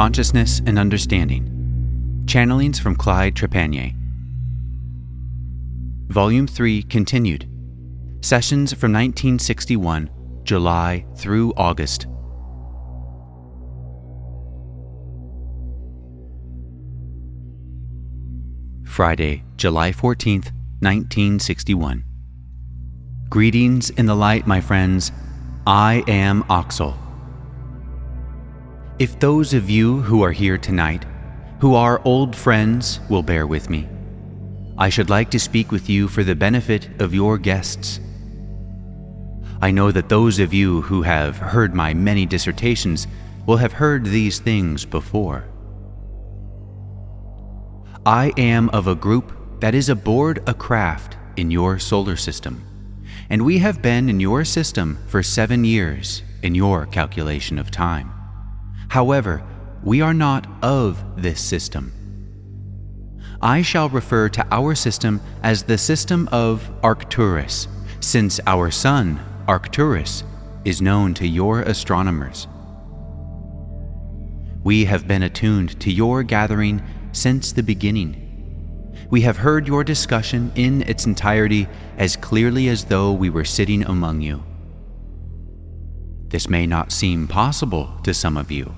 Consciousness 0.00 0.62
and 0.64 0.78
Understanding. 0.78 2.22
Channelings 2.24 2.80
from 2.80 2.96
Clyde 2.96 3.34
Trepanier. 3.34 3.94
Volume 6.08 6.46
3 6.46 6.84
continued. 6.84 7.46
Sessions 8.22 8.72
from 8.72 8.94
1961, 8.94 10.08
July 10.44 11.04
through 11.16 11.52
August. 11.54 12.06
Friday, 18.86 19.44
July 19.58 19.92
14th, 19.92 20.50
1961. 20.80 22.06
Greetings 23.28 23.90
in 23.90 24.06
the 24.06 24.16
light, 24.16 24.46
my 24.46 24.62
friends. 24.62 25.12
I 25.66 26.02
am 26.08 26.42
Oxal. 26.44 26.96
If 29.00 29.18
those 29.18 29.54
of 29.54 29.70
you 29.70 30.02
who 30.02 30.20
are 30.22 30.30
here 30.30 30.58
tonight, 30.58 31.06
who 31.58 31.74
are 31.74 32.02
old 32.04 32.36
friends, 32.36 33.00
will 33.08 33.22
bear 33.22 33.46
with 33.46 33.70
me, 33.70 33.88
I 34.76 34.90
should 34.90 35.08
like 35.08 35.30
to 35.30 35.38
speak 35.40 35.72
with 35.72 35.88
you 35.88 36.06
for 36.06 36.22
the 36.22 36.34
benefit 36.34 37.00
of 37.00 37.14
your 37.14 37.38
guests. 37.38 37.98
I 39.62 39.70
know 39.70 39.90
that 39.90 40.10
those 40.10 40.38
of 40.38 40.52
you 40.52 40.82
who 40.82 41.00
have 41.00 41.38
heard 41.38 41.74
my 41.74 41.94
many 41.94 42.26
dissertations 42.26 43.06
will 43.46 43.56
have 43.56 43.72
heard 43.72 44.04
these 44.04 44.38
things 44.38 44.84
before. 44.84 45.46
I 48.04 48.34
am 48.36 48.68
of 48.68 48.86
a 48.86 48.94
group 48.94 49.32
that 49.60 49.74
is 49.74 49.88
aboard 49.88 50.42
a 50.46 50.52
craft 50.52 51.16
in 51.38 51.50
your 51.50 51.78
solar 51.78 52.16
system, 52.16 52.62
and 53.30 53.46
we 53.46 53.56
have 53.60 53.80
been 53.80 54.10
in 54.10 54.20
your 54.20 54.44
system 54.44 54.98
for 55.06 55.22
seven 55.22 55.64
years 55.64 56.22
in 56.42 56.54
your 56.54 56.84
calculation 56.84 57.58
of 57.58 57.70
time. 57.70 58.12
However, 58.90 59.40
we 59.84 60.00
are 60.00 60.12
not 60.12 60.48
of 60.62 61.02
this 61.16 61.40
system. 61.40 61.92
I 63.40 63.62
shall 63.62 63.88
refer 63.88 64.28
to 64.30 64.44
our 64.50 64.74
system 64.74 65.20
as 65.44 65.62
the 65.62 65.78
system 65.78 66.28
of 66.32 66.68
Arcturus, 66.82 67.68
since 68.00 68.40
our 68.48 68.72
sun, 68.72 69.20
Arcturus, 69.46 70.24
is 70.64 70.82
known 70.82 71.14
to 71.14 71.26
your 71.26 71.62
astronomers. 71.62 72.48
We 74.64 74.86
have 74.86 75.06
been 75.06 75.22
attuned 75.22 75.78
to 75.80 75.92
your 75.92 76.24
gathering 76.24 76.82
since 77.12 77.52
the 77.52 77.62
beginning. 77.62 78.26
We 79.08 79.20
have 79.20 79.36
heard 79.36 79.68
your 79.68 79.84
discussion 79.84 80.50
in 80.56 80.82
its 80.82 81.06
entirety 81.06 81.68
as 81.96 82.16
clearly 82.16 82.68
as 82.68 82.86
though 82.86 83.12
we 83.12 83.30
were 83.30 83.44
sitting 83.44 83.84
among 83.84 84.20
you. 84.20 84.42
This 86.30 86.48
may 86.48 86.66
not 86.66 86.92
seem 86.92 87.26
possible 87.26 87.92
to 88.04 88.14
some 88.14 88.36
of 88.36 88.52
you, 88.52 88.72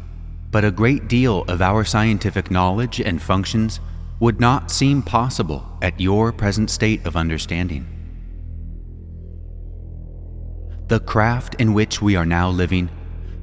but 0.50 0.64
a 0.64 0.70
great 0.70 1.06
deal 1.06 1.42
of 1.48 1.60
our 1.60 1.84
scientific 1.84 2.50
knowledge 2.50 2.98
and 3.00 3.20
functions 3.20 3.78
would 4.20 4.40
not 4.40 4.70
seem 4.70 5.02
possible 5.02 5.66
at 5.82 6.00
your 6.00 6.32
present 6.32 6.70
state 6.70 7.04
of 7.06 7.14
understanding. 7.14 7.86
The 10.88 11.00
craft 11.00 11.56
in 11.56 11.74
which 11.74 12.00
we 12.00 12.16
are 12.16 12.26
now 12.26 12.48
living 12.48 12.88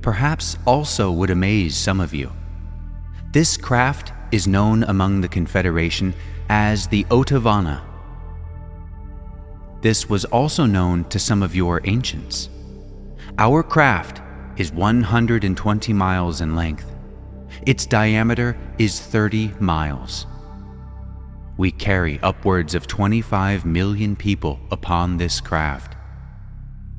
perhaps 0.02 0.58
also 0.66 1.12
would 1.12 1.30
amaze 1.30 1.78
some 1.78 2.00
of 2.00 2.14
you. 2.14 2.32
This 3.32 3.58
craft 3.58 4.12
is 4.32 4.48
known 4.48 4.84
among 4.84 5.22
the 5.22 5.28
Confederation 5.28 6.16
as 6.50 6.88
the 6.88 7.04
Otavana. 7.06 7.82
This 9.82 10.10
was 10.10 10.26
also 10.26 10.66
known 10.66 11.04
to 11.06 11.20
some 11.20 11.44
of 11.44 11.56
your 11.56 11.82
ancients. 11.84 12.50
Our 13.42 13.64
craft 13.64 14.22
is 14.58 14.73
120 14.73 15.94
miles 15.94 16.42
in 16.42 16.58
length. 16.58 16.94
Its 17.66 17.86
diameter 17.86 18.58
is 18.77 19.00
30 19.00 19.54
miles. 19.61 20.27
We 21.55 21.72
carry 21.72 22.20
upwards 22.22 22.76
of 22.76 22.86
25 22.86 23.64
million 23.64 24.17
people 24.17 24.60
upon 24.72 25.16
this 25.16 25.39
craft. 25.39 25.95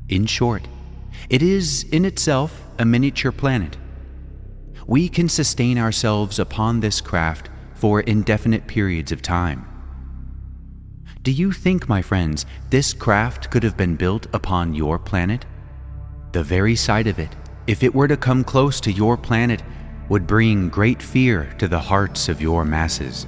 In 0.09 0.25
short, 0.25 0.67
it 1.29 1.43
is 1.43 1.83
in 1.91 2.05
itself 2.05 2.59
a 2.79 2.85
miniature 2.85 3.31
planet. 3.31 3.77
We 4.87 5.09
can 5.09 5.29
sustain 5.29 5.77
ourselves 5.77 6.39
upon 6.39 6.79
this 6.79 7.01
craft 7.01 7.51
for 7.75 8.01
indefinite 8.01 8.65
periods 8.65 9.11
of 9.11 9.21
time. 9.21 9.67
Do 11.21 11.31
you 11.31 11.51
think, 11.51 11.87
my 11.87 12.01
friends, 12.01 12.47
this 12.71 12.95
craft 12.95 13.51
could 13.51 13.61
have 13.61 13.77
been 13.77 13.95
built 13.95 14.25
upon 14.33 14.73
your 14.73 14.97
planet? 14.97 15.45
The 16.31 16.43
very 16.43 16.75
sight 16.75 17.07
of 17.07 17.19
it, 17.19 17.35
if 17.67 17.83
it 17.83 17.93
were 17.93 18.07
to 18.07 18.15
come 18.15 18.43
close 18.43 18.79
to 18.81 18.91
your 18.91 19.17
planet, 19.17 19.61
would 20.07 20.25
bring 20.25 20.69
great 20.69 21.01
fear 21.01 21.53
to 21.57 21.67
the 21.67 21.79
hearts 21.79 22.29
of 22.29 22.41
your 22.41 22.63
masses. 22.63 23.27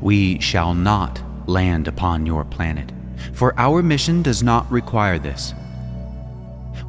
We 0.00 0.40
shall 0.40 0.74
not 0.74 1.22
land 1.48 1.86
upon 1.86 2.26
your 2.26 2.44
planet, 2.44 2.92
for 3.32 3.58
our 3.58 3.82
mission 3.82 4.22
does 4.22 4.42
not 4.42 4.70
require 4.70 5.18
this. 5.18 5.54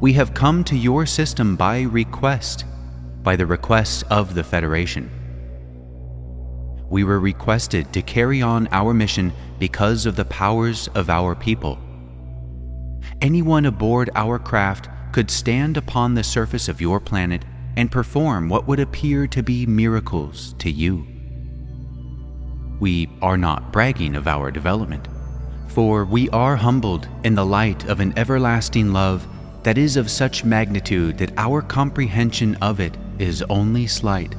We 0.00 0.12
have 0.14 0.34
come 0.34 0.64
to 0.64 0.76
your 0.76 1.06
system 1.06 1.54
by 1.54 1.82
request, 1.82 2.64
by 3.22 3.36
the 3.36 3.46
request 3.46 4.02
of 4.10 4.34
the 4.34 4.42
Federation. 4.42 5.10
We 6.90 7.04
were 7.04 7.20
requested 7.20 7.92
to 7.92 8.02
carry 8.02 8.42
on 8.42 8.68
our 8.72 8.92
mission 8.92 9.32
because 9.60 10.04
of 10.04 10.16
the 10.16 10.24
powers 10.24 10.88
of 10.94 11.08
our 11.08 11.36
people. 11.36 11.78
Anyone 13.20 13.66
aboard 13.66 14.10
our 14.14 14.38
craft 14.38 14.88
could 15.12 15.30
stand 15.30 15.76
upon 15.76 16.14
the 16.14 16.24
surface 16.24 16.68
of 16.68 16.80
your 16.80 17.00
planet 17.00 17.44
and 17.76 17.90
perform 17.90 18.48
what 18.48 18.66
would 18.66 18.80
appear 18.80 19.26
to 19.26 19.42
be 19.42 19.66
miracles 19.66 20.54
to 20.58 20.70
you. 20.70 21.06
We 22.80 23.08
are 23.20 23.36
not 23.36 23.72
bragging 23.72 24.16
of 24.16 24.26
our 24.26 24.50
development, 24.50 25.08
for 25.68 26.04
we 26.04 26.28
are 26.30 26.56
humbled 26.56 27.08
in 27.24 27.34
the 27.34 27.46
light 27.46 27.84
of 27.84 28.00
an 28.00 28.12
everlasting 28.18 28.92
love 28.92 29.26
that 29.62 29.78
is 29.78 29.96
of 29.96 30.10
such 30.10 30.44
magnitude 30.44 31.18
that 31.18 31.32
our 31.36 31.62
comprehension 31.62 32.56
of 32.56 32.80
it 32.80 32.96
is 33.18 33.42
only 33.42 33.86
slight. 33.86 34.34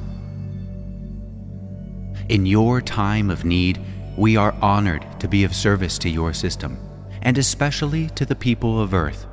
In 2.28 2.46
your 2.46 2.80
time 2.80 3.30
of 3.30 3.44
need, 3.44 3.80
we 4.16 4.36
are 4.36 4.54
honored 4.60 5.04
to 5.20 5.28
be 5.28 5.44
of 5.44 5.54
service 5.54 5.98
to 5.98 6.10
your 6.10 6.32
system, 6.32 6.78
and 7.24 7.38
especially 7.38 8.08
to 8.10 8.24
the 8.24 8.36
people 8.36 8.80
of 8.80 8.94
Earth. 8.94 9.26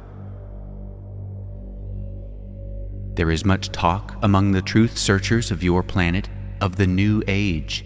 There 3.15 3.29
is 3.29 3.43
much 3.43 3.71
talk 3.71 4.15
among 4.23 4.51
the 4.51 4.61
truth 4.61 4.97
searchers 4.97 5.51
of 5.51 5.63
your 5.63 5.83
planet 5.83 6.29
of 6.61 6.77
the 6.77 6.87
New 6.87 7.21
Age. 7.27 7.85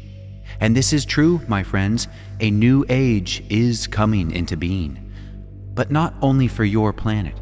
And 0.60 0.76
this 0.76 0.94
is 0.94 1.04
true, 1.04 1.42
my 1.48 1.64
friends. 1.64 2.08
A 2.40 2.52
new 2.52 2.86
age 2.90 3.44
is 3.50 3.88
coming 3.88 4.32
into 4.32 4.56
being. 4.56 5.12
But 5.74 5.92
not 5.92 6.14
only 6.22 6.48
for 6.48 6.64
your 6.64 6.94
planet, 6.94 7.36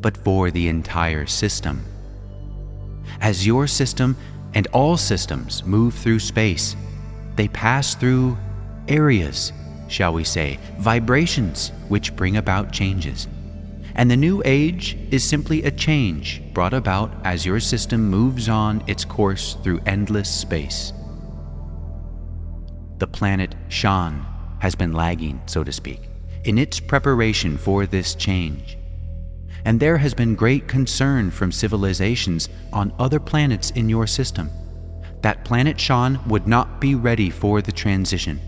but 0.00 0.16
for 0.18 0.50
the 0.50 0.68
entire 0.68 1.26
system. 1.26 1.84
As 3.20 3.46
your 3.46 3.66
system 3.66 4.16
and 4.54 4.66
all 4.72 4.96
systems 4.96 5.64
move 5.64 5.94
through 5.94 6.18
space, 6.18 6.76
they 7.36 7.48
pass 7.48 7.94
through 7.94 8.36
areas, 8.88 9.52
shall 9.88 10.12
we 10.12 10.24
say, 10.24 10.58
vibrations 10.78 11.72
which 11.88 12.16
bring 12.16 12.36
about 12.36 12.72
changes. 12.72 13.28
And 13.94 14.10
the 14.10 14.16
new 14.16 14.42
age 14.44 14.98
is 15.10 15.22
simply 15.22 15.62
a 15.62 15.70
change 15.70 16.42
brought 16.52 16.74
about 16.74 17.12
as 17.24 17.46
your 17.46 17.60
system 17.60 18.08
moves 18.08 18.48
on 18.48 18.82
its 18.86 19.04
course 19.04 19.54
through 19.62 19.80
endless 19.86 20.28
space. 20.28 20.92
The 22.98 23.06
planet 23.06 23.54
Shan 23.68 24.26
has 24.58 24.74
been 24.74 24.92
lagging, 24.92 25.40
so 25.46 25.62
to 25.62 25.72
speak, 25.72 26.00
in 26.44 26.58
its 26.58 26.80
preparation 26.80 27.56
for 27.56 27.86
this 27.86 28.14
change. 28.14 28.78
And 29.64 29.78
there 29.78 29.98
has 29.98 30.12
been 30.12 30.34
great 30.34 30.68
concern 30.68 31.30
from 31.30 31.52
civilizations 31.52 32.48
on 32.72 32.92
other 32.98 33.20
planets 33.20 33.70
in 33.70 33.88
your 33.88 34.06
system 34.06 34.50
that 35.22 35.44
planet 35.44 35.80
Shan 35.80 36.20
would 36.28 36.46
not 36.46 36.82
be 36.82 36.94
ready 36.94 37.30
for 37.30 37.62
the 37.62 37.72
transition 37.72 38.40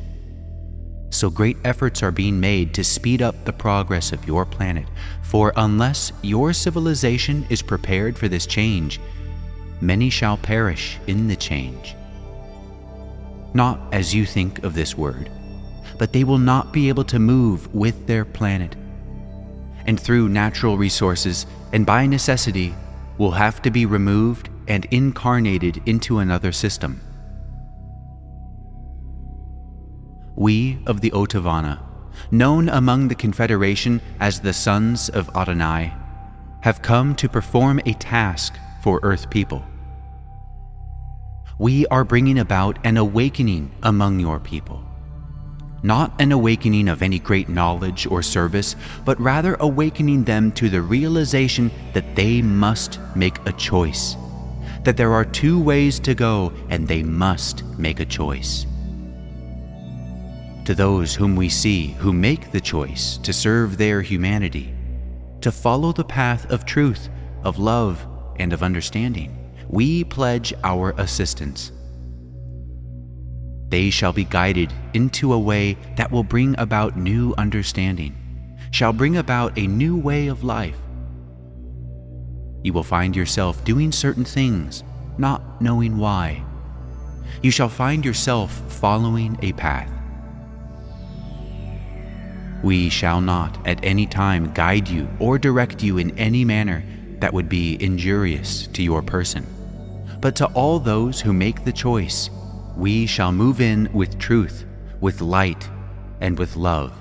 so 1.11 1.31
great 1.31 1.57
efforts 1.65 2.03
are 2.03 2.11
being 2.11 2.39
made 2.39 2.75
to 2.75 2.85
speed 2.85 3.23
up 3.23 3.45
the 3.45 3.53
progress 3.53 4.13
of 4.13 4.27
your 4.27 4.45
planet. 4.45 4.87
For 5.23 5.53
unless 5.57 6.13
your 6.23 6.53
civilization 6.53 7.47
is 7.49 7.63
prepared 7.63 8.19
for 8.19 8.29
this 8.29 8.47
change, 8.47 9.01
many 9.81 10.11
shall 10.11 10.37
perish 10.37 10.99
in 11.07 11.29
the 11.29 11.37
change. 11.37 11.95
Not 13.55 13.81
as 13.93 14.15
you 14.15 14.27
think 14.27 14.65
of 14.65 14.75
this 14.75 14.97
word, 14.97 15.31
but 15.99 16.13
they 16.13 16.25
will 16.25 16.39
not 16.39 16.73
be 16.73 16.89
able 16.89 17.05
to 17.05 17.19
move 17.19 17.75
with 17.75 18.07
their 18.07 18.25
planet. 18.25 18.77
And 19.87 19.99
through 19.99 20.29
natural 20.29 20.77
resources 20.77 21.47
and 21.73 21.87
by 21.87 22.07
necessity, 22.07 22.75
will 23.19 23.31
have 23.31 23.63
to 23.63 23.71
be 23.71 23.87
removed 23.87 24.51
and 24.69 24.85
incarnated 24.87 25.81
into 25.87 26.19
another 26.19 26.53
system. 26.53 27.01
We 30.37 30.79
of 30.87 31.01
the 31.01 31.11
Otavana, 31.11 31.81
known 32.31 32.69
among 32.69 33.09
the 33.09 33.15
Confederation 33.15 34.01
as 34.21 34.41
the 34.41 34.53
Sons 34.53 35.09
of 35.09 35.31
Adonai, 35.35 35.93
have 36.61 36.83
come 36.83 37.15
to 37.17 37.29
perform 37.29 37.81
a 37.87 37.95
task 37.95 38.55
for 38.83 39.01
Earth 39.03 39.31
people 39.31 39.65
We 41.59 41.87
are 41.87 42.05
bringing 42.05 42.39
about 42.39 42.79
an 42.85 42.99
awakening 42.99 43.71
among 43.83 44.21
your 44.21 44.39
people. 44.39 44.85
Not 45.83 46.21
an 46.21 46.33
awakening 46.33 46.89
of 46.89 47.01
any 47.01 47.19
great 47.19 47.49
knowledge 47.49 48.07
or 48.07 48.23
service, 48.23 48.77
but 49.07 49.19
rather 49.21 49.57
awakening 49.61 50.25
them 50.25 50.53
to 50.53 50.69
the 50.69 50.83
realization 50.83 51.71
that 51.95 52.15
they 52.15 52.43
must 52.43 52.99
make 53.15 53.39
a 53.47 53.53
choice. 53.53 54.17
That 54.85 54.99
there 54.99 55.13
are 55.13 55.25
two 55.25 55.59
ways 55.59 55.99
to 56.01 56.15
go, 56.15 56.53
and 56.69 56.87
they 56.87 57.03
must 57.03 57.65
make 57.79 58.01
a 58.01 58.05
choice. 58.05 58.67
To 60.67 60.75
those 60.75 61.15
whom 61.15 61.37
we 61.37 61.49
see 61.49 61.93
who 61.93 62.13
make 62.13 62.51
the 62.51 62.61
choice 62.61 63.19
to 63.19 63.33
serve 63.33 63.79
their 63.79 64.03
humanity, 64.03 64.75
to 65.41 65.53
follow 65.53 65.93
the 65.93 66.03
path 66.05 66.51
of 66.51 66.65
truth, 66.65 67.09
of 67.45 67.61
love, 67.61 68.05
and 68.41 68.53
of 68.53 68.65
understanding, 68.65 69.55
we 69.69 70.03
pledge 70.03 70.53
our 70.65 70.93
assistance. 70.99 71.71
They 73.69 73.91
shall 73.91 74.13
be 74.13 74.25
guided 74.25 74.73
into 74.93 75.33
a 75.33 75.39
way 75.39 75.79
that 75.95 76.11
will 76.11 76.25
bring 76.25 76.59
about 76.59 76.97
new 76.97 77.33
understanding, 77.39 78.17
shall 78.73 78.93
bring 78.93 79.19
about 79.19 79.57
a 79.57 79.69
new 79.69 79.97
way 79.97 80.27
of 80.27 80.43
life. 80.43 80.79
You 82.65 82.73
will 82.73 82.83
find 82.83 83.15
yourself 83.15 83.63
doing 83.63 83.93
certain 83.93 84.25
things, 84.25 84.83
not 85.17 85.63
knowing 85.63 85.97
why. 85.97 86.45
You 87.41 87.53
shall 87.53 87.69
find 87.69 88.05
yourself 88.05 88.51
following 88.69 89.39
a 89.43 89.53
path. 89.53 89.96
We 92.67 92.89
shall 92.89 93.21
not 93.21 93.65
at 93.65 93.79
any 93.85 94.07
time 94.07 94.53
guide 94.53 94.89
you 94.89 95.09
or 95.21 95.39
direct 95.39 95.85
you 95.85 95.99
in 95.99 96.19
any 96.19 96.45
manner 96.45 96.83
that 97.21 97.33
would 97.33 97.49
be 97.49 97.81
injurious 97.81 98.67
to 98.73 98.83
your 98.83 99.03
person. 99.03 99.47
But 100.21 100.35
to 100.35 100.47
all 100.47 100.81
those 100.81 101.21
who 101.21 101.33
make 101.33 101.63
the 101.63 101.73
choice, 101.73 102.29
we 102.77 103.07
shall 103.07 103.31
move 103.31 103.61
in 103.61 103.89
with 103.93 104.19
truth, 104.19 104.65
with 105.01 105.21
light, 105.21 105.71
and 106.21 106.37
with 106.37 106.57
love, 106.57 106.93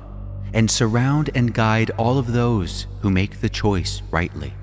and 0.54 0.70
surround 0.70 1.32
and 1.34 1.52
guide 1.52 1.90
all 1.98 2.20
of 2.20 2.32
those 2.32 2.86
who 3.02 3.10
make 3.10 3.42
the 3.42 3.50
choice 3.50 4.04
rightly. 4.12 4.54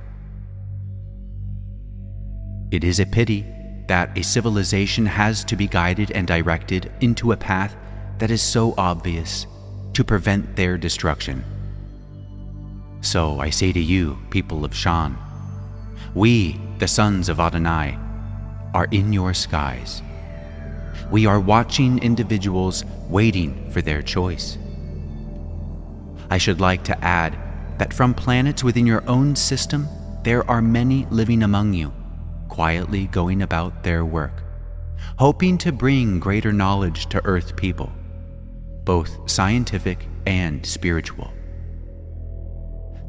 It 2.70 2.84
is 2.84 3.00
a 3.00 3.06
pity 3.06 3.44
that 3.88 4.16
a 4.16 4.22
civilization 4.22 5.06
has 5.06 5.42
to 5.46 5.56
be 5.56 5.66
guided 5.66 6.12
and 6.12 6.28
directed 6.28 6.92
into 7.00 7.32
a 7.32 7.36
path 7.36 7.74
that 8.18 8.30
is 8.30 8.40
so 8.40 8.72
obvious 8.78 9.48
to 9.94 10.04
prevent 10.04 10.56
their 10.56 10.78
destruction. 10.78 11.44
So 13.00 13.40
I 13.40 13.50
say 13.50 13.72
to 13.72 13.80
you, 13.80 14.18
people 14.30 14.64
of 14.64 14.74
Shan, 14.74 15.16
we, 16.14 16.60
the 16.78 16.88
sons 16.88 17.28
of 17.28 17.40
Adonai, 17.40 17.98
are 18.74 18.88
in 18.90 19.12
your 19.12 19.34
skies. 19.34 20.02
We 21.10 21.26
are 21.26 21.40
watching 21.40 21.98
individuals 21.98 22.84
waiting 23.08 23.70
for 23.70 23.82
their 23.82 24.02
choice. 24.02 24.56
I 26.30 26.38
should 26.38 26.60
like 26.60 26.84
to 26.84 27.04
add 27.04 27.36
that 27.78 27.92
from 27.92 28.14
planets 28.14 28.64
within 28.64 28.86
your 28.86 29.06
own 29.08 29.36
system, 29.36 29.88
there 30.22 30.48
are 30.48 30.62
many 30.62 31.06
living 31.10 31.42
among 31.42 31.74
you, 31.74 31.92
quietly 32.48 33.06
going 33.08 33.42
about 33.42 33.82
their 33.82 34.04
work, 34.04 34.42
hoping 35.18 35.58
to 35.58 35.72
bring 35.72 36.20
greater 36.20 36.52
knowledge 36.52 37.06
to 37.06 37.24
Earth 37.24 37.56
people, 37.56 37.92
both 38.84 39.30
scientific 39.30 40.06
and 40.26 40.64
spiritual. 40.64 41.32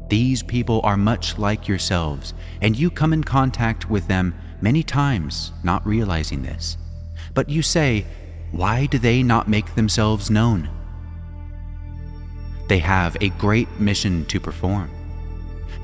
These 0.08 0.42
people 0.42 0.80
are 0.84 0.96
much 0.96 1.38
like 1.38 1.66
yourselves, 1.66 2.34
and 2.60 2.76
you 2.76 2.90
come 2.90 3.12
in 3.12 3.24
contact 3.24 3.88
with 3.88 4.06
them 4.06 4.34
many 4.60 4.82
times, 4.82 5.52
not 5.62 5.86
realizing 5.86 6.42
this. 6.42 6.76
But 7.32 7.48
you 7.48 7.62
say, 7.62 8.06
why 8.52 8.86
do 8.86 8.98
they 8.98 9.22
not 9.22 9.48
make 9.48 9.74
themselves 9.74 10.30
known? 10.30 10.68
They 12.68 12.78
have 12.78 13.16
a 13.20 13.30
great 13.30 13.68
mission 13.80 14.24
to 14.26 14.38
perform. 14.38 14.90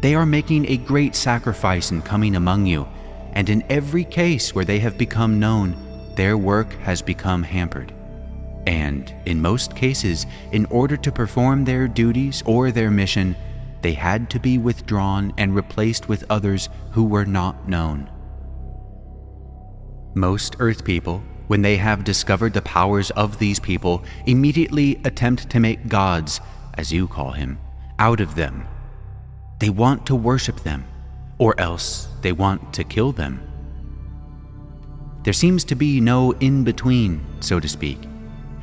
They 0.00 0.14
are 0.14 0.26
making 0.26 0.66
a 0.66 0.76
great 0.76 1.14
sacrifice 1.14 1.90
in 1.90 2.02
coming 2.02 2.36
among 2.36 2.66
you, 2.66 2.86
and 3.32 3.48
in 3.48 3.64
every 3.68 4.04
case 4.04 4.54
where 4.54 4.64
they 4.64 4.78
have 4.78 4.96
become 4.96 5.40
known, 5.40 5.76
their 6.14 6.36
work 6.38 6.72
has 6.80 7.02
become 7.02 7.42
hampered. 7.42 7.92
And, 8.66 9.12
in 9.26 9.40
most 9.40 9.74
cases, 9.74 10.26
in 10.52 10.66
order 10.66 10.96
to 10.96 11.12
perform 11.12 11.64
their 11.64 11.88
duties 11.88 12.42
or 12.46 12.70
their 12.70 12.90
mission, 12.90 13.34
they 13.82 13.94
had 13.94 14.28
to 14.30 14.38
be 14.38 14.58
withdrawn 14.58 15.32
and 15.38 15.54
replaced 15.54 16.08
with 16.08 16.24
others 16.30 16.68
who 16.92 17.04
were 17.04 17.24
not 17.24 17.68
known. 17.68 18.10
Most 20.14 20.56
Earth 20.58 20.84
people, 20.84 21.22
when 21.46 21.62
they 21.62 21.76
have 21.76 22.04
discovered 22.04 22.52
the 22.52 22.62
powers 22.62 23.10
of 23.12 23.38
these 23.38 23.58
people, 23.58 24.04
immediately 24.26 25.00
attempt 25.04 25.48
to 25.50 25.60
make 25.60 25.88
gods, 25.88 26.40
as 26.74 26.92
you 26.92 27.08
call 27.08 27.32
him, 27.32 27.58
out 27.98 28.20
of 28.20 28.34
them. 28.34 28.66
They 29.58 29.70
want 29.70 30.06
to 30.06 30.14
worship 30.14 30.60
them, 30.60 30.84
or 31.38 31.58
else 31.58 32.08
they 32.22 32.32
want 32.32 32.72
to 32.74 32.84
kill 32.84 33.12
them. 33.12 33.42
There 35.22 35.32
seems 35.32 35.64
to 35.64 35.74
be 35.74 36.00
no 36.00 36.32
in 36.32 36.64
between, 36.64 37.24
so 37.40 37.60
to 37.60 37.68
speak, 37.68 37.98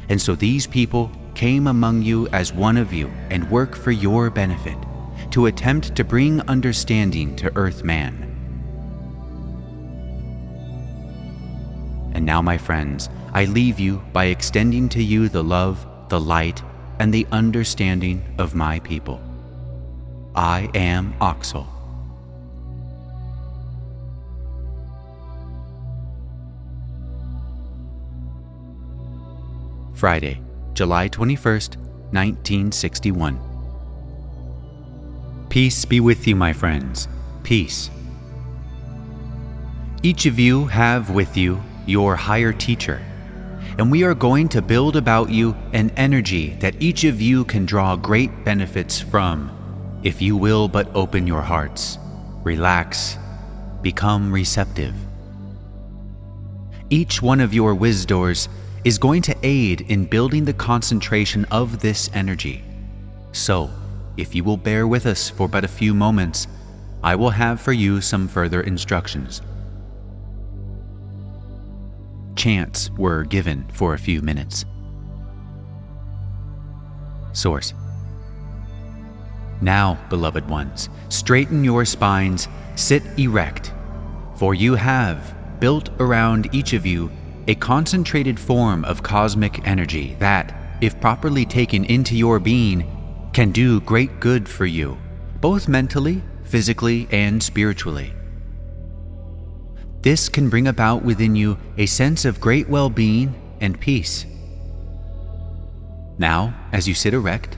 and 0.10 0.22
so 0.22 0.36
these 0.36 0.68
people 0.68 1.12
came 1.36 1.68
among 1.68 2.02
you 2.02 2.28
as 2.30 2.54
one 2.54 2.78
of 2.78 2.94
you 2.94 3.08
and 3.30 3.50
work 3.52 3.76
for 3.76 3.92
your 3.92 4.30
benefit 4.30 4.78
to 5.32 5.46
attempt 5.46 5.96
to 5.96 6.04
bring 6.04 6.42
understanding 6.42 7.36
to 7.36 7.56
earth 7.56 7.84
man. 7.84 8.24
And 12.14 12.26
now, 12.26 12.42
my 12.42 12.58
friends, 12.58 13.10
I 13.34 13.46
leave 13.46 13.80
you 13.80 14.02
by 14.14 14.26
extending 14.26 14.90
to 14.90 15.04
you 15.04 15.30
the 15.30 15.44
love, 15.44 15.86
the 16.10 16.20
light, 16.20 16.64
and 17.00 17.14
the 17.14 17.28
understanding 17.32 18.24
of 18.40 18.56
my 18.56 18.80
people. 18.80 19.22
I 20.34 20.70
am 20.74 21.14
Oxal. 21.20 21.77
Friday, 29.98 30.40
July 30.76 31.10
21st, 31.10 31.78
1961. 32.14 33.40
Peace 35.50 35.86
be 35.86 36.00
with 36.00 36.28
you, 36.28 36.36
my 36.36 36.54
friends. 36.54 37.08
Peace. 37.42 37.90
Each 40.04 40.28
of 40.28 40.38
you 40.38 40.68
have 40.68 41.10
with 41.10 41.36
you 41.36 41.60
your 41.88 42.16
higher 42.16 42.54
teacher, 42.54 43.02
and 43.80 43.90
we 43.90 44.04
are 44.04 44.14
going 44.14 44.48
to 44.50 44.62
build 44.62 44.96
about 44.96 45.32
you 45.32 45.56
an 45.74 45.90
energy 45.98 46.50
that 46.60 46.80
each 46.80 47.04
of 47.04 47.20
you 47.20 47.44
can 47.46 47.66
draw 47.66 47.96
great 47.96 48.46
benefits 48.46 49.00
from 49.00 49.50
if 50.04 50.22
you 50.22 50.38
will 50.38 50.68
but 50.68 50.96
open 50.96 51.26
your 51.26 51.42
hearts, 51.42 51.98
relax, 52.44 53.18
become 53.82 54.32
receptive. 54.32 54.94
Each 56.92 57.20
one 57.20 57.40
of 57.40 57.52
your 57.52 57.74
wisdors 57.74 58.48
is 58.84 58.98
going 58.98 59.22
to 59.24 59.36
aid 59.44 59.82
in 59.82 60.06
building 60.06 60.46
the 60.46 60.54
concentration 60.54 61.46
of 61.46 61.80
this 61.80 62.10
energy. 62.14 62.64
So, 63.32 63.70
if 64.18 64.34
you 64.34 64.44
will 64.44 64.58
bear 64.58 64.88
with 64.88 65.06
us 65.06 65.30
for 65.30 65.48
but 65.48 65.64
a 65.64 65.68
few 65.68 65.94
moments, 65.94 66.48
I 67.04 67.16
will 67.16 67.30
have 67.30 67.62
for 67.62 67.74
you 67.74 68.02
some 68.02 68.28
further 68.28 68.62
instructions. 68.62 69.42
Chants 72.36 72.90
were 72.92 73.24
given 73.24 73.66
for 73.74 73.94
a 73.94 74.00
few 74.00 74.22
minutes. 74.22 74.66
Source 77.34 77.74
Now, 79.62 80.00
beloved 80.10 80.50
ones, 80.50 80.90
straighten 81.10 81.64
your 81.64 81.86
spines, 81.86 82.48
sit 82.76 83.04
erect, 83.18 83.74
for 84.36 84.54
you 84.54 84.76
have, 84.76 85.36
built 85.60 85.90
around 86.00 86.54
each 86.54 86.74
of 86.74 86.86
you, 86.86 87.12
a 87.48 87.56
concentrated 87.56 88.40
form 88.40 88.84
of 88.86 89.04
cosmic 89.04 89.66
energy 89.66 90.16
that, 90.20 90.54
if 90.82 91.00
properly 91.00 91.46
taken 91.46 91.86
into 91.86 92.16
your 92.16 92.40
being, 92.40 93.30
can 93.34 93.52
do 93.52 93.80
great 93.82 94.20
good 94.20 94.48
for 94.50 94.66
you, 94.66 94.98
both 95.40 95.68
mentally, 95.68 96.22
physically, 96.44 97.08
and 97.12 97.42
spiritually. 97.42 98.14
This 100.02 100.30
can 100.30 100.50
bring 100.50 100.68
about 100.68 101.04
within 101.04 101.36
you 101.36 101.58
a 101.78 101.86
sense 101.86 102.26
of 102.26 102.42
great 102.42 102.70
well 102.70 102.90
being 102.90 103.36
and 103.60 103.80
peace. 103.80 104.26
Now, 106.18 106.54
as 106.72 106.88
you 106.88 106.94
sit 106.94 107.14
erect, 107.14 107.58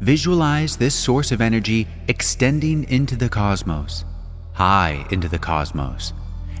visualize 0.00 0.76
this 0.76 0.94
source 0.94 1.32
of 1.32 1.40
energy 1.40 1.86
extending 2.08 2.84
into 2.84 3.16
the 3.16 3.28
cosmos, 3.28 4.04
high 4.54 5.06
into 5.10 5.28
the 5.28 5.38
cosmos, 5.38 6.12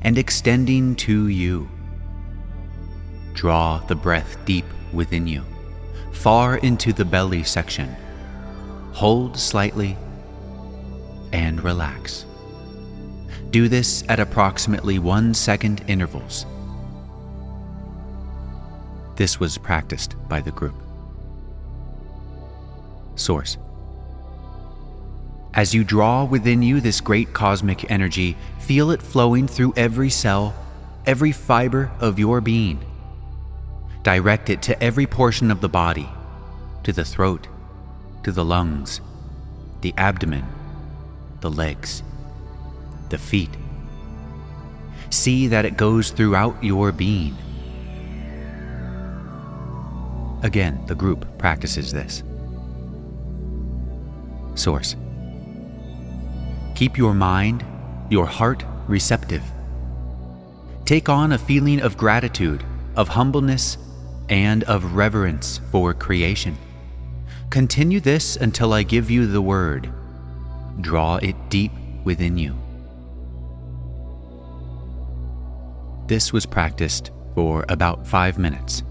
and 0.02 0.18
extending 0.18 0.94
to 0.96 1.28
you. 1.28 1.68
Draw 3.34 3.78
the 3.86 3.94
breath 3.94 4.36
deep 4.44 4.66
within 4.92 5.26
you, 5.26 5.44
far 6.12 6.56
into 6.58 6.92
the 6.92 7.04
belly 7.04 7.42
section 7.42 7.96
hold 8.92 9.38
slightly, 9.38 9.96
and 11.32 11.62
relax. 11.62 12.26
Do 13.50 13.68
this 13.68 14.04
at 14.08 14.20
approximately 14.20 14.98
one 14.98 15.32
second 15.34 15.84
intervals. 15.88 16.46
this 19.16 19.38
was 19.38 19.58
practiced 19.58 20.16
by 20.30 20.40
the 20.40 20.50
group. 20.50 20.74
Source 23.16 23.58
As 25.52 25.74
you 25.74 25.84
draw 25.84 26.24
within 26.24 26.62
you 26.62 26.80
this 26.80 27.02
great 27.02 27.34
cosmic 27.34 27.90
energy, 27.90 28.34
feel 28.60 28.90
it 28.90 29.02
flowing 29.02 29.46
through 29.46 29.74
every 29.76 30.08
cell, 30.08 30.54
every 31.04 31.32
fiber 31.32 31.90
of 32.00 32.18
your 32.18 32.40
being. 32.40 32.78
Direct 34.02 34.48
it 34.48 34.62
to 34.62 34.82
every 34.82 35.06
portion 35.06 35.50
of 35.50 35.60
the 35.60 35.68
body, 35.68 36.08
to 36.84 36.92
the 36.92 37.04
throat, 37.04 37.48
to 38.24 38.32
the 38.32 38.44
lungs, 38.44 39.00
the 39.82 39.94
abdomen, 39.96 40.46
the 41.40 41.50
legs, 41.50 42.02
the 43.10 43.18
feet. 43.18 43.50
See 45.10 45.48
that 45.48 45.64
it 45.64 45.76
goes 45.76 46.10
throughout 46.10 46.62
your 46.62 46.92
being. 46.92 47.36
Again, 50.42 50.82
the 50.86 50.94
group 50.94 51.26
practices 51.38 51.92
this. 51.92 52.22
Source 54.54 54.96
Keep 56.74 56.96
your 56.96 57.12
mind, 57.12 57.64
your 58.08 58.24
heart 58.24 58.64
receptive. 58.88 59.42
Take 60.86 61.10
on 61.10 61.32
a 61.32 61.38
feeling 61.38 61.82
of 61.82 61.98
gratitude, 61.98 62.64
of 62.96 63.08
humbleness, 63.08 63.76
and 64.30 64.64
of 64.64 64.94
reverence 64.94 65.60
for 65.70 65.92
creation. 65.92 66.56
Continue 67.50 68.00
this 68.00 68.36
until 68.36 68.72
I 68.72 68.84
give 68.84 69.10
you 69.10 69.26
the 69.26 69.42
word. 69.42 69.92
Draw 70.80 71.16
it 71.16 71.36
deep 71.50 71.72
within 72.04 72.38
you. 72.38 72.56
This 76.06 76.32
was 76.32 76.46
practiced 76.46 77.10
for 77.34 77.64
about 77.68 78.06
five 78.06 78.38
minutes. 78.38 78.82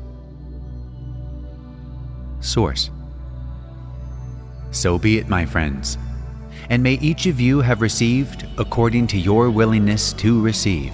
Source 2.41 2.91
So 4.71 4.97
be 4.97 5.17
it, 5.17 5.27
my 5.27 5.45
friends, 5.45 5.97
and 6.69 6.83
may 6.83 6.93
each 6.95 7.25
of 7.25 7.39
you 7.39 7.61
have 7.61 7.81
received 7.81 8.45
according 8.57 9.07
to 9.07 9.17
your 9.17 9.49
willingness 9.49 10.13
to 10.13 10.41
receive. 10.41 10.93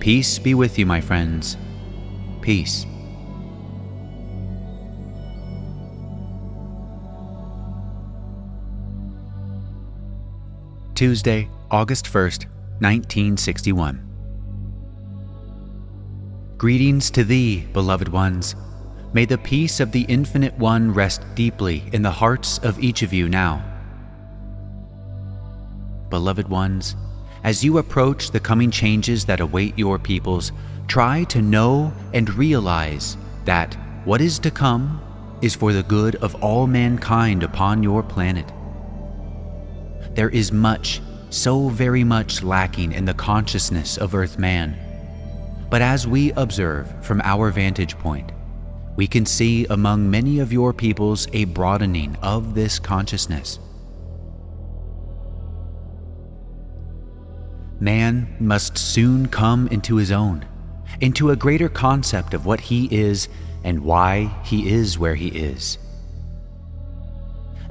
Peace 0.00 0.38
be 0.38 0.54
with 0.54 0.78
you, 0.78 0.86
my 0.86 1.00
friends. 1.00 1.56
Peace. 2.42 2.86
Tuesday, 11.04 11.50
August 11.70 12.06
1st, 12.06 12.46
1961. 12.80 14.00
Greetings 16.56 17.10
to 17.10 17.24
thee, 17.24 17.66
beloved 17.74 18.08
ones. 18.08 18.56
May 19.12 19.26
the 19.26 19.36
peace 19.36 19.80
of 19.80 19.92
the 19.92 20.06
Infinite 20.08 20.56
One 20.56 20.94
rest 20.94 21.22
deeply 21.34 21.82
in 21.92 22.00
the 22.00 22.10
hearts 22.10 22.56
of 22.60 22.82
each 22.82 23.02
of 23.02 23.12
you 23.12 23.28
now. 23.28 23.62
Beloved 26.08 26.48
ones, 26.48 26.96
as 27.42 27.62
you 27.62 27.76
approach 27.76 28.30
the 28.30 28.40
coming 28.40 28.70
changes 28.70 29.26
that 29.26 29.40
await 29.40 29.78
your 29.78 29.98
peoples, 29.98 30.52
try 30.88 31.24
to 31.24 31.42
know 31.42 31.92
and 32.14 32.32
realize 32.32 33.18
that 33.44 33.74
what 34.06 34.22
is 34.22 34.38
to 34.38 34.50
come 34.50 35.02
is 35.42 35.54
for 35.54 35.74
the 35.74 35.82
good 35.82 36.16
of 36.16 36.34
all 36.36 36.66
mankind 36.66 37.42
upon 37.42 37.82
your 37.82 38.02
planet. 38.02 38.50
There 40.14 40.30
is 40.30 40.52
much, 40.52 41.00
so 41.30 41.68
very 41.68 42.04
much 42.04 42.42
lacking 42.42 42.92
in 42.92 43.04
the 43.04 43.14
consciousness 43.14 43.98
of 43.98 44.14
Earth 44.14 44.38
man 44.38 44.78
but 45.74 45.82
as 45.82 46.06
we 46.06 46.30
observe 46.34 46.88
from 47.04 47.20
our 47.24 47.50
vantage 47.50 47.98
point, 47.98 48.30
we 48.94 49.08
can 49.08 49.26
see 49.26 49.66
among 49.66 50.08
many 50.08 50.38
of 50.38 50.52
your 50.52 50.72
peoples 50.72 51.26
a 51.32 51.46
broadening 51.46 52.16
of 52.22 52.54
this 52.54 52.78
consciousness. 52.78 53.58
Man 57.80 58.36
must 58.38 58.78
soon 58.78 59.26
come 59.26 59.66
into 59.66 59.96
his 59.96 60.12
own, 60.12 60.46
into 61.00 61.30
a 61.30 61.36
greater 61.36 61.68
concept 61.68 62.34
of 62.34 62.46
what 62.46 62.60
he 62.60 62.86
is 62.94 63.28
and 63.64 63.80
why 63.80 64.32
he 64.44 64.70
is 64.70 64.96
where 64.96 65.16
he 65.16 65.26
is. 65.26 65.76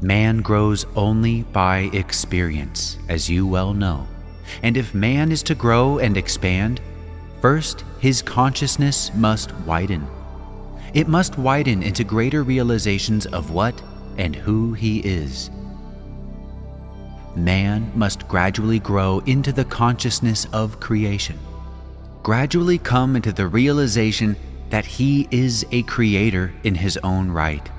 Man 0.04 0.42
grows 0.42 0.86
only 0.96 1.42
by 1.42 1.90
experience, 1.94 3.00
as 3.10 3.28
you 3.28 3.48
well 3.48 3.74
know, 3.74 4.08
and 4.62 4.78
if 4.78 4.94
man 4.94 5.32
is 5.32 5.42
to 5.44 5.56
grow 5.56 5.98
and 5.98 6.16
expand, 6.18 6.80
First, 7.44 7.84
his 8.00 8.22
consciousness 8.22 9.14
must 9.16 9.54
widen. 9.66 10.08
It 10.94 11.10
must 11.10 11.38
widen 11.38 11.84
into 11.84 12.06
greater 12.06 12.42
realizations 12.42 13.26
of 13.26 13.52
what 13.52 13.84
and 14.18 14.34
who 14.34 14.72
he 14.72 15.00
is. 15.00 15.52
Man 17.36 17.92
must 17.96 18.26
gradually 18.30 18.80
grow 18.80 19.20
into 19.26 19.52
the 19.52 19.66
consciousness 19.66 20.48
of 20.54 20.80
creation, 20.80 21.38
gradually 22.24 22.78
come 22.78 23.18
into 23.18 23.34
the 23.34 23.48
realization 23.48 24.38
that 24.70 24.86
he 24.86 25.28
is 25.30 25.66
a 25.72 25.84
creator 25.84 26.54
in 26.64 26.76
his 26.76 26.96
own 27.04 27.30
right. 27.30 27.70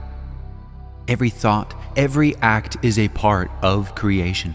Every 1.09 1.31
thought, 1.31 1.75
every 1.97 2.37
act 2.37 2.77
is 2.83 2.99
a 2.99 3.09
part 3.09 3.51
of 3.63 3.95
creation 3.95 4.55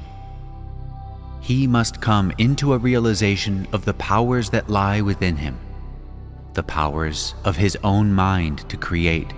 he 1.49 1.65
must 1.65 1.99
come 1.99 2.31
into 2.37 2.73
a 2.73 2.77
realization 2.77 3.67
of 3.73 3.83
the 3.83 3.93
powers 3.95 4.51
that 4.51 4.69
lie 4.69 5.01
within 5.01 5.35
him, 5.35 5.57
the 6.53 6.61
powers 6.61 7.33
of 7.43 7.57
his 7.57 7.75
own 7.83 8.13
mind 8.13 8.59
to 8.69 8.77
create. 8.77 9.33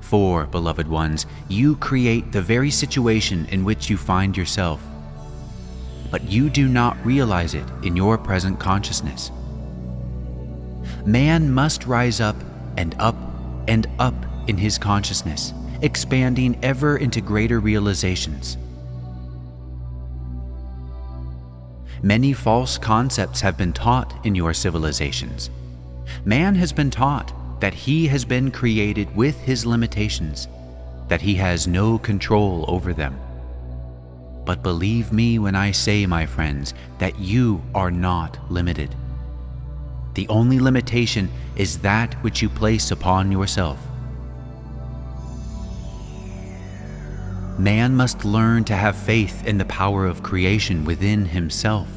For, 0.00 0.46
beloved 0.46 0.88
ones, 0.88 1.26
you 1.46 1.76
create 1.76 2.32
the 2.32 2.40
very 2.40 2.70
situation 2.70 3.44
in 3.50 3.66
which 3.66 3.90
you 3.90 3.98
find 3.98 4.34
yourself, 4.34 4.82
but 6.10 6.26
you 6.26 6.48
do 6.48 6.68
not 6.68 6.96
realize 7.04 7.52
it 7.52 7.66
in 7.82 7.96
your 7.96 8.16
present 8.16 8.58
consciousness. 8.58 9.30
Man 11.04 11.52
must 11.52 11.84
rise 11.84 12.22
up 12.22 12.36
and 12.78 12.94
up 12.98 13.16
and 13.68 13.86
up 13.98 14.14
in 14.48 14.56
his 14.56 14.78
consciousness, 14.78 15.52
expanding 15.82 16.58
ever 16.62 16.96
into 16.96 17.20
greater 17.20 17.60
realizations. 17.60 18.56
Many 22.02 22.32
false 22.32 22.78
concepts 22.78 23.40
have 23.42 23.58
been 23.58 23.72
taught 23.72 24.14
in 24.24 24.34
your 24.34 24.54
civilizations. 24.54 25.50
Man 26.24 26.54
has 26.54 26.72
been 26.72 26.90
taught 26.90 27.32
that 27.60 27.74
he 27.74 28.06
has 28.06 28.24
been 28.24 28.50
created 28.50 29.14
with 29.14 29.38
his 29.40 29.66
limitations, 29.66 30.48
that 31.08 31.20
he 31.20 31.34
has 31.34 31.66
no 31.66 31.98
control 31.98 32.64
over 32.68 32.94
them. 32.94 33.18
But 34.46 34.62
believe 34.62 35.12
me 35.12 35.38
when 35.38 35.54
I 35.54 35.70
say, 35.70 36.06
my 36.06 36.24
friends, 36.24 36.72
that 36.98 37.18
you 37.18 37.62
are 37.74 37.90
not 37.90 38.38
limited. 38.50 38.94
The 40.14 40.26
only 40.28 40.58
limitation 40.58 41.30
is 41.54 41.78
that 41.80 42.14
which 42.24 42.40
you 42.40 42.48
place 42.48 42.90
upon 42.90 43.30
yourself. 43.30 43.78
Man 47.60 47.94
must 47.94 48.24
learn 48.24 48.64
to 48.64 48.74
have 48.74 48.96
faith 48.96 49.46
in 49.46 49.58
the 49.58 49.66
power 49.66 50.06
of 50.06 50.22
creation 50.22 50.82
within 50.86 51.26
himself, 51.26 51.88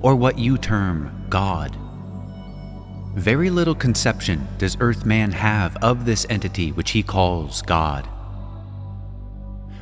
or 0.00 0.16
what 0.16 0.36
you 0.36 0.58
term 0.58 1.26
God. 1.30 1.76
Very 3.14 3.48
little 3.48 3.76
conception 3.76 4.48
does 4.58 4.76
Earthman 4.80 5.30
have 5.30 5.76
of 5.76 6.04
this 6.04 6.26
entity 6.28 6.72
which 6.72 6.90
he 6.90 7.04
calls 7.04 7.62
God. 7.62 8.08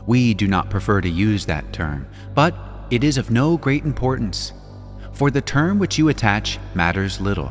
We 0.06 0.34
do 0.34 0.46
not 0.46 0.68
prefer 0.68 1.00
to 1.00 1.08
use 1.08 1.46
that 1.46 1.72
term, 1.72 2.06
but 2.34 2.54
it 2.90 3.02
is 3.02 3.16
of 3.16 3.30
no 3.30 3.56
great 3.56 3.86
importance, 3.86 4.52
for 5.14 5.30
the 5.30 5.40
term 5.40 5.78
which 5.78 5.96
you 5.96 6.10
attach 6.10 6.58
matters 6.74 7.18
little. 7.18 7.50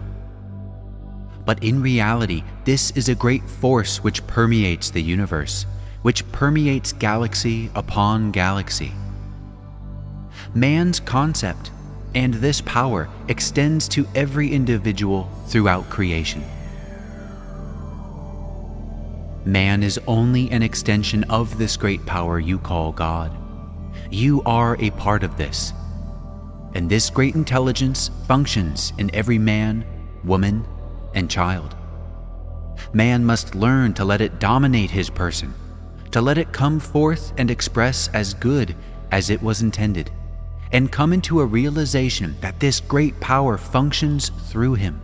But 1.43 1.63
in 1.63 1.81
reality, 1.81 2.43
this 2.65 2.91
is 2.91 3.09
a 3.09 3.15
great 3.15 3.49
force 3.49 4.03
which 4.03 4.27
permeates 4.27 4.91
the 4.91 5.01
universe 5.01 5.65
which 6.03 6.29
permeates 6.31 6.93
galaxy 6.93 7.71
upon 7.73 8.31
galaxy. 8.31 8.91
Man's 10.53 10.99
concept 10.99 11.71
and 12.13 12.35
this 12.35 12.61
power 12.61 13.09
extends 13.27 13.87
to 13.87 14.05
every 14.13 14.51
individual 14.51 15.29
throughout 15.47 15.89
creation. 15.89 16.43
Man 19.45 19.81
is 19.81 19.99
only 20.07 20.49
an 20.51 20.61
extension 20.61 21.23
of 21.25 21.57
this 21.57 21.75
great 21.75 22.05
power 22.05 22.39
you 22.39 22.59
call 22.59 22.91
God. 22.91 23.35
You 24.11 24.43
are 24.45 24.77
a 24.79 24.91
part 24.91 25.23
of 25.23 25.37
this. 25.37 25.73
And 26.75 26.89
this 26.89 27.09
great 27.09 27.35
intelligence 27.35 28.09
functions 28.27 28.93
in 28.97 29.13
every 29.13 29.37
man, 29.37 29.85
woman, 30.23 30.65
and 31.13 31.29
child. 31.29 31.75
Man 32.93 33.25
must 33.25 33.55
learn 33.55 33.93
to 33.95 34.05
let 34.05 34.21
it 34.21 34.39
dominate 34.39 34.91
his 34.91 35.09
person 35.09 35.53
to 36.13 36.21
let 36.21 36.37
it 36.37 36.53
come 36.53 36.79
forth 36.79 37.33
and 37.39 37.49
express 37.49 38.07
as 38.13 38.35
good 38.35 38.75
as 39.11 39.31
it 39.31 39.41
was 39.41 39.63
intended, 39.63 40.11
and 40.71 40.91
come 40.91 41.11
into 41.11 41.41
a 41.41 41.45
realization 41.45 42.35
that 42.39 42.59
this 42.59 42.79
great 42.79 43.19
power 43.19 43.57
functions 43.57 44.29
through 44.47 44.75
him. 44.75 45.01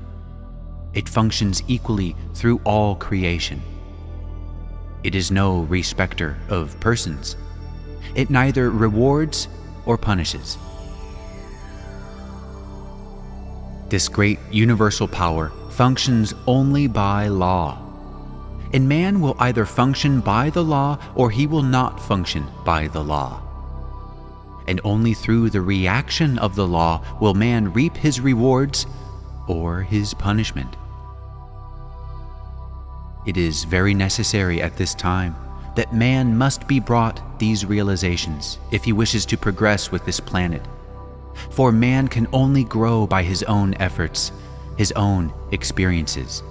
It 0.93 1.09
functions 1.09 1.63
equally 1.67 2.15
through 2.35 2.61
all 2.63 2.95
creation. 2.95 3.59
It 5.03 5.15
is 5.15 5.31
no 5.31 5.61
respecter 5.61 6.37
of 6.47 6.79
persons. 6.79 7.35
It 8.13 8.29
neither 8.29 8.69
rewards 8.69 9.47
or 9.87 9.97
punishes. 9.97 10.59
This 13.89 14.07
great 14.07 14.37
universal 14.51 15.07
power 15.07 15.51
functions 15.71 16.35
only 16.45 16.85
by 16.85 17.29
law. 17.29 17.88
And 18.73 18.87
man 18.87 19.19
will 19.19 19.35
either 19.39 19.65
function 19.65 20.21
by 20.21 20.49
the 20.49 20.63
law 20.63 20.99
or 21.15 21.31
he 21.31 21.47
will 21.47 21.63
not 21.63 21.99
function 21.99 22.45
by 22.63 22.87
the 22.87 23.03
law. 23.03 23.41
And 24.67 24.79
only 24.83 25.13
through 25.13 25.49
the 25.49 25.61
reaction 25.61 26.37
of 26.37 26.55
the 26.55 26.67
law 26.67 27.01
will 27.19 27.33
man 27.33 27.73
reap 27.73 27.97
his 27.97 28.21
rewards 28.21 28.85
or 29.47 29.81
his 29.81 30.13
punishment. 30.13 30.75
It 33.25 33.37
is 33.37 33.63
very 33.63 33.93
necessary 33.93 34.61
at 34.61 34.77
this 34.77 34.93
time 34.93 35.35
that 35.75 35.93
man 35.93 36.37
must 36.37 36.67
be 36.67 36.79
brought 36.79 37.39
these 37.39 37.65
realizations 37.65 38.59
if 38.71 38.83
he 38.83 38.93
wishes 38.93 39.25
to 39.25 39.37
progress 39.37 39.91
with 39.91 40.05
this 40.05 40.19
planet. 40.19 40.61
For 41.51 41.71
man 41.71 42.07
can 42.07 42.27
only 42.33 42.63
grow 42.63 43.07
by 43.07 43.23
his 43.23 43.43
own 43.43 43.73
efforts, 43.75 44.31
his 44.77 44.91
own 44.93 45.33
experiences. 45.51 46.43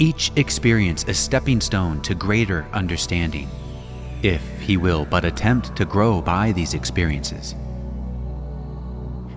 Each 0.00 0.32
experience 0.36 1.04
a 1.08 1.12
stepping 1.12 1.60
stone 1.60 2.00
to 2.02 2.14
greater 2.14 2.66
understanding, 2.72 3.50
if 4.22 4.42
he 4.58 4.78
will 4.78 5.04
but 5.04 5.26
attempt 5.26 5.76
to 5.76 5.84
grow 5.84 6.22
by 6.22 6.52
these 6.52 6.72
experiences. 6.72 7.54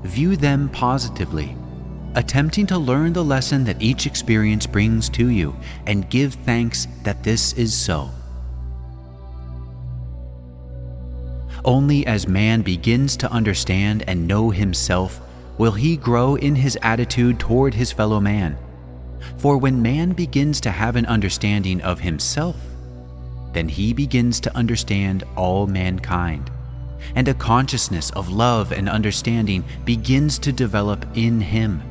View 0.03 0.37
them 0.37 0.69
positively 0.69 1.57
attempting 2.15 2.65
to 2.67 2.77
learn 2.77 3.11
the 3.11 3.23
lesson 3.23 3.65
that 3.65 3.81
each 3.81 4.05
experience 4.05 4.65
brings 4.65 5.09
to 5.09 5.29
you 5.29 5.53
and 5.85 6.09
give 6.09 6.35
thanks 6.45 6.87
that 7.03 7.23
this 7.23 7.51
is 7.53 7.73
so. 7.73 8.09
Only 11.65 12.05
as 12.07 12.25
man 12.25 12.61
begins 12.61 13.17
to 13.17 13.31
understand 13.31 14.03
and 14.07 14.27
know 14.27 14.49
himself 14.49 15.19
will 15.57 15.71
he 15.73 15.97
grow 15.97 16.35
in 16.35 16.55
his 16.55 16.77
attitude 16.81 17.37
toward 17.37 17.73
his 17.73 17.91
fellow 17.91 18.21
man. 18.21 18.57
For 19.37 19.57
when 19.57 19.81
man 19.81 20.11
begins 20.11 20.61
to 20.61 20.71
have 20.71 20.95
an 20.95 21.05
understanding 21.05 21.81
of 21.81 21.99
himself, 21.99 22.57
then 23.53 23.69
he 23.69 23.93
begins 23.93 24.39
to 24.41 24.55
understand 24.57 25.23
all 25.35 25.67
mankind, 25.67 26.49
and 27.15 27.27
a 27.27 27.33
consciousness 27.33 28.09
of 28.11 28.29
love 28.29 28.71
and 28.71 28.89
understanding 28.89 29.63
begins 29.85 30.39
to 30.39 30.51
develop 30.51 31.05
in 31.13 31.39
him. 31.39 31.81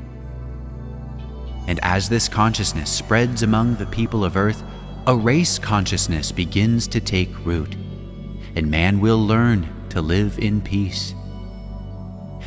And 1.68 1.78
as 1.82 2.08
this 2.08 2.28
consciousness 2.28 2.90
spreads 2.90 3.42
among 3.42 3.76
the 3.76 3.86
people 3.86 4.24
of 4.24 4.36
earth, 4.36 4.62
a 5.06 5.16
race 5.16 5.58
consciousness 5.58 6.32
begins 6.32 6.88
to 6.88 7.00
take 7.00 7.46
root, 7.46 7.76
and 8.56 8.70
man 8.70 9.00
will 9.00 9.24
learn 9.24 9.68
to 9.90 10.00
live 10.00 10.38
in 10.38 10.60
peace. 10.60 11.14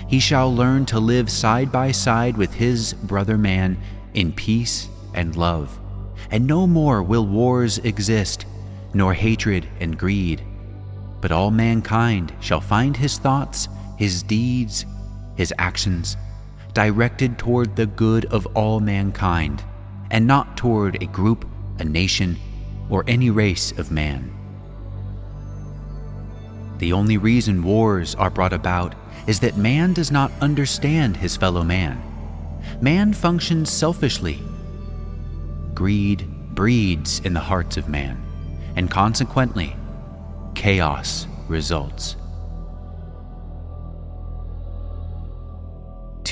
He 0.07 0.19
shall 0.19 0.53
learn 0.53 0.85
to 0.87 0.99
live 0.99 1.29
side 1.29 1.71
by 1.71 1.91
side 1.91 2.37
with 2.37 2.53
his 2.53 2.93
brother 2.93 3.37
man 3.37 3.77
in 4.15 4.31
peace 4.31 4.89
and 5.13 5.35
love, 5.35 5.79
and 6.31 6.47
no 6.47 6.65
more 6.65 7.03
will 7.03 7.25
wars 7.25 7.77
exist, 7.79 8.45
nor 8.93 9.13
hatred 9.13 9.67
and 9.79 9.97
greed, 9.97 10.41
but 11.21 11.31
all 11.31 11.51
mankind 11.51 12.33
shall 12.39 12.61
find 12.61 12.95
his 12.97 13.17
thoughts, 13.17 13.67
his 13.97 14.23
deeds, 14.23 14.85
his 15.35 15.53
actions, 15.57 16.17
directed 16.73 17.37
toward 17.37 17.75
the 17.75 17.85
good 17.85 18.25
of 18.25 18.45
all 18.55 18.79
mankind, 18.79 19.63
and 20.11 20.25
not 20.25 20.57
toward 20.57 21.01
a 21.01 21.07
group, 21.07 21.47
a 21.79 21.83
nation, 21.83 22.37
or 22.89 23.03
any 23.07 23.29
race 23.29 23.71
of 23.73 23.91
man. 23.91 24.31
The 26.77 26.93
only 26.93 27.17
reason 27.17 27.63
wars 27.63 28.15
are 28.15 28.29
brought 28.29 28.53
about 28.53 28.95
is 29.27 29.39
that 29.39 29.57
man 29.57 29.93
does 29.93 30.11
not 30.11 30.31
understand 30.41 31.17
his 31.17 31.37
fellow 31.37 31.63
man. 31.63 32.01
Man 32.81 33.13
functions 33.13 33.71
selfishly. 33.71 34.41
Greed 35.73 36.27
breeds 36.55 37.19
in 37.21 37.33
the 37.33 37.39
hearts 37.39 37.77
of 37.77 37.89
man, 37.89 38.23
and 38.75 38.89
consequently, 38.89 39.75
chaos 40.55 41.27
results. 41.47 42.15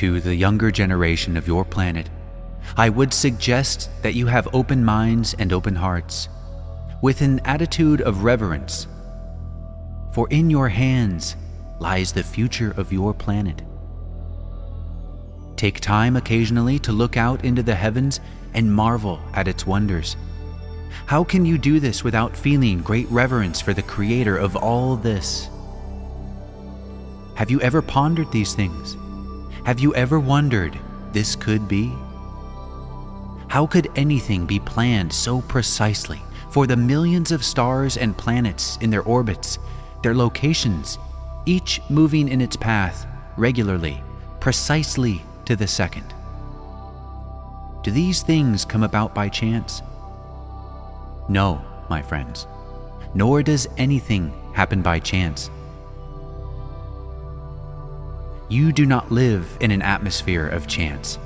to 0.04 0.20
the 0.20 0.36
younger 0.36 0.70
generation 0.70 1.38
of 1.38 1.48
your 1.48 1.64
planet, 1.64 2.10
I 2.76 2.90
would 2.90 3.14
suggest 3.14 3.90
that 4.02 4.16
you 4.16 4.26
have 4.26 4.54
open 4.54 4.84
minds 4.84 5.34
and 5.40 5.54
open 5.54 5.76
hearts, 5.76 6.28
with 7.02 7.22
an 7.22 7.40
attitude 7.46 8.02
of 8.02 8.24
reverence. 8.26 8.88
For 10.12 10.28
in 10.30 10.50
your 10.50 10.68
hands 10.68 11.38
lies 11.80 12.12
the 12.12 12.22
future 12.22 12.74
of 12.76 12.92
your 12.92 13.14
planet. 13.14 13.62
Take 15.64 15.80
time 15.80 16.18
occasionally 16.18 16.78
to 16.80 16.92
look 16.92 17.16
out 17.16 17.46
into 17.46 17.64
the 17.64 17.74
heavens 17.74 18.20
and 18.54 18.70
marvel 18.70 19.22
at 19.34 19.48
its 19.48 19.66
wonders. 19.66 20.18
How 21.06 21.24
can 21.24 21.46
you 21.46 21.58
do 21.58 21.80
this 21.80 22.04
without 22.04 22.36
feeling 22.36 22.82
great 22.82 23.10
reverence 23.10 23.62
for 23.62 23.74
the 23.74 23.82
Creator 23.82 24.36
of 24.36 24.58
all 24.58 24.98
this? 24.98 25.48
Have 27.36 27.50
you 27.50 27.62
ever 27.62 27.82
pondered 27.82 28.30
these 28.30 28.54
things? 28.54 28.98
Have 29.66 29.80
you 29.80 29.96
ever 29.96 30.20
wondered 30.20 30.78
this 31.14 31.34
could 31.34 31.66
be? 31.70 31.94
How 33.48 33.66
could 33.66 33.88
anything 33.96 34.46
be 34.46 34.60
planned 34.60 35.14
so 35.14 35.40
precisely 35.44 36.22
for 36.50 36.68
the 36.68 36.76
millions 36.76 37.32
of 37.32 37.42
stars 37.42 37.96
and 37.96 38.18
planets 38.18 38.78
in 38.82 38.90
their 38.90 39.04
orbits, 39.04 39.60
their 40.02 40.14
locations, 40.14 41.00
each 41.46 41.80
moving 41.90 42.28
in 42.28 42.42
its 42.42 42.58
path 42.58 43.08
regularly, 43.38 44.04
precisely 44.42 45.22
to 45.46 45.56
the 45.56 45.68
second? 45.68 46.14
Do 47.84 47.92
these 47.92 48.22
things 48.22 48.64
come 48.64 48.84
about 48.84 49.14
by 49.14 49.30
chance? 49.30 49.82
No, 51.28 51.62
my 51.90 52.02
friends, 52.02 52.48
nor 53.14 53.44
does 53.44 53.68
anything 53.78 54.34
happen 54.54 54.82
by 54.82 55.00
chance. 55.00 55.50
You 58.50 58.72
do 58.72 58.86
not 58.86 59.12
live 59.12 59.58
in 59.62 59.72
an 59.72 59.82
atmosphere 59.82 60.48
of 60.48 60.68
chance. 60.68 61.18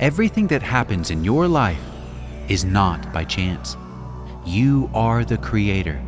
Everything 0.00 0.46
that 0.48 0.62
happens 0.62 1.10
in 1.10 1.22
your 1.22 1.46
life 1.46 1.82
is 2.48 2.64
not 2.64 3.12
by 3.12 3.24
chance. 3.24 3.76
You 4.44 4.90
are 4.94 5.24
the 5.24 5.38
creator, 5.38 6.02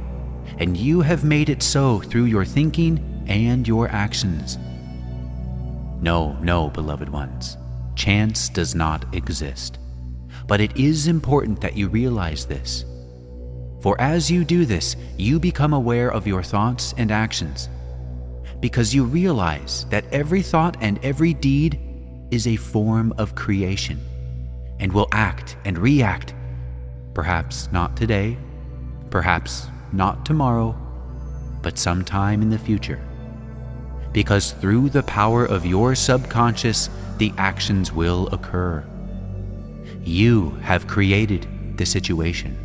and 0.58 0.76
you 0.76 1.00
have 1.02 1.22
made 1.22 1.48
it 1.48 1.62
so 1.62 2.00
through 2.00 2.24
your 2.24 2.44
thinking 2.44 3.24
and 3.28 3.66
your 3.68 3.88
actions. 3.88 4.58
No, 6.04 6.34
no, 6.42 6.68
beloved 6.68 7.08
ones, 7.08 7.56
chance 7.94 8.50
does 8.50 8.74
not 8.74 9.06
exist. 9.14 9.78
But 10.46 10.60
it 10.60 10.76
is 10.76 11.06
important 11.06 11.62
that 11.62 11.78
you 11.78 11.88
realize 11.88 12.44
this. 12.44 12.84
For 13.80 13.98
as 13.98 14.30
you 14.30 14.44
do 14.44 14.66
this, 14.66 14.96
you 15.16 15.40
become 15.40 15.72
aware 15.72 16.12
of 16.12 16.26
your 16.26 16.42
thoughts 16.42 16.92
and 16.98 17.10
actions 17.10 17.70
because 18.60 18.94
you 18.94 19.04
realize 19.04 19.86
that 19.88 20.04
every 20.12 20.42
thought 20.42 20.76
and 20.82 21.02
every 21.02 21.32
deed 21.32 21.80
is 22.30 22.46
a 22.46 22.56
form 22.56 23.14
of 23.16 23.34
creation 23.34 23.98
and 24.80 24.92
will 24.92 25.08
act 25.12 25.56
and 25.64 25.78
react, 25.78 26.34
perhaps 27.14 27.72
not 27.72 27.96
today, 27.96 28.36
perhaps 29.08 29.68
not 29.94 30.26
tomorrow, 30.26 30.76
but 31.62 31.78
sometime 31.78 32.42
in 32.42 32.50
the 32.50 32.58
future. 32.58 33.00
Because 34.14 34.52
through 34.52 34.88
the 34.88 35.02
power 35.02 35.44
of 35.44 35.66
your 35.66 35.94
subconscious, 35.94 36.88
the 37.18 37.34
actions 37.36 37.92
will 37.92 38.28
occur. 38.28 38.82
You 40.02 40.50
have 40.62 40.86
created 40.86 41.46
the 41.76 41.84
situation. 41.84 42.56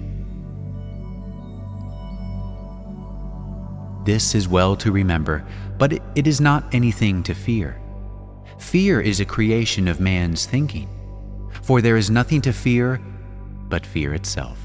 This 4.05 4.35
is 4.35 4.47
well 4.47 4.75
to 4.77 4.91
remember, 4.91 5.45
but 5.77 5.93
it, 5.93 6.01
it 6.15 6.27
is 6.27 6.39
not 6.39 6.73
anything 6.73 7.23
to 7.23 7.33
fear. 7.33 7.81
Fear 8.59 9.01
is 9.01 9.19
a 9.19 9.25
creation 9.25 9.87
of 9.87 9.99
man's 9.99 10.45
thinking, 10.45 10.87
for 11.63 11.81
there 11.81 11.97
is 11.97 12.09
nothing 12.11 12.41
to 12.41 12.53
fear 12.53 13.01
but 13.69 13.85
fear 13.85 14.13
itself. 14.13 14.59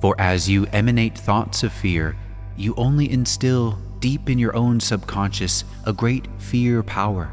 For 0.00 0.14
as 0.20 0.48
you 0.48 0.66
emanate 0.72 1.16
thoughts 1.16 1.62
of 1.62 1.72
fear, 1.72 2.16
you 2.56 2.74
only 2.76 3.10
instill 3.10 3.78
deep 4.00 4.30
in 4.30 4.38
your 4.38 4.54
own 4.56 4.80
subconscious 4.80 5.64
a 5.84 5.92
great 5.92 6.28
fear 6.38 6.82
power 6.82 7.32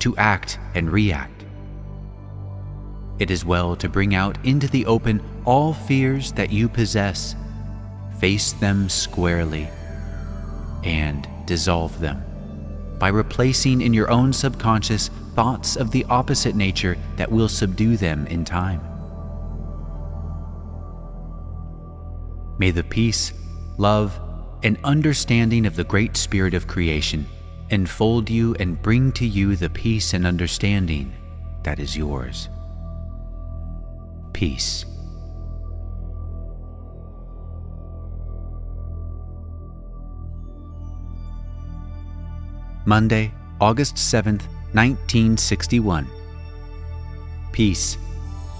to 0.00 0.16
act 0.16 0.58
and 0.74 0.90
react. 0.90 1.44
It 3.18 3.30
is 3.30 3.44
well 3.44 3.74
to 3.76 3.88
bring 3.88 4.14
out 4.14 4.38
into 4.44 4.68
the 4.68 4.86
open 4.86 5.20
all 5.44 5.72
fears 5.72 6.32
that 6.32 6.50
you 6.50 6.68
possess, 6.68 7.34
face 8.20 8.52
them 8.52 8.88
squarely, 8.88 9.68
and 10.84 11.28
dissolve 11.46 11.98
them 11.98 12.22
by 12.98 13.08
replacing 13.08 13.80
in 13.80 13.94
your 13.94 14.10
own 14.10 14.32
subconscious 14.32 15.08
thoughts 15.34 15.76
of 15.76 15.90
the 15.90 16.04
opposite 16.04 16.54
nature 16.54 16.96
that 17.16 17.30
will 17.30 17.48
subdue 17.48 17.96
them 17.96 18.26
in 18.26 18.44
time. 18.44 18.80
May 22.58 22.72
the 22.72 22.82
peace, 22.82 23.32
love, 23.78 24.20
and 24.62 24.78
understanding 24.84 25.66
of 25.66 25.76
the 25.76 25.84
Great 25.84 26.16
Spirit 26.16 26.54
of 26.54 26.66
creation 26.66 27.26
enfold 27.70 28.30
you 28.30 28.54
and 28.58 28.80
bring 28.80 29.12
to 29.12 29.26
you 29.26 29.56
the 29.56 29.70
peace 29.70 30.14
and 30.14 30.26
understanding 30.26 31.12
that 31.62 31.78
is 31.78 31.96
yours. 31.96 32.48
Peace. 34.32 34.84
Monday, 42.86 43.32
August 43.60 43.96
7th, 43.96 44.48
1961. 44.72 46.08
Peace. 47.52 47.98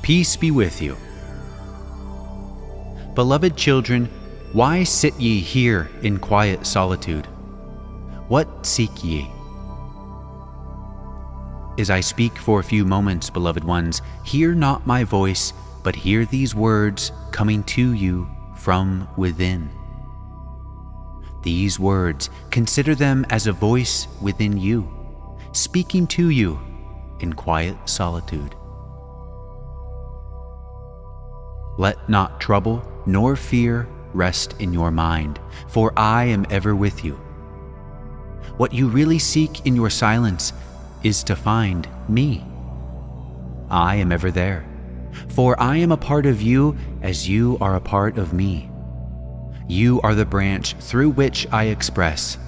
Peace 0.03 0.37
be 0.37 0.51
with 0.51 0.83
you. 0.83 0.97
Beloved 3.15 3.57
children, 3.57 4.09
why 4.53 4.83
sit 4.83 5.15
ye 5.21 5.41
here 5.41 5.91
in 6.03 6.19
quiet 6.19 6.67
solitude? 6.67 7.27
What 8.29 8.65
seek 8.65 9.05
ye? 9.05 9.31
As 11.79 11.91
I 11.91 12.01
speak 12.01 12.37
for 12.39 12.59
a 12.59 12.65
few 12.65 12.85
moments, 12.85 13.31
beloved 13.31 13.63
ones, 13.63 14.01
hear 14.25 14.55
not 14.55 14.87
my 14.87 15.05
voice, 15.05 15.53
but 15.83 15.95
hear 15.95 16.25
these 16.25 16.55
words 16.55 17.13
coming 17.31 17.63
to 17.65 17.93
you 17.93 18.29
from 18.57 19.07
within. 19.17 19.71
These 21.43 21.79
words, 21.79 22.31
consider 22.51 22.95
them 22.95 23.25
as 23.31 23.47
a 23.47 23.53
voice 23.53 24.09
within 24.21 24.57
you, 24.57 24.91
speaking 25.53 26.07
to 26.09 26.31
you 26.31 26.59
in 27.21 27.33
quiet 27.35 27.77
solitude. 27.89 28.57
Let 31.79 32.09
not 32.09 32.41
trouble 32.41 32.83
nor 33.07 33.37
fear 33.37 33.89
rest 34.13 34.55
in 34.59 34.73
your 34.73 34.91
mind, 34.91 35.39
for 35.69 35.93
I 35.97 36.25
am 36.25 36.47
ever 36.51 36.75
with 36.75 37.05
you. 37.05 37.15
What 38.57 38.73
you 38.73 38.89
really 38.89 39.19
seek 39.19 39.67
in 39.67 39.77
your 39.77 39.91
silence 39.91 40.53
is 41.03 41.23
to 41.25 41.37
find 41.37 41.89
me. 42.09 42.45
I 43.71 43.97
am 43.97 44.11
ever 44.13 44.31
there, 44.31 44.67
for 45.29 45.61
I 45.61 45.77
am 45.77 45.93
a 45.93 45.97
part 45.97 46.27
of 46.27 46.43
you 46.43 46.77
as 47.03 47.29
you 47.29 47.59
are 47.61 47.77
a 47.77 47.81
part 47.81 48.19
of 48.19 48.33
me. 48.33 48.71
You 49.69 50.01
are 50.01 50.15
the 50.15 50.25
branch 50.25 50.75
through 50.75 51.11
which 51.11 51.47
I 51.53 51.65
express. 51.65 52.39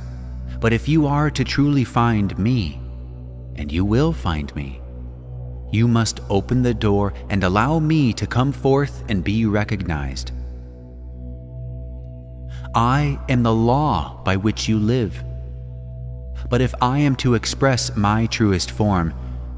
But 0.59 0.73
if 0.73 0.89
you 0.89 1.07
are 1.07 1.31
to 1.31 1.45
truly 1.45 1.85
find 1.85 2.37
me, 2.39 2.81
and 3.57 3.71
you 3.71 3.85
will 3.85 4.13
find 4.13 4.55
me, 4.55 4.81
you 5.71 5.87
must 5.87 6.21
open 6.29 6.63
the 6.63 6.75
door 6.75 7.13
and 7.29 7.45
allow 7.45 7.79
me 7.79 8.13
to 8.15 8.27
come 8.27 8.53
forth 8.53 9.05
and 9.09 9.23
be 9.23 9.47
recognized. 9.47 10.33
I 12.75 13.19
am 13.29 13.43
the 13.43 13.53
law 13.53 14.23
by 14.25 14.37
which 14.37 14.69
you 14.69 14.79
live. 14.79 15.25
But 16.49 16.61
if 16.61 16.73
I 16.81 16.99
am 16.99 17.17
to 17.17 17.35
express 17.35 17.97
my 17.97 18.27
truest 18.27 18.71
form, 18.71 19.13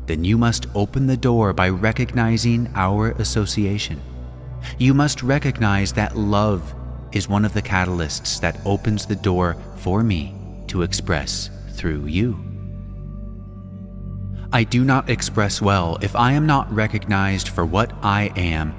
then 0.07 0.25
you 0.25 0.38
must 0.38 0.66
open 0.75 1.07
the 1.07 1.16
door 1.16 1.53
by 1.53 1.68
recognizing 1.68 2.70
our 2.75 3.11
association. 3.12 4.01
You 4.79 4.94
must 4.94 5.22
recognize 5.22 5.92
that 5.92 6.16
love 6.16 6.75
is 7.12 7.29
one 7.29 7.44
of 7.44 7.53
the 7.53 7.62
catalysts 7.62 8.40
that 8.40 8.59
opens 8.64 9.05
the 9.05 9.16
door 9.16 9.57
for 9.77 10.03
me 10.03 10.35
to 10.68 10.81
express 10.81 11.51
through 11.72 12.07
you. 12.07 12.42
I 14.55 14.64
do 14.64 14.85
not 14.85 15.11
express 15.11 15.61
well 15.61 15.98
if 16.01 16.16
I 16.16 16.33
am 16.33 16.46
not 16.46 16.72
recognized 16.72 17.48
for 17.48 17.66
what 17.66 17.92
I 18.03 18.33
am 18.37 18.75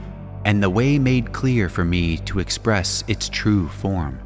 and 0.45 0.61
the 0.61 0.69
way 0.69 0.99
made 0.99 1.33
clear 1.33 1.69
for 1.69 1.85
me 1.85 2.17
to 2.17 2.39
express 2.39 3.03
its 3.07 3.29
true 3.29 3.69
form. 3.69 4.22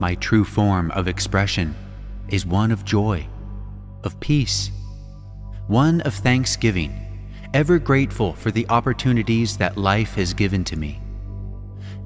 My 0.00 0.16
true 0.16 0.44
form 0.44 0.90
of 0.90 1.06
expression 1.06 1.76
is 2.28 2.44
one 2.44 2.72
of 2.72 2.84
joy, 2.84 3.28
of 4.02 4.18
peace, 4.18 4.72
one 5.68 6.00
of 6.00 6.14
thanksgiving, 6.14 6.92
ever 7.54 7.78
grateful 7.78 8.32
for 8.32 8.50
the 8.50 8.68
opportunities 8.68 9.56
that 9.58 9.76
life 9.76 10.14
has 10.14 10.34
given 10.34 10.64
to 10.64 10.76
me 10.76 11.00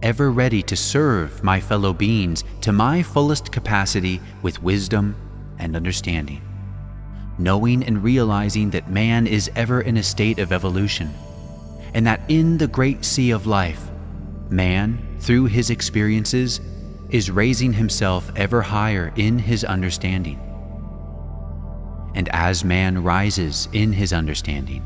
ever 0.04 0.30
ready 0.30 0.62
to 0.62 0.76
serve 0.76 1.42
my 1.42 1.58
fellow 1.58 1.90
beings 1.90 2.44
to 2.60 2.72
my 2.72 3.02
fullest 3.02 3.50
capacity 3.50 4.20
with 4.42 4.62
wisdom 4.62 5.16
and 5.58 5.74
understanding, 5.74 6.42
knowing 7.38 7.82
and 7.84 8.04
realizing 8.04 8.68
that 8.68 8.90
man 8.90 9.26
is 9.26 9.50
ever 9.56 9.80
in 9.80 9.96
a 9.96 10.02
state 10.02 10.38
of 10.38 10.52
evolution, 10.52 11.10
and 11.94 12.06
that 12.06 12.20
in 12.28 12.58
the 12.58 12.66
great 12.66 13.02
sea 13.02 13.30
of 13.30 13.46
life, 13.46 13.90
man, 14.50 14.98
through 15.20 15.46
his 15.46 15.70
experiences, 15.70 16.60
is 17.10 17.30
raising 17.30 17.72
himself 17.72 18.30
ever 18.36 18.62
higher 18.62 19.12
in 19.16 19.38
his 19.38 19.64
understanding. 19.64 20.40
And 22.14 22.28
as 22.30 22.64
man 22.64 23.02
rises 23.02 23.68
in 23.72 23.92
his 23.92 24.12
understanding, 24.12 24.84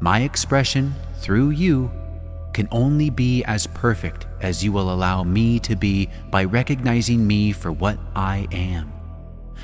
my 0.00 0.20
expression 0.20 0.94
through 1.18 1.50
you 1.50 1.90
can 2.52 2.68
only 2.70 3.10
be 3.10 3.42
as 3.44 3.66
perfect 3.68 4.26
as 4.40 4.62
you 4.62 4.72
will 4.72 4.92
allow 4.92 5.24
me 5.24 5.58
to 5.58 5.74
be 5.74 6.08
by 6.30 6.44
recognizing 6.44 7.26
me 7.26 7.52
for 7.52 7.72
what 7.72 7.98
I 8.14 8.46
am. 8.52 8.92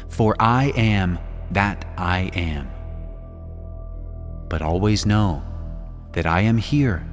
For 0.09 0.35
I 0.41 0.73
am 0.77 1.19
that 1.53 1.85
I 1.97 2.31
am. 2.35 2.69
But 4.49 4.63
always 4.63 5.07
know 5.07 5.43
that 6.13 6.27
I 6.27 6.41
am 6.41 6.59
here, 6.59 7.07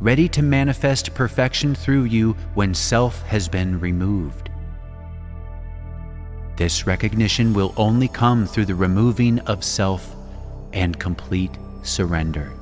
ready 0.00 0.28
to 0.28 0.42
manifest 0.42 1.14
perfection 1.14 1.74
through 1.74 2.04
you 2.04 2.32
when 2.54 2.74
self 2.74 3.22
has 3.22 3.48
been 3.48 3.80
removed. 3.80 4.50
This 6.56 6.86
recognition 6.86 7.52
will 7.52 7.72
only 7.76 8.08
come 8.08 8.46
through 8.46 8.66
the 8.66 8.74
removing 8.74 9.38
of 9.40 9.64
self 9.64 10.14
and 10.72 10.98
complete 10.98 11.56
surrender. 11.82 12.52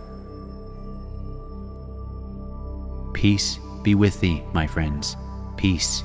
Peace 3.14 3.59
be 3.83 3.94
with 3.94 4.20
thee, 4.20 4.42
my 4.53 4.66
friends. 4.66 5.16
Peace, 5.57 6.05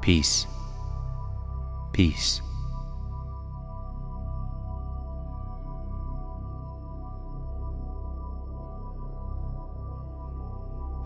peace, 0.00 0.46
peace. 1.92 2.40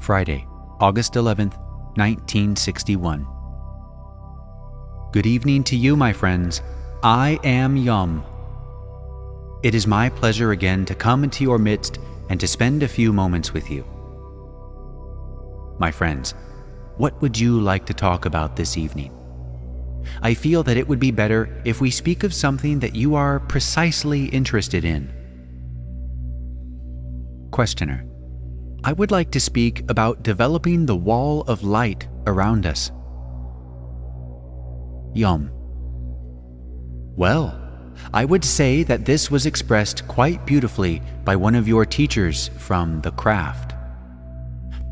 Friday, 0.09 0.47
August 0.81 1.12
11th, 1.12 1.59
1961. 1.99 3.27
Good 5.12 5.27
evening 5.27 5.62
to 5.64 5.77
you, 5.77 5.97
my 5.97 6.14
friends. 6.14 6.62
I 7.03 7.38
am 7.44 7.77
Yum. 7.77 8.25
It 9.62 9.75
is 9.75 9.87
my 9.87 10.09
pleasure 10.09 10.53
again 10.53 10.87
to 10.87 10.94
come 10.94 11.25
into 11.25 11.44
your 11.44 11.59
midst 11.59 11.99
and 12.31 12.40
to 12.40 12.49
spend 12.49 12.83
a 12.83 12.88
few 12.88 13.12
moments 13.12 13.53
with 13.53 13.71
you. 13.71 13.85
My 15.79 15.90
friends, 15.90 16.33
what 16.97 17.21
would 17.21 17.38
you 17.38 17.61
like 17.61 17.85
to 17.85 17.92
talk 17.92 18.25
about 18.25 18.57
this 18.57 18.79
evening? 18.79 19.12
I 20.23 20.33
feel 20.33 20.62
that 20.62 20.79
it 20.79 20.88
would 20.88 21.01
be 21.01 21.11
better 21.11 21.61
if 21.66 21.83
we 21.83 21.90
speak 21.90 22.25
of 22.25 22.33
something 22.33 22.79
that 22.79 22.97
you 22.97 23.14
are 23.14 23.40
precisely 23.40 24.25
interested 24.29 24.87
in. 24.87 25.12
Questioner 27.51 28.07
I 28.88 28.92
would 28.92 29.11
like 29.11 29.31
to 29.33 29.38
speak 29.38 29.85
about 29.90 30.22
developing 30.22 30.87
the 30.87 30.96
wall 30.96 31.42
of 31.42 31.62
light 31.62 32.09
around 32.27 32.64
us. 32.64 32.90
Yum. 35.12 35.51
Well, 37.14 37.55
I 38.14 38.24
would 38.24 38.42
say 38.42 38.85
that 38.85 39.05
this 39.05 39.31
was 39.31 39.44
expressed 39.44 40.09
quite 40.09 40.46
beautifully 40.46 41.03
by 41.27 41.37
one 41.37 41.55
of 41.55 41.68
your 41.68 41.85
teachers 41.85 42.48
from 42.57 43.03
the 43.03 43.11
craft. 43.11 43.74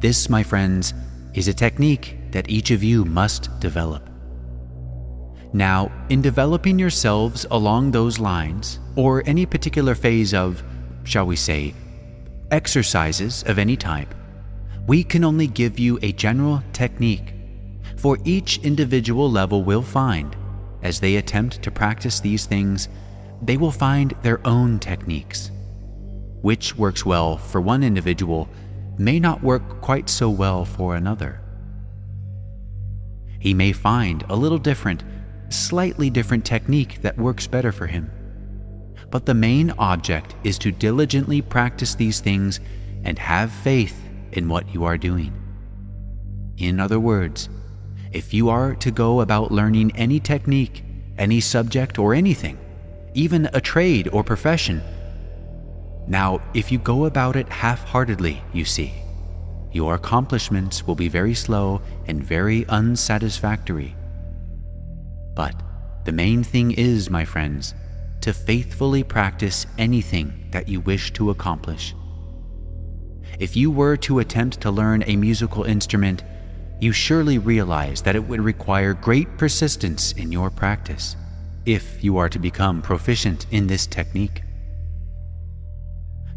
This, 0.01 0.29
my 0.29 0.43
friends, 0.43 0.93
is 1.33 1.49
a 1.49 1.55
technique 1.55 2.19
that 2.33 2.51
each 2.51 2.71
of 2.71 2.85
you 2.85 3.07
must 3.07 3.49
develop. 3.61 4.11
Now, 5.55 5.91
in 6.11 6.21
developing 6.21 6.79
yourselves 6.79 7.47
along 7.51 7.93
those 7.93 8.19
lines, 8.19 8.79
or 8.95 9.23
any 9.25 9.47
particular 9.47 9.95
phase 9.95 10.35
of, 10.35 10.63
shall 11.05 11.25
we 11.25 11.37
say, 11.37 11.73
exercises 12.51 13.43
of 13.47 13.59
any 13.59 13.77
type, 13.77 14.15
we 14.87 15.03
can 15.03 15.25
only 15.25 15.47
give 15.47 15.79
you 15.79 15.99
a 16.03 16.13
general 16.13 16.63
technique, 16.73 17.35
for 17.97 18.19
each 18.25 18.59
individual 18.59 19.31
level 19.31 19.65
will 19.65 19.83
find, 19.83 20.37
as 20.83 21.01
they 21.01 21.17
attempt 21.17 21.63
to 21.63 21.71
practice 21.71 22.21
these 22.21 22.47
things, 22.47 22.89
they 23.43 23.57
will 23.57 23.73
find 23.73 24.15
their 24.23 24.47
own 24.47 24.79
techniques. 24.79 25.51
Which 26.43 26.77
works 26.77 27.05
well 27.05 27.37
for 27.37 27.61
one 27.61 27.83
individual 27.83 28.49
may 28.99 29.19
not 29.19 29.43
work 29.43 29.81
quite 29.81 30.09
so 30.09 30.31
well 30.31 30.65
for 30.65 30.95
another. 30.95 31.41
He 33.41 33.53
may 33.55 33.73
find 33.73 34.25
a 34.29 34.37
little 34.37 34.59
different, 34.59 35.05
slightly 35.49 36.11
different 36.11 36.45
technique 36.45 37.03
that 37.03 37.19
works 37.19 37.47
better 37.47 37.73
for 37.73 37.87
him. 37.87 38.11
But 39.17 39.25
the 39.25 39.33
main 39.33 39.71
object 39.79 40.35
is 40.45 40.59
to 40.59 40.71
diligently 40.71 41.41
practice 41.41 41.95
these 41.95 42.21
things 42.21 42.61
and 43.03 43.19
have 43.19 43.51
faith 43.51 43.99
in 44.33 44.47
what 44.47 44.75
you 44.75 44.85
are 44.85 44.99
doing. 44.99 45.33
In 46.59 46.79
other 46.79 47.01
words, 47.01 47.49
if 48.13 48.35
you 48.35 48.51
are 48.51 48.75
to 48.75 48.91
go 48.91 49.23
about 49.23 49.51
learning 49.51 49.91
any 49.97 50.21
technique, 50.21 50.85
any 51.17 51.41
subject, 51.41 51.99
or 51.99 52.13
anything, 52.13 52.59
even 53.15 53.49
a 53.55 53.61
trade 53.63 54.07
or 54.13 54.23
profession, 54.23 54.83
now, 56.07 56.43
if 56.53 56.71
you 56.71 56.79
go 56.79 57.07
about 57.07 57.37
it 57.37 57.49
half 57.49 57.85
heartedly, 57.85 58.43
you 58.53 58.67
see, 58.67 58.93
your 59.73 59.95
accomplishments 59.95 60.87
will 60.87 60.95
be 60.95 61.09
very 61.09 61.33
slow 61.33 61.81
and 62.07 62.23
very 62.23 62.67
unsatisfactory. 62.69 63.97
But 65.35 65.55
the 66.05 66.13
main 66.13 66.45
thing 66.45 66.73
is, 66.73 67.09
my 67.09 67.25
friends, 67.25 67.73
to 68.27 68.33
faithfully 68.33 69.05
practice 69.05 69.67
anything 69.79 70.49
that 70.51 70.69
you 70.69 70.81
wish 70.81 71.13
to 71.13 71.31
accomplish. 71.31 71.95
If 73.39 73.55
you 73.55 73.71
were 73.71 73.97
to 73.99 74.19
attempt 74.19 74.61
to 74.63 74.71
learn 74.73 75.05
a 75.07 75.15
musical 75.15 75.63
instrument, 75.63 76.25
you 76.81 76.91
surely 76.91 77.39
realize 77.39 78.03
that 78.03 78.17
it 78.17 78.27
would 78.27 78.41
require 78.41 78.95
great 78.95 79.39
persistence 79.39 80.11
in 80.11 80.33
your 80.33 80.51
practice 80.51 81.15
if 81.67 82.03
you 82.03 82.17
are 82.17 82.29
to 82.29 82.41
become 82.41 82.83
proficient 82.83 83.47
in 83.53 83.69
this 83.69 83.87
technique. 83.87 84.43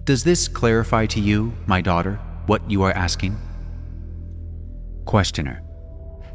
Does 0.03 0.23
this 0.23 0.47
clarify 0.47 1.07
to 1.07 1.19
you, 1.19 1.53
my 1.65 1.81
daughter, 1.81 2.19
what 2.45 2.69
you 2.69 2.83
are 2.83 2.91
asking? 2.91 3.35
Questioner 5.05 5.63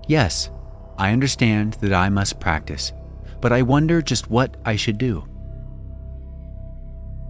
Yes, 0.08 0.50
I 0.98 1.12
understand 1.12 1.74
that 1.74 1.92
I 1.92 2.08
must 2.08 2.40
practice, 2.40 2.92
but 3.40 3.52
I 3.52 3.62
wonder 3.62 4.02
just 4.02 4.28
what 4.28 4.56
I 4.64 4.74
should 4.74 4.98
do. 4.98 5.28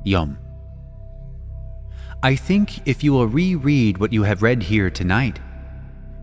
Yom 0.04 0.38
I 2.22 2.36
think 2.36 2.86
if 2.88 3.04
you 3.04 3.12
will 3.12 3.26
reread 3.26 3.98
what 3.98 4.12
you 4.12 4.22
have 4.22 4.42
read 4.42 4.62
here 4.62 4.88
tonight, 4.88 5.40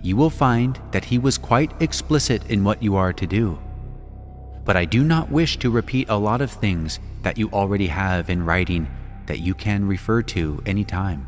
you 0.01 0.15
will 0.15 0.31
find 0.31 0.79
that 0.91 1.05
he 1.05 1.19
was 1.19 1.37
quite 1.37 1.79
explicit 1.79 2.49
in 2.49 2.63
what 2.63 2.81
you 2.81 2.95
are 2.95 3.13
to 3.13 3.27
do. 3.27 3.59
But 4.65 4.77
I 4.77 4.85
do 4.85 5.03
not 5.03 5.31
wish 5.31 5.57
to 5.57 5.69
repeat 5.69 6.09
a 6.09 6.17
lot 6.17 6.41
of 6.41 6.49
things 6.49 6.99
that 7.21 7.37
you 7.37 7.49
already 7.49 7.85
have 7.85 8.31
in 8.31 8.43
writing 8.43 8.89
that 9.27 9.39
you 9.41 9.53
can 9.53 9.87
refer 9.87 10.23
to 10.23 10.61
anytime. 10.65 11.27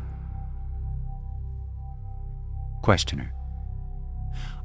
Questioner 2.82 3.32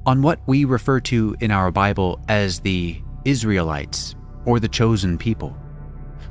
On 0.08 0.22
what 0.24 0.40
we 0.48 0.66
refer 0.66 1.00
to 1.02 1.36
in 1.40 1.52
our 1.52 1.70
Bible 1.70 2.20
as 2.28 2.60
the 2.60 3.00
Israelites 3.26 4.16
or 4.46 4.60
the 4.60 4.68
chosen 4.68 5.20
people, 5.20 5.56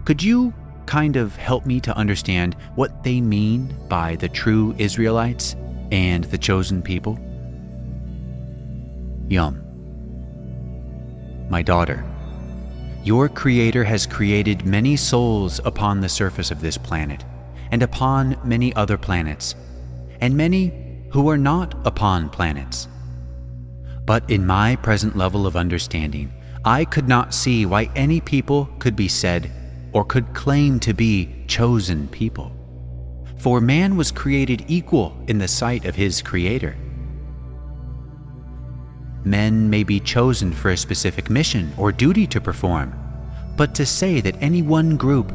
could 0.04 0.20
you 0.20 0.52
kind 0.88 1.16
of 1.16 1.36
help 1.36 1.66
me 1.66 1.78
to 1.78 1.94
understand 1.98 2.56
what 2.74 3.04
they 3.04 3.20
mean 3.20 3.76
by 3.88 4.16
the 4.16 4.28
true 4.28 4.74
Israelites 4.78 5.54
and 5.92 6.24
the 6.24 6.38
chosen 6.38 6.80
people? 6.80 7.18
Yum. 9.28 9.62
My 11.50 11.60
daughter, 11.60 12.02
your 13.04 13.28
Creator 13.28 13.84
has 13.84 14.06
created 14.06 14.64
many 14.64 14.96
souls 14.96 15.60
upon 15.66 16.00
the 16.00 16.08
surface 16.08 16.50
of 16.50 16.62
this 16.62 16.78
planet, 16.78 17.22
and 17.70 17.82
upon 17.82 18.38
many 18.42 18.74
other 18.74 18.96
planets, 18.96 19.54
and 20.22 20.34
many 20.34 21.04
who 21.10 21.28
are 21.28 21.36
not 21.36 21.74
upon 21.86 22.30
planets. 22.30 22.88
But 24.06 24.28
in 24.30 24.46
my 24.46 24.76
present 24.76 25.18
level 25.18 25.46
of 25.46 25.54
understanding, 25.54 26.32
I 26.64 26.86
could 26.86 27.08
not 27.08 27.34
see 27.34 27.66
why 27.66 27.90
any 27.94 28.22
people 28.22 28.70
could 28.78 28.96
be 28.96 29.08
said 29.08 29.52
or 29.92 30.04
could 30.04 30.34
claim 30.34 30.78
to 30.80 30.92
be 30.92 31.34
chosen 31.46 32.08
people. 32.08 32.52
For 33.38 33.60
man 33.60 33.96
was 33.96 34.10
created 34.10 34.64
equal 34.68 35.16
in 35.28 35.38
the 35.38 35.48
sight 35.48 35.84
of 35.84 35.94
his 35.94 36.20
Creator. 36.22 36.76
Men 39.24 39.70
may 39.70 39.84
be 39.84 40.00
chosen 40.00 40.52
for 40.52 40.70
a 40.70 40.76
specific 40.76 41.30
mission 41.30 41.72
or 41.76 41.92
duty 41.92 42.26
to 42.28 42.40
perform, 42.40 42.92
but 43.56 43.74
to 43.74 43.86
say 43.86 44.20
that 44.20 44.40
any 44.40 44.62
one 44.62 44.96
group, 44.96 45.32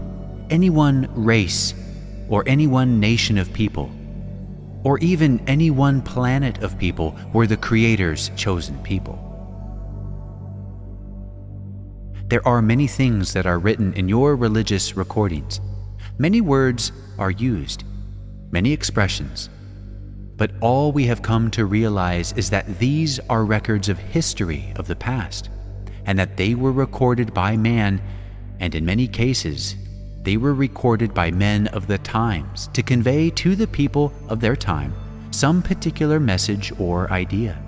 any 0.50 0.70
one 0.70 1.08
race, 1.14 1.74
or 2.30 2.44
any 2.48 2.68
one 2.68 3.00
nation 3.00 3.38
of 3.38 3.54
people, 3.54 3.92
or 4.84 4.98
even 5.00 5.42
any 5.48 5.72
one 5.72 6.02
planet 6.02 6.62
of 6.64 6.78
people 6.78 7.16
were 7.34 7.48
the 7.48 7.58
Creator's 7.58 8.32
chosen 8.36 8.78
people. 8.84 9.23
There 12.34 12.48
are 12.48 12.64
many 12.64 12.88
things 12.88 13.32
that 13.34 13.46
are 13.46 13.60
written 13.60 13.94
in 13.94 14.10
your 14.10 14.36
religious 14.36 14.98
recordings. 14.98 15.62
Many 16.18 16.42
words 16.42 16.92
are 17.20 17.30
used, 17.30 17.84
many 18.50 18.72
expressions. 18.72 19.52
But 20.36 20.50
all 20.60 20.92
we 20.92 21.06
have 21.06 21.22
come 21.22 21.52
to 21.52 21.68
realize 21.68 22.34
is 22.34 22.50
that 22.50 22.80
these 22.80 23.20
are 23.30 23.46
records 23.46 23.88
of 23.88 24.00
history 24.00 24.74
of 24.78 24.88
the 24.88 24.96
past, 24.96 25.52
and 26.08 26.18
that 26.18 26.36
they 26.36 26.56
were 26.56 26.72
recorded 26.72 27.36
by 27.36 27.56
man, 27.56 28.02
and 28.60 28.74
in 28.74 28.84
many 28.84 29.08
cases, 29.08 29.76
they 30.24 30.38
were 30.38 30.56
recorded 30.56 31.14
by 31.14 31.30
men 31.30 31.68
of 31.68 31.86
the 31.86 32.00
times 32.00 32.68
to 32.74 32.82
convey 32.82 33.30
to 33.30 33.56
the 33.56 33.68
people 33.68 34.12
of 34.28 34.40
their 34.40 34.56
time 34.56 34.96
some 35.30 35.62
particular 35.62 36.20
message 36.20 36.74
or 36.80 37.12
idea. 37.12 37.62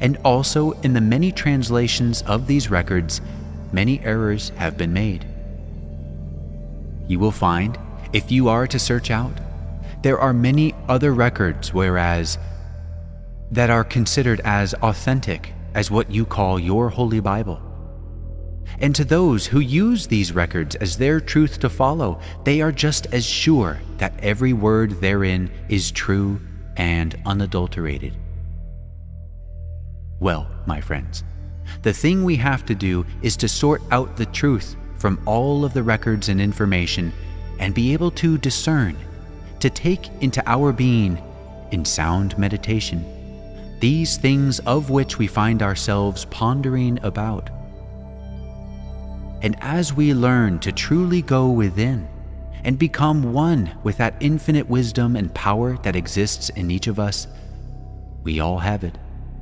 And 0.00 0.16
also, 0.24 0.72
in 0.80 0.92
the 0.92 1.00
many 1.00 1.30
translations 1.30 2.22
of 2.22 2.48
these 2.48 2.68
records, 2.68 3.20
many 3.72 4.00
errors 4.00 4.50
have 4.56 4.76
been 4.76 4.92
made. 4.92 5.26
You 7.08 7.18
will 7.18 7.32
find, 7.32 7.78
if 8.12 8.30
you 8.30 8.48
are 8.48 8.66
to 8.66 8.78
search 8.78 9.10
out, 9.10 9.38
there 10.02 10.18
are 10.18 10.32
many 10.32 10.74
other 10.88 11.12
records, 11.12 11.74
whereas 11.74 12.38
that 13.50 13.70
are 13.70 13.84
considered 13.84 14.40
as 14.44 14.74
authentic 14.74 15.52
as 15.74 15.90
what 15.90 16.10
you 16.10 16.24
call 16.24 16.58
your 16.58 16.88
Holy 16.88 17.20
Bible. 17.20 17.60
And 18.78 18.94
to 18.94 19.04
those 19.04 19.46
who 19.46 19.60
use 19.60 20.06
these 20.06 20.32
records 20.32 20.76
as 20.76 20.96
their 20.96 21.20
truth 21.20 21.58
to 21.60 21.68
follow, 21.68 22.20
they 22.44 22.60
are 22.60 22.72
just 22.72 23.06
as 23.12 23.26
sure 23.26 23.80
that 23.98 24.14
every 24.20 24.52
word 24.52 25.00
therein 25.00 25.50
is 25.68 25.90
true 25.90 26.40
and 26.76 27.20
unadulterated. 27.26 28.16
Well, 30.18 30.48
my 30.66 30.80
friends, 30.80 31.24
the 31.82 31.92
thing 31.92 32.24
we 32.24 32.36
have 32.36 32.64
to 32.66 32.74
do 32.74 33.06
is 33.22 33.36
to 33.38 33.48
sort 33.48 33.82
out 33.90 34.16
the 34.16 34.26
truth 34.26 34.76
from 34.98 35.20
all 35.26 35.64
of 35.64 35.72
the 35.72 35.82
records 35.82 36.28
and 36.28 36.40
information 36.40 37.12
and 37.58 37.74
be 37.74 37.92
able 37.92 38.10
to 38.10 38.38
discern, 38.38 38.96
to 39.60 39.70
take 39.70 40.08
into 40.20 40.42
our 40.46 40.72
being, 40.72 41.18
in 41.70 41.84
sound 41.84 42.36
meditation, 42.38 43.04
these 43.80 44.16
things 44.16 44.58
of 44.60 44.90
which 44.90 45.18
we 45.18 45.26
find 45.26 45.62
ourselves 45.62 46.24
pondering 46.26 46.98
about. 47.02 47.48
And 49.42 49.56
as 49.60 49.94
we 49.94 50.12
learn 50.12 50.58
to 50.60 50.72
truly 50.72 51.22
go 51.22 51.48
within 51.48 52.06
and 52.64 52.78
become 52.78 53.32
one 53.32 53.70
with 53.82 53.96
that 53.96 54.14
infinite 54.20 54.68
wisdom 54.68 55.16
and 55.16 55.34
power 55.34 55.78
that 55.78 55.96
exists 55.96 56.50
in 56.50 56.70
each 56.70 56.88
of 56.88 56.98
us, 56.98 57.26
we 58.22 58.40
all 58.40 58.58
have 58.58 58.84
it. 58.84 58.98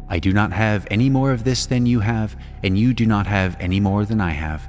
I 0.09 0.19
do 0.19 0.33
not 0.33 0.53
have 0.53 0.87
any 0.91 1.11
more 1.11 1.33
of 1.33 1.45
this 1.45 1.67
than 1.67 1.87
you 1.87 2.01
have, 2.01 2.37
and 2.63 2.79
you 2.79 2.95
do 2.95 3.07
not 3.07 3.27
have 3.27 3.57
any 3.61 3.81
more 3.81 4.05
than 4.05 4.21
I 4.21 4.31
have. 4.31 4.69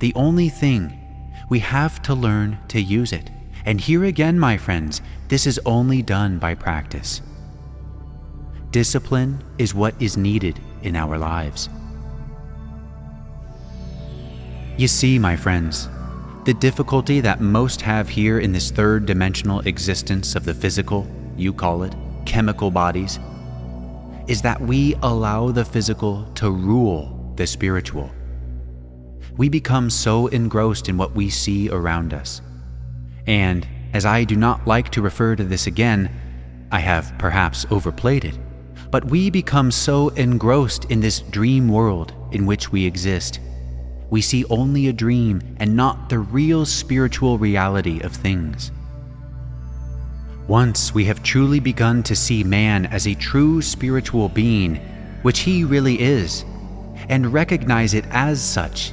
The 0.00 0.12
only 0.14 0.48
thing, 0.48 0.98
we 1.48 1.58
have 1.60 2.02
to 2.02 2.14
learn 2.14 2.58
to 2.68 2.80
use 2.80 3.12
it. 3.12 3.30
And 3.64 3.80
here 3.80 4.04
again, 4.04 4.38
my 4.38 4.56
friends, 4.56 5.02
this 5.28 5.46
is 5.46 5.60
only 5.66 6.02
done 6.02 6.38
by 6.38 6.54
practice. 6.54 7.20
Discipline 8.70 9.42
is 9.58 9.74
what 9.74 9.94
is 10.00 10.16
needed 10.16 10.60
in 10.82 10.96
our 10.96 11.18
lives. 11.18 11.68
You 14.76 14.88
see, 14.88 15.18
my 15.18 15.36
friends, 15.36 15.88
the 16.44 16.54
difficulty 16.54 17.20
that 17.20 17.40
most 17.40 17.82
have 17.82 18.08
here 18.08 18.38
in 18.38 18.52
this 18.52 18.70
third 18.70 19.04
dimensional 19.04 19.60
existence 19.60 20.34
of 20.34 20.44
the 20.44 20.54
physical, 20.54 21.06
you 21.36 21.52
call 21.52 21.82
it, 21.82 21.94
chemical 22.24 22.70
bodies, 22.70 23.18
is 24.26 24.42
that 24.42 24.60
we 24.60 24.94
allow 25.02 25.50
the 25.50 25.64
physical 25.64 26.24
to 26.34 26.50
rule 26.50 27.32
the 27.36 27.46
spiritual. 27.46 28.10
We 29.36 29.48
become 29.48 29.90
so 29.90 30.26
engrossed 30.28 30.88
in 30.88 30.96
what 30.96 31.14
we 31.14 31.30
see 31.30 31.70
around 31.70 32.12
us. 32.12 32.42
And, 33.26 33.66
as 33.92 34.06
I 34.06 34.24
do 34.24 34.36
not 34.36 34.66
like 34.66 34.90
to 34.90 35.02
refer 35.02 35.36
to 35.36 35.44
this 35.44 35.66
again, 35.66 36.10
I 36.70 36.78
have 36.80 37.12
perhaps 37.18 37.66
overplayed 37.70 38.24
it, 38.24 38.38
but 38.90 39.04
we 39.04 39.30
become 39.30 39.70
so 39.70 40.08
engrossed 40.10 40.84
in 40.86 41.00
this 41.00 41.20
dream 41.20 41.68
world 41.68 42.12
in 42.32 42.46
which 42.46 42.70
we 42.70 42.84
exist. 42.84 43.40
We 44.10 44.20
see 44.20 44.44
only 44.46 44.88
a 44.88 44.92
dream 44.92 45.40
and 45.58 45.76
not 45.76 46.08
the 46.08 46.18
real 46.18 46.66
spiritual 46.66 47.38
reality 47.38 48.00
of 48.00 48.12
things. 48.12 48.72
Once 50.50 50.92
we 50.92 51.04
have 51.04 51.22
truly 51.22 51.60
begun 51.60 52.02
to 52.02 52.16
see 52.16 52.42
man 52.42 52.84
as 52.86 53.06
a 53.06 53.14
true 53.14 53.62
spiritual 53.62 54.28
being, 54.28 54.74
which 55.22 55.38
he 55.38 55.62
really 55.62 56.00
is, 56.00 56.44
and 57.08 57.32
recognize 57.32 57.94
it 57.94 58.04
as 58.10 58.42
such, 58.42 58.92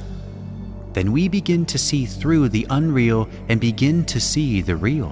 then 0.92 1.10
we 1.10 1.26
begin 1.26 1.66
to 1.66 1.76
see 1.76 2.06
through 2.06 2.48
the 2.48 2.64
unreal 2.70 3.28
and 3.48 3.60
begin 3.60 4.04
to 4.04 4.20
see 4.20 4.60
the 4.60 4.76
real. 4.76 5.10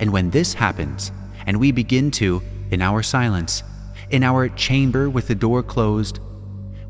And 0.00 0.12
when 0.12 0.28
this 0.30 0.54
happens, 0.54 1.12
and 1.46 1.60
we 1.60 1.70
begin 1.70 2.10
to, 2.18 2.42
in 2.72 2.82
our 2.82 3.00
silence, 3.00 3.62
in 4.10 4.24
our 4.24 4.48
chamber 4.48 5.08
with 5.08 5.28
the 5.28 5.36
door 5.36 5.62
closed, 5.62 6.18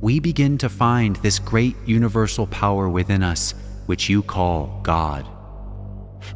we 0.01 0.21
begin 0.21 0.57
to 0.57 0.71
find 0.71 1.17
this 1.17 1.39
great 1.39 1.77
universal 1.85 2.47
power 2.47 2.89
within 2.89 3.23
us, 3.23 3.53
which 3.85 4.09
you 4.09 4.23
call 4.23 4.81
God. 4.83 5.27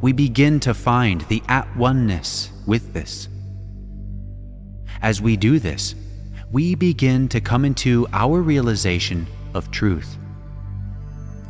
We 0.00 0.12
begin 0.12 0.60
to 0.60 0.74
find 0.74 1.22
the 1.22 1.42
at 1.48 1.74
oneness 1.76 2.50
with 2.66 2.92
this. 2.92 3.28
As 5.02 5.20
we 5.20 5.36
do 5.36 5.58
this, 5.58 5.94
we 6.50 6.74
begin 6.74 7.28
to 7.28 7.40
come 7.40 7.64
into 7.64 8.06
our 8.12 8.40
realization 8.40 9.26
of 9.54 9.70
truth. 9.70 10.16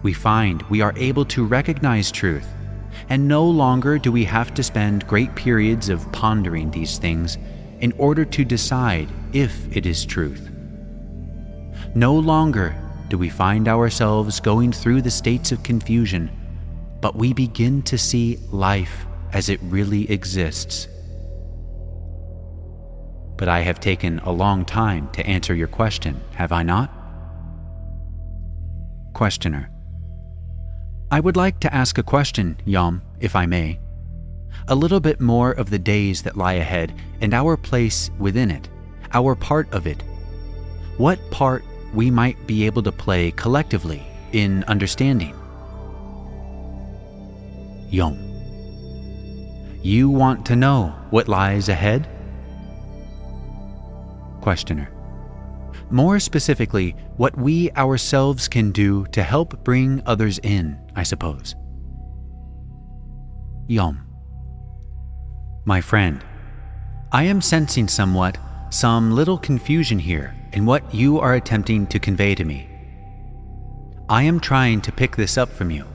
We 0.03 0.13
find 0.13 0.63
we 0.63 0.81
are 0.81 0.95
able 0.97 1.25
to 1.27 1.45
recognize 1.45 2.11
truth, 2.11 2.47
and 3.09 3.29
no 3.29 3.45
longer 3.45 3.99
do 3.99 4.11
we 4.11 4.25
have 4.25 4.55
to 4.55 4.63
spend 4.63 5.07
great 5.07 5.35
periods 5.35 5.89
of 5.89 6.11
pondering 6.13 6.71
these 6.71 6.99
things 6.99 7.39
in 7.81 7.93
order 7.99 8.25
to 8.25 8.45
decide 8.45 9.09
if 9.33 9.77
it 9.77 9.87
is 9.87 10.05
truth. 10.05 10.51
No 11.95 12.15
longer 12.15 12.75
do 13.09 13.19
we 13.19 13.29
find 13.29 13.69
ourselves 13.69 14.41
going 14.41 14.73
through 14.73 15.03
the 15.03 15.11
states 15.11 15.53
of 15.53 15.63
confusion, 15.63 16.31
but 17.07 17.15
we 17.15 17.33
begin 17.33 17.83
to 17.83 17.97
see 17.97 18.37
life 18.51 19.07
as 19.33 19.49
it 19.49 19.61
really 19.63 20.11
exists. 20.11 20.89
But 23.37 23.49
I 23.49 23.61
have 23.61 23.79
taken 23.79 24.19
a 24.25 24.33
long 24.33 24.65
time 24.65 25.09
to 25.13 25.25
answer 25.25 25.55
your 25.55 25.69
question, 25.69 26.21
have 26.35 26.51
I 26.51 26.65
not? 26.65 26.91
Questioner. 29.15 29.71
I 31.13 31.21
would 31.21 31.37
like 31.37 31.61
to 31.61 31.73
ask 31.73 31.97
a 31.97 32.03
question, 32.03 32.59
Yom, 32.65 33.03
if 33.21 33.37
I 33.37 33.47
may. 33.47 33.79
A 34.67 34.75
little 34.75 34.99
bit 34.99 35.21
more 35.21 35.53
of 35.53 35.71
the 35.71 35.79
days 35.79 36.23
that 36.23 36.37
lie 36.37 36.55
ahead 36.55 36.93
and 37.21 37.33
our 37.33 37.57
place 37.57 38.11
within 38.19 38.51
it, 38.51 38.69
our 39.13 39.37
part 39.37 39.73
of 39.73 39.87
it. 39.87 40.03
What 40.97 41.21
part 41.31 41.63
we 41.95 42.11
might 42.11 42.49
be 42.49 42.67
able 42.67 42.83
to 42.83 42.91
play 42.91 43.31
collectively 43.31 44.03
in 44.33 44.65
understanding? 44.65 45.36
Yom. 47.91 48.19
You 49.83 50.11
want 50.11 50.45
to 50.47 50.57
know 50.57 50.95
what 51.11 51.29
lies 51.29 51.69
ahead? 51.69 52.09
Questioner. 54.41 54.91
More 55.91 56.19
specifically, 56.19 56.97
what 57.17 57.37
we 57.39 57.71
ourselves 57.73 58.49
can 58.49 58.73
do 58.73 59.07
to 59.07 59.23
help 59.23 59.63
bring 59.63 60.03
others 60.05 60.39
in, 60.43 60.79
I 60.97 61.05
suppose. 61.05 61.55
Yom. 63.69 64.03
My 65.65 65.81
friend, 65.81 66.25
I 67.13 67.25
am 67.25 67.41
sensing 67.41 67.89
somewhat 67.89 68.39
some 68.71 69.13
little 69.13 69.39
confusion 69.39 69.99
here 69.99 70.35
in 70.53 70.67
what 70.67 70.95
you 70.95 71.21
are 71.21 71.35
attempting 71.35 71.87
to 71.89 71.99
convey 71.99 72.35
to 72.35 72.45
me. 72.45 72.69
I 74.09 74.23
am 74.23 74.41
trying 74.41 74.81
to 74.83 74.93
pick 74.93 75.17
this 75.17 75.39
up 75.39 75.49
from 75.49 75.71
you. 75.71 75.87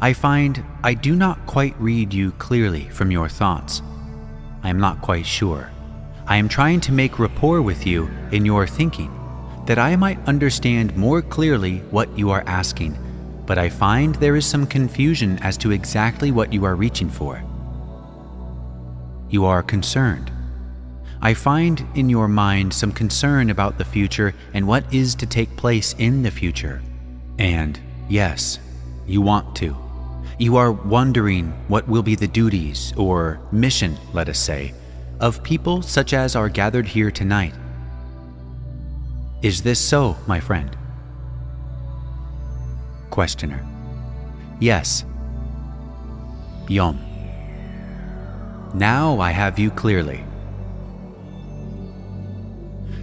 I 0.00 0.12
find 0.12 0.64
I 0.84 0.94
do 0.94 1.16
not 1.16 1.44
quite 1.46 1.74
read 1.80 2.14
you 2.14 2.30
clearly 2.32 2.88
from 2.90 3.10
your 3.10 3.28
thoughts. 3.28 3.82
I 4.62 4.70
am 4.70 4.78
not 4.78 5.02
quite 5.02 5.26
sure. 5.26 5.70
I 6.26 6.36
am 6.36 6.48
trying 6.48 6.80
to 6.82 6.92
make 6.92 7.18
rapport 7.18 7.62
with 7.62 7.86
you 7.86 8.08
in 8.30 8.44
your 8.44 8.66
thinking, 8.66 9.10
that 9.66 9.78
I 9.78 9.96
might 9.96 10.22
understand 10.28 10.96
more 10.96 11.20
clearly 11.20 11.78
what 11.90 12.16
you 12.16 12.30
are 12.30 12.44
asking, 12.46 12.96
but 13.44 13.58
I 13.58 13.68
find 13.68 14.14
there 14.14 14.36
is 14.36 14.46
some 14.46 14.66
confusion 14.66 15.38
as 15.38 15.56
to 15.58 15.72
exactly 15.72 16.30
what 16.30 16.52
you 16.52 16.64
are 16.64 16.76
reaching 16.76 17.10
for. 17.10 17.42
You 19.30 19.46
are 19.46 19.62
concerned. 19.62 20.30
I 21.20 21.34
find 21.34 21.84
in 21.96 22.08
your 22.08 22.28
mind 22.28 22.72
some 22.72 22.92
concern 22.92 23.50
about 23.50 23.78
the 23.78 23.84
future 23.84 24.32
and 24.54 24.68
what 24.68 24.84
is 24.94 25.16
to 25.16 25.26
take 25.26 25.56
place 25.56 25.94
in 25.98 26.22
the 26.22 26.30
future. 26.30 26.80
And 27.38 27.80
yes, 28.08 28.60
you 29.06 29.20
want 29.20 29.56
to. 29.56 29.87
You 30.40 30.56
are 30.56 30.70
wondering 30.70 31.48
what 31.66 31.88
will 31.88 32.04
be 32.04 32.14
the 32.14 32.28
duties 32.28 32.92
or 32.96 33.40
mission, 33.50 33.96
let 34.12 34.28
us 34.28 34.38
say, 34.38 34.72
of 35.18 35.42
people 35.42 35.82
such 35.82 36.12
as 36.12 36.36
are 36.36 36.48
gathered 36.48 36.86
here 36.86 37.10
tonight. 37.10 37.54
Is 39.42 39.62
this 39.62 39.80
so, 39.80 40.16
my 40.28 40.38
friend? 40.38 40.76
Questioner. 43.10 43.66
Yes. 44.60 45.04
Yom. 46.68 47.00
Now 48.74 49.18
I 49.18 49.32
have 49.32 49.58
you 49.58 49.72
clearly. 49.72 50.24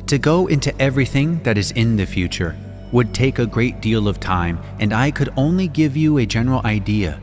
To 0.07 0.17
go 0.17 0.47
into 0.47 0.73
everything 0.81 1.43
that 1.43 1.57
is 1.57 1.71
in 1.71 1.97
the 1.97 2.05
future 2.05 2.55
would 2.93 3.13
take 3.13 3.39
a 3.39 3.45
great 3.45 3.81
deal 3.81 4.07
of 4.07 4.21
time, 4.21 4.57
and 4.79 4.93
I 4.93 5.11
could 5.11 5.33
only 5.35 5.67
give 5.67 5.97
you 5.97 6.19
a 6.19 6.25
general 6.25 6.61
idea, 6.63 7.19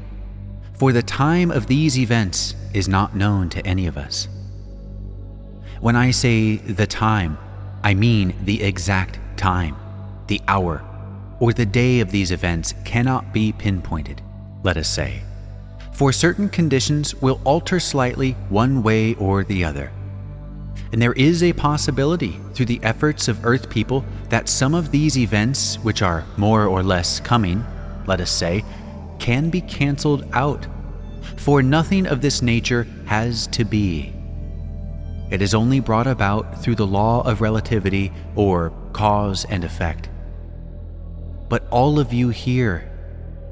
for 0.74 0.92
the 0.92 1.02
time 1.02 1.50
of 1.50 1.66
these 1.66 1.98
events 1.98 2.54
is 2.74 2.88
not 2.88 3.14
known 3.14 3.48
to 3.50 3.66
any 3.66 3.86
of 3.86 3.96
us. 3.96 4.28
When 5.80 5.96
I 5.96 6.10
say 6.10 6.56
the 6.56 6.86
time, 6.86 7.38
I 7.82 7.94
mean 7.94 8.34
the 8.44 8.62
exact 8.62 9.18
time, 9.36 9.76
the 10.28 10.40
hour, 10.48 10.82
or 11.40 11.52
the 11.52 11.66
day 11.66 12.00
of 12.00 12.10
these 12.10 12.30
events 12.30 12.74
cannot 12.84 13.32
be 13.32 13.52
pinpointed, 13.52 14.22
let 14.62 14.76
us 14.76 14.88
say. 14.88 15.22
For 15.92 16.12
certain 16.12 16.48
conditions 16.48 17.14
will 17.16 17.40
alter 17.44 17.80
slightly 17.80 18.32
one 18.48 18.82
way 18.82 19.14
or 19.14 19.44
the 19.44 19.64
other. 19.64 19.92
And 20.92 21.00
there 21.00 21.12
is 21.14 21.42
a 21.42 21.52
possibility 21.52 22.38
through 22.54 22.66
the 22.66 22.80
efforts 22.82 23.28
of 23.28 23.44
Earth 23.44 23.68
people 23.68 24.04
that 24.28 24.48
some 24.48 24.74
of 24.74 24.90
these 24.90 25.18
events, 25.18 25.76
which 25.76 26.02
are 26.02 26.24
more 26.36 26.66
or 26.66 26.82
less 26.82 27.18
coming, 27.18 27.64
let 28.06 28.20
us 28.20 28.30
say, 28.30 28.64
can 29.22 29.50
be 29.50 29.60
cancelled 29.60 30.26
out. 30.32 30.66
For 31.36 31.62
nothing 31.62 32.08
of 32.08 32.20
this 32.20 32.42
nature 32.42 32.88
has 33.06 33.46
to 33.48 33.64
be. 33.64 34.12
It 35.30 35.40
is 35.40 35.54
only 35.54 35.78
brought 35.78 36.08
about 36.08 36.60
through 36.60 36.74
the 36.74 36.86
law 36.86 37.22
of 37.22 37.40
relativity 37.40 38.12
or 38.34 38.72
cause 38.92 39.44
and 39.44 39.62
effect. 39.62 40.10
But 41.48 41.68
all 41.70 42.00
of 42.00 42.12
you 42.12 42.30
here, 42.30 42.90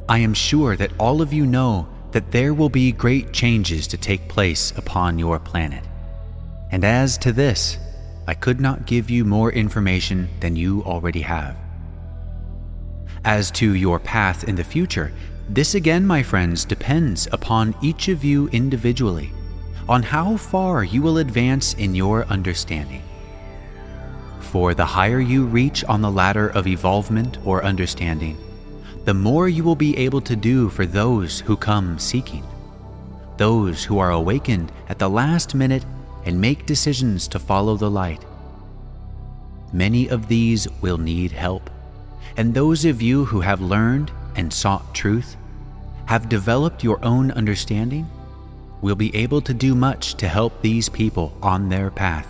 I 0.08 0.18
am 0.18 0.34
sure 0.34 0.76
that 0.76 0.92
all 0.98 1.22
of 1.22 1.32
you 1.32 1.46
know 1.46 1.88
that 2.10 2.32
there 2.32 2.52
will 2.52 2.68
be 2.68 2.90
great 2.90 3.32
changes 3.32 3.86
to 3.86 3.96
take 3.96 4.28
place 4.28 4.72
upon 4.76 5.20
your 5.20 5.38
planet. 5.38 5.84
And 6.72 6.84
as 6.84 7.16
to 7.18 7.32
this, 7.32 7.78
I 8.26 8.34
could 8.34 8.60
not 8.60 8.86
give 8.86 9.08
you 9.08 9.24
more 9.24 9.52
information 9.52 10.28
than 10.40 10.56
you 10.56 10.82
already 10.82 11.20
have. 11.20 11.56
As 13.24 13.50
to 13.52 13.74
your 13.74 13.98
path 13.98 14.44
in 14.44 14.54
the 14.54 14.64
future, 14.64 15.12
this 15.50 15.74
again, 15.74 16.06
my 16.06 16.22
friends, 16.22 16.64
depends 16.64 17.28
upon 17.32 17.74
each 17.82 18.08
of 18.08 18.24
you 18.24 18.48
individually 18.48 19.30
on 19.88 20.02
how 20.02 20.36
far 20.36 20.84
you 20.84 21.02
will 21.02 21.18
advance 21.18 21.74
in 21.74 21.94
your 21.94 22.24
understanding. 22.26 23.02
For 24.38 24.72
the 24.72 24.86
higher 24.86 25.20
you 25.20 25.44
reach 25.44 25.84
on 25.84 26.00
the 26.00 26.10
ladder 26.10 26.48
of 26.48 26.66
evolvement 26.66 27.38
or 27.44 27.62
understanding, 27.62 28.38
the 29.04 29.14
more 29.14 29.48
you 29.48 29.64
will 29.64 29.76
be 29.76 29.96
able 29.98 30.20
to 30.22 30.36
do 30.36 30.70
for 30.70 30.86
those 30.86 31.40
who 31.40 31.56
come 31.56 31.98
seeking, 31.98 32.44
those 33.36 33.84
who 33.84 33.98
are 33.98 34.12
awakened 34.12 34.72
at 34.88 34.98
the 34.98 35.10
last 35.10 35.54
minute 35.54 35.84
and 36.24 36.40
make 36.40 36.64
decisions 36.64 37.28
to 37.28 37.38
follow 37.38 37.76
the 37.76 37.90
light. 37.90 38.24
Many 39.72 40.08
of 40.08 40.26
these 40.28 40.68
will 40.80 40.98
need 40.98 41.32
help, 41.32 41.68
and 42.36 42.54
those 42.54 42.84
of 42.84 43.02
you 43.02 43.24
who 43.24 43.40
have 43.40 43.60
learned 43.60 44.10
and 44.36 44.52
sought 44.52 44.94
truth 44.94 45.36
have 46.06 46.28
developed 46.28 46.82
your 46.82 47.04
own 47.04 47.30
understanding 47.32 48.08
will 48.80 48.96
be 48.96 49.14
able 49.14 49.40
to 49.42 49.54
do 49.54 49.74
much 49.74 50.14
to 50.14 50.28
help 50.28 50.60
these 50.60 50.88
people 50.88 51.36
on 51.42 51.68
their 51.68 51.90
path. 51.90 52.26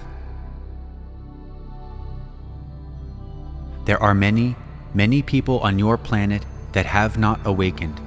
There 3.84 4.02
are 4.02 4.14
many, 4.14 4.56
many 4.94 5.22
people 5.22 5.60
on 5.60 5.78
your 5.78 5.96
planet 5.96 6.44
that 6.72 6.86
have 6.86 7.18
not 7.18 7.40
awakened. 7.44 8.00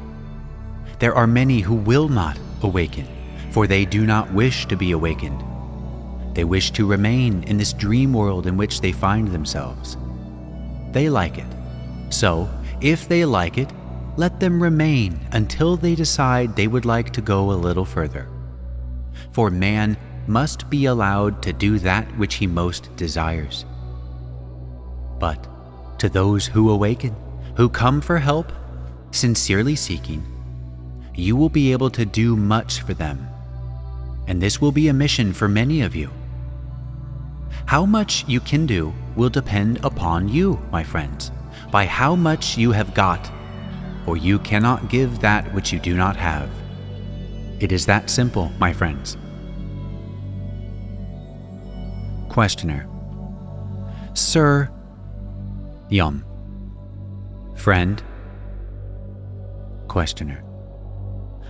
There 1.00 1.16
are 1.16 1.28
many 1.28 1.60
who 1.60 1.76
will 1.76 2.08
not 2.08 2.38
awaken, 2.62 3.08
for 3.52 3.68
they 3.68 3.86
do 3.86 4.06
not 4.06 4.32
wish 4.32 4.66
to 4.68 4.76
be 4.76 4.92
awakened. 4.92 5.44
They 6.36 6.44
wish 6.44 6.72
to 6.72 6.88
remain 6.88 7.44
in 7.44 7.58
this 7.58 7.74
dream 7.74 8.14
world 8.14 8.48
in 8.48 8.58
which 8.58 8.82
they 8.82 8.92
find 8.92 9.28
themselves. 9.28 9.98
They 10.92 11.10
like 11.10 11.38
it. 11.38 11.48
So, 12.14 12.50
if 12.82 13.08
they 13.08 13.26
like 13.26 13.58
it, 13.58 13.72
let 14.18 14.40
them 14.40 14.62
remain 14.62 15.20
until 15.32 15.76
they 15.76 15.96
decide 15.96 16.56
they 16.56 16.68
would 16.68 16.86
like 16.86 17.10
to 17.14 17.22
go 17.22 17.52
a 17.52 17.64
little 17.66 17.86
further 17.86 18.28
for 19.34 19.50
man 19.50 19.98
must 20.28 20.70
be 20.70 20.86
allowed 20.86 21.42
to 21.42 21.52
do 21.52 21.80
that 21.80 22.06
which 22.18 22.36
he 22.36 22.48
most 22.48 22.96
desires. 22.96 23.66
But 25.20 25.48
to 26.00 26.08
those 26.08 26.46
who 26.46 26.70
awaken, 26.70 27.16
who 27.56 27.68
come 27.68 28.00
for 28.00 28.18
help, 28.18 28.52
sincerely 29.12 29.76
seeking, 29.76 30.24
you 31.16 31.36
will 31.36 31.50
be 31.50 31.72
able 31.72 31.90
to 31.92 32.06
do 32.06 32.36
much 32.36 32.82
for 32.82 32.94
them. 32.94 33.28
And 34.28 34.42
this 34.42 34.62
will 34.62 34.72
be 34.72 34.88
a 34.88 34.94
mission 34.94 35.34
for 35.34 35.48
many 35.48 35.82
of 35.82 35.96
you. 35.96 36.10
How 37.66 37.86
much 37.86 38.26
you 38.28 38.40
can 38.40 38.66
do 38.66 38.94
will 39.16 39.30
depend 39.30 39.84
upon 39.84 40.28
you, 40.30 40.60
my 40.72 40.84
friends, 40.84 41.32
by 41.74 41.88
how 41.88 42.16
much 42.16 42.56
you 42.56 42.72
have 42.72 42.94
got, 42.94 43.32
for 44.06 44.16
you 44.16 44.38
cannot 44.38 44.90
give 44.90 45.20
that 45.22 45.52
which 45.56 45.74
you 45.74 45.80
do 45.80 45.98
not 45.98 46.16
have. 46.16 46.48
It 47.60 47.72
is 47.72 47.88
that 47.88 48.12
simple, 48.12 48.52
my 48.60 48.72
friends. 48.72 49.18
Questioner 52.30 52.88
Sir, 54.14 54.70
Yom. 55.90 56.24
Friend, 57.56 58.04
Questioner 59.88 60.44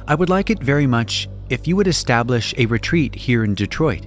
I 0.08 0.16
would 0.16 0.30
like 0.30 0.50
it 0.50 0.64
very 0.64 0.88
much 0.88 1.28
if 1.50 1.68
you 1.68 1.76
would 1.76 1.88
establish 1.88 2.54
a 2.58 2.66
retreat 2.68 3.14
here 3.14 3.44
in 3.44 3.56
Detroit, 3.56 4.06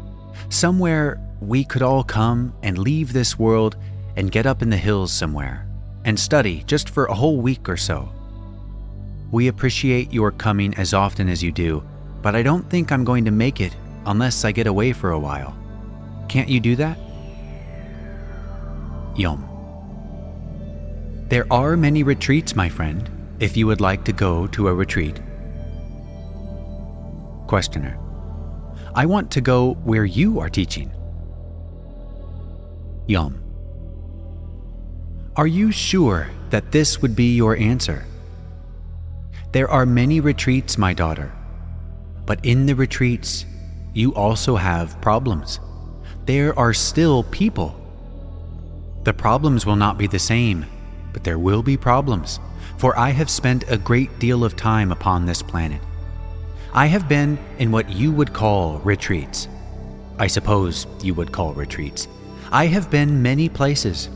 somewhere 0.49 1.21
we 1.43 1.63
could 1.63 1.83
all 1.83 2.03
come 2.03 2.55
and 2.63 2.79
leave 2.79 3.13
this 3.13 3.39
world 3.39 3.77
and 4.17 4.33
get 4.33 4.47
up 4.47 4.63
in 4.63 4.71
the 4.71 4.79
hills 4.79 5.13
somewhere 5.13 5.66
and 6.07 6.19
study 6.19 6.63
just 6.67 6.89
for 6.89 7.07
a 7.07 7.15
whole 7.15 7.37
week 7.37 7.69
or 7.69 7.77
so. 7.77 8.09
We 9.33 9.49
appreciate 9.49 10.13
your 10.13 10.31
coming 10.31 10.73
as 10.77 10.95
often 10.95 11.29
as 11.29 11.43
you 11.43 11.53
do, 11.53 11.83
but 12.23 12.35
I 12.35 12.43
don't 12.43 12.69
think 12.71 12.91
I'm 12.91 13.05
going 13.05 13.25
to 13.27 13.31
make 13.31 13.61
it 13.61 13.77
unless 14.07 14.45
I 14.45 14.53
get 14.53 14.69
away 14.69 14.93
for 14.93 15.11
a 15.11 15.19
while. 15.19 15.55
Can't 16.29 16.49
you 16.49 16.61
do 16.61 16.77
that? 16.77 16.97
Yom. 19.17 19.45
There 21.29 21.53
are 21.53 21.77
many 21.77 22.05
retreats, 22.05 22.55
my 22.55 22.69
friend, 22.69 23.11
if 23.41 23.57
you 23.57 23.67
would 23.67 23.81
like 23.81 24.05
to 24.05 24.13
go 24.13 24.47
to 24.49 24.69
a 24.69 24.75
retreat. 24.75 25.21
Questioner. 27.49 27.99
I 28.95 29.07
want 29.07 29.31
to 29.33 29.41
go 29.41 29.75
where 29.85 30.05
you 30.05 30.39
are 30.39 30.49
teaching. 30.49 30.93
Yom. 33.09 33.46
Are 35.37 35.47
you 35.47 35.71
sure 35.71 36.31
that 36.49 36.73
this 36.73 37.03
would 37.03 37.15
be 37.15 37.37
your 37.37 37.59
answer? 37.59 38.07
There 39.53 39.69
are 39.69 39.85
many 39.85 40.19
retreats, 40.19 40.79
my 40.79 40.95
daughter, 40.95 41.31
but 42.25 42.43
in 42.43 42.65
the 42.65 42.75
retreats, 42.75 43.45
you 43.93 44.15
also 44.15 44.57
have 44.57 44.99
problems. 45.03 45.61
There 46.25 46.59
are 46.59 46.73
still 46.73 47.23
people. 47.25 47.79
The 49.05 49.13
problems 49.13 49.67
will 49.67 49.77
not 49.77 49.99
be 49.99 50.07
the 50.07 50.19
same, 50.19 50.65
but 51.13 51.23
there 51.23 51.39
will 51.39 51.63
be 51.63 51.77
problems, 51.77 52.41
for 52.79 52.99
I 52.99 53.11
have 53.11 53.29
spent 53.29 53.71
a 53.71 53.77
great 53.77 54.19
deal 54.19 54.43
of 54.43 54.57
time 54.57 54.91
upon 54.91 55.27
this 55.27 55.43
planet. 55.43 55.83
I 56.73 56.87
have 56.87 57.11
been 57.11 57.39
in 57.59 57.71
what 57.71 57.91
you 57.91 58.11
would 58.11 58.33
call 58.33 58.79
retreats. 58.79 59.49
I 60.19 60.29
suppose 60.29 60.87
you 61.03 61.13
would 61.13 61.31
call 61.31 61.53
retreats. 61.53 62.09
I 62.51 62.69
have 62.69 62.91
been 62.91 63.21
many 63.21 63.51
places. 63.51 64.09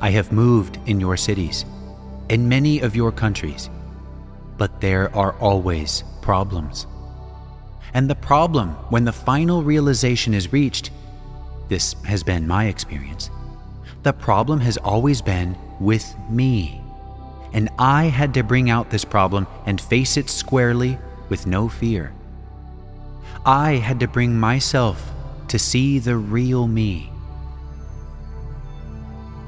I 0.00 0.10
have 0.10 0.32
moved 0.32 0.78
in 0.86 1.00
your 1.00 1.16
cities, 1.16 1.64
in 2.28 2.48
many 2.48 2.80
of 2.80 2.94
your 2.94 3.10
countries. 3.10 3.68
But 4.56 4.80
there 4.80 5.14
are 5.14 5.32
always 5.38 6.04
problems. 6.22 6.86
And 7.94 8.08
the 8.08 8.14
problem, 8.14 8.70
when 8.90 9.04
the 9.04 9.12
final 9.12 9.62
realization 9.62 10.34
is 10.34 10.52
reached, 10.52 10.90
this 11.68 11.94
has 12.04 12.22
been 12.22 12.46
my 12.46 12.66
experience. 12.66 13.30
The 14.02 14.12
problem 14.12 14.60
has 14.60 14.76
always 14.76 15.20
been 15.20 15.56
with 15.80 16.14
me. 16.30 16.80
And 17.52 17.68
I 17.78 18.04
had 18.04 18.34
to 18.34 18.42
bring 18.42 18.70
out 18.70 18.90
this 18.90 19.04
problem 19.04 19.46
and 19.66 19.80
face 19.80 20.16
it 20.16 20.28
squarely 20.30 20.98
with 21.28 21.46
no 21.46 21.68
fear. 21.68 22.12
I 23.44 23.72
had 23.72 24.00
to 24.00 24.08
bring 24.08 24.38
myself 24.38 25.12
to 25.48 25.58
see 25.58 25.98
the 25.98 26.16
real 26.16 26.66
me. 26.66 27.10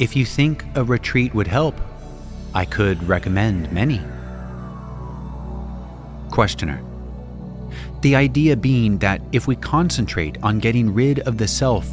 If 0.00 0.16
you 0.16 0.24
think 0.24 0.64
a 0.76 0.82
retreat 0.82 1.34
would 1.34 1.46
help, 1.46 1.78
I 2.54 2.64
could 2.64 3.06
recommend 3.06 3.70
many. 3.70 4.00
Questioner 6.30 6.82
The 8.00 8.16
idea 8.16 8.56
being 8.56 8.96
that 9.00 9.20
if 9.32 9.46
we 9.46 9.56
concentrate 9.56 10.38
on 10.42 10.58
getting 10.58 10.94
rid 10.94 11.20
of 11.20 11.36
the 11.36 11.46
self, 11.46 11.86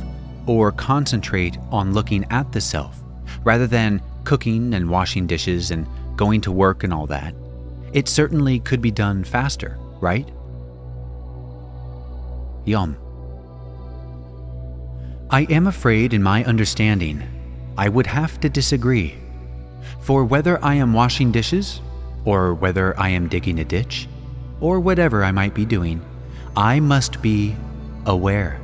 or 0.46 0.72
concentrate 0.72 1.58
on 1.70 1.94
looking 1.94 2.26
at 2.30 2.50
the 2.54 2.62
self, 2.62 3.04
rather 3.44 3.68
than 3.68 4.02
cooking 4.24 4.74
and 4.74 4.90
washing 4.90 5.28
dishes 5.28 5.72
and 5.72 5.86
going 6.16 6.40
to 6.40 6.52
work 6.54 6.86
and 6.86 6.94
all 6.94 7.08
that, 7.08 7.36
it 7.92 8.08
certainly 8.08 8.62
could 8.62 8.82
be 8.82 8.90
done 8.90 9.26
faster, 9.26 9.78
right? 10.00 10.30
Yom. 12.64 12.96
I 15.30 15.42
am 15.50 15.68
afraid, 15.68 16.14
in 16.14 16.24
my 16.24 16.46
understanding, 16.46 17.22
I 17.78 17.90
would 17.90 18.08
have 18.08 18.40
to 18.42 18.50
disagree. 18.50 19.16
For 20.02 20.26
whether 20.26 20.64
I 20.64 20.76
am 20.76 20.94
washing 20.94 21.32
dishes, 21.32 21.82
or 22.26 22.54
whether 22.54 23.00
I 23.00 23.10
am 23.10 23.28
digging 23.28 23.60
a 23.60 23.66
ditch, 23.66 24.08
or 24.60 24.80
whatever 24.80 25.24
I 25.24 25.32
might 25.32 25.54
be 25.54 25.66
doing, 25.66 26.02
I 26.56 26.80
must 26.80 27.22
be 27.22 27.56
aware. 28.06 28.60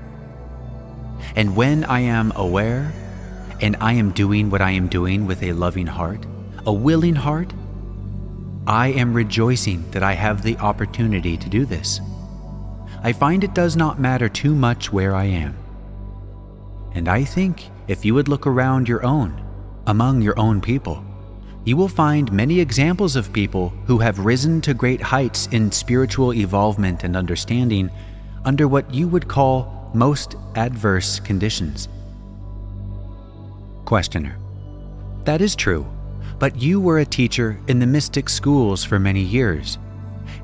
And 1.35 1.55
when 1.55 1.83
I 1.83 1.99
am 1.99 2.33
aware, 2.35 2.91
and 3.61 3.77
I 3.79 3.93
am 3.93 4.11
doing 4.11 4.49
what 4.49 4.61
I 4.61 4.71
am 4.71 4.87
doing 4.87 5.27
with 5.27 5.43
a 5.43 5.53
loving 5.53 5.87
heart, 5.87 6.25
a 6.65 6.73
willing 6.73 7.15
heart, 7.15 7.53
I 8.65 8.87
am 8.89 9.13
rejoicing 9.13 9.89
that 9.91 10.03
I 10.03 10.13
have 10.13 10.41
the 10.41 10.57
opportunity 10.57 11.37
to 11.37 11.49
do 11.49 11.65
this. 11.65 11.99
I 13.03 13.13
find 13.13 13.43
it 13.43 13.53
does 13.53 13.75
not 13.75 13.99
matter 13.99 14.29
too 14.29 14.55
much 14.55 14.91
where 14.91 15.13
I 15.13 15.25
am. 15.25 15.55
And 16.93 17.09
I 17.09 17.25
think 17.25 17.69
if 17.87 18.05
you 18.05 18.13
would 18.13 18.27
look 18.27 18.47
around 18.47 18.87
your 18.87 19.05
own, 19.05 19.41
among 19.87 20.21
your 20.21 20.37
own 20.39 20.61
people, 20.61 21.03
you 21.65 21.77
will 21.77 21.87
find 21.87 22.31
many 22.31 22.59
examples 22.59 23.15
of 23.15 23.31
people 23.31 23.69
who 23.85 23.97
have 23.97 24.19
risen 24.19 24.59
to 24.61 24.73
great 24.73 25.01
heights 25.01 25.47
in 25.51 25.71
spiritual 25.71 26.33
evolvement 26.33 27.03
and 27.03 27.15
understanding 27.15 27.89
under 28.45 28.67
what 28.67 28.93
you 28.93 29.07
would 29.07 29.27
call 29.27 29.91
most 29.93 30.35
adverse 30.55 31.19
conditions. 31.19 31.87
Questioner 33.85 34.37
That 35.23 35.41
is 35.41 35.55
true. 35.55 35.85
But 36.39 36.61
you 36.61 36.81
were 36.81 36.99
a 36.99 37.05
teacher 37.05 37.57
in 37.67 37.79
the 37.79 37.87
mystic 37.87 38.27
schools 38.27 38.83
for 38.83 38.99
many 38.99 39.21
years. 39.21 39.77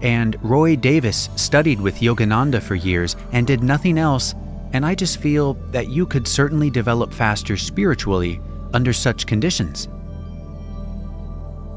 And 0.02 0.38
Roy 0.42 0.78
Davis 0.78 1.30
studied 1.36 1.82
with 1.82 2.00
Yogananda 2.00 2.62
for 2.62 2.76
years 2.76 3.18
and 3.34 3.46
did 3.46 3.64
nothing 3.64 3.98
else, 3.98 4.34
and 4.74 4.86
I 4.86 4.96
just 4.96 5.20
feel 5.20 5.56
that 5.72 5.90
you 5.90 6.06
could 6.06 6.28
certainly 6.28 6.70
develop 6.70 7.14
faster 7.14 7.58
spiritually 7.58 8.40
under 8.74 8.94
such 8.94 9.26
conditions. 9.26 9.88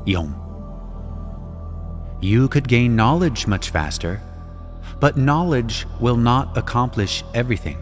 Yom. 0.04 0.38
You 2.20 2.48
could 2.48 2.68
gain 2.68 2.94
knowledge 2.94 3.46
much 3.46 3.70
faster, 3.70 4.20
but 5.00 5.16
knowledge 5.16 5.86
will 6.00 6.16
not 6.16 6.56
accomplish 6.56 7.24
everything. 7.34 7.78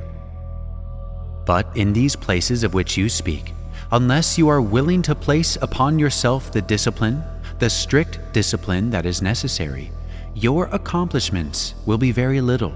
But 1.44 1.76
in 1.76 1.92
these 1.92 2.16
places 2.16 2.62
of 2.62 2.74
which 2.74 2.96
you 2.96 3.08
speak, 3.08 3.52
unless 3.92 4.38
you 4.38 4.48
are 4.48 4.62
willing 4.62 5.02
to 5.02 5.14
place 5.14 5.56
upon 5.60 5.98
yourself 5.98 6.52
the 6.52 6.62
discipline, 6.62 7.22
the 7.58 7.68
strict 7.68 8.20
discipline 8.32 8.90
that 8.90 9.04
is 9.04 9.20
necessary, 9.20 9.90
your 10.34 10.66
accomplishments 10.66 11.74
will 11.84 11.98
be 11.98 12.12
very 12.12 12.40
little. 12.40 12.72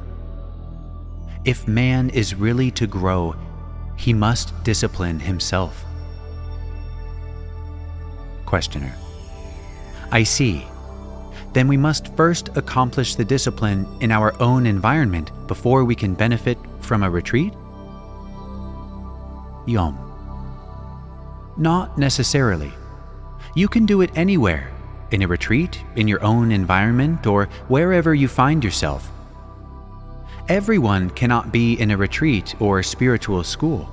If 1.45 1.69
man 1.69 2.09
is 2.11 2.35
really 2.35 2.71
to 2.73 2.87
grow, 2.87 3.37
he 3.97 4.13
must 4.13 4.53
discipline 4.65 5.21
himself. 5.21 5.85
Questioner 8.47 8.95
I 10.11 10.23
see. 10.23 10.65
Then 11.53 11.69
we 11.69 11.77
must 11.77 12.15
first 12.17 12.49
accomplish 12.57 13.15
the 13.15 13.25
discipline 13.25 13.87
in 14.01 14.11
our 14.11 14.41
own 14.41 14.67
environment 14.67 15.31
before 15.47 15.85
we 15.85 15.95
can 15.95 16.15
benefit 16.15 16.59
from 16.81 17.03
a 17.03 17.11
retreat? 17.11 17.53
Yom. 19.67 19.99
Not 21.57 21.97
necessarily. 21.99 22.73
You 23.55 23.69
can 23.69 23.87
do 23.87 24.01
it 24.01 24.11
anywhere 24.17 24.71
in 25.11 25.23
a 25.23 25.29
retreat, 25.29 25.81
in 25.97 26.09
your 26.09 26.23
own 26.25 26.51
environment, 26.51 27.27
or 27.27 27.47
wherever 27.69 28.15
you 28.15 28.29
find 28.29 28.65
yourself. 28.65 29.11
Everyone 30.51 31.09
cannot 31.09 31.53
be 31.53 31.73
in 31.81 31.91
a 31.91 31.97
retreat 31.97 32.55
or 32.61 32.83
spiritual 32.83 33.43
school. 33.43 33.89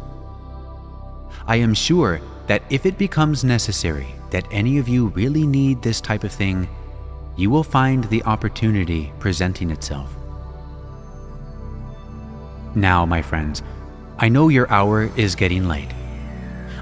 I 1.48 1.56
am 1.56 1.74
sure 1.74 2.20
that 2.48 2.62
if 2.70 2.86
it 2.86 2.98
becomes 2.98 3.46
necessary 3.46 4.14
that 4.32 4.48
any 4.52 4.78
of 4.78 4.90
you 4.90 5.08
really 5.08 5.48
need 5.48 5.82
this 5.82 6.02
type 6.02 6.26
of 6.26 6.32
thing, 6.34 6.68
you 7.38 7.50
will 7.50 7.64
find 7.64 8.04
the 8.06 8.22
opportunity 8.24 9.14
presenting 9.18 9.72
itself. 9.72 10.14
Now, 12.76 13.06
my 13.06 13.22
friends, 13.22 13.64
I 14.18 14.28
know 14.28 14.50
your 14.50 14.70
hour 14.70 15.10
is 15.16 15.36
getting 15.36 15.70
late. 15.70 15.94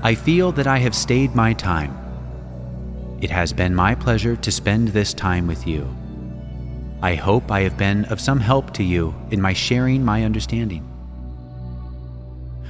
I 0.02 0.16
feel 0.16 0.52
that 0.54 0.66
I 0.66 0.80
have 0.80 0.96
stayed 0.96 1.36
my 1.36 1.54
time. 1.54 1.96
It 3.22 3.30
has 3.30 3.54
been 3.54 3.76
my 3.76 3.94
pleasure 3.94 4.36
to 4.36 4.52
spend 4.52 4.88
this 4.88 5.14
time 5.14 5.46
with 5.46 5.68
you. 5.68 5.88
I 7.02 7.16
hope 7.16 7.50
I 7.50 7.62
have 7.62 7.78
been 7.78 8.06
of 8.06 8.20
some 8.20 8.42
help 8.42 8.74
to 8.74 8.84
you 8.84 9.16
in 9.32 9.42
my 9.42 9.54
sharing 9.54 10.04
my 10.04 10.26
understanding. 10.26 10.86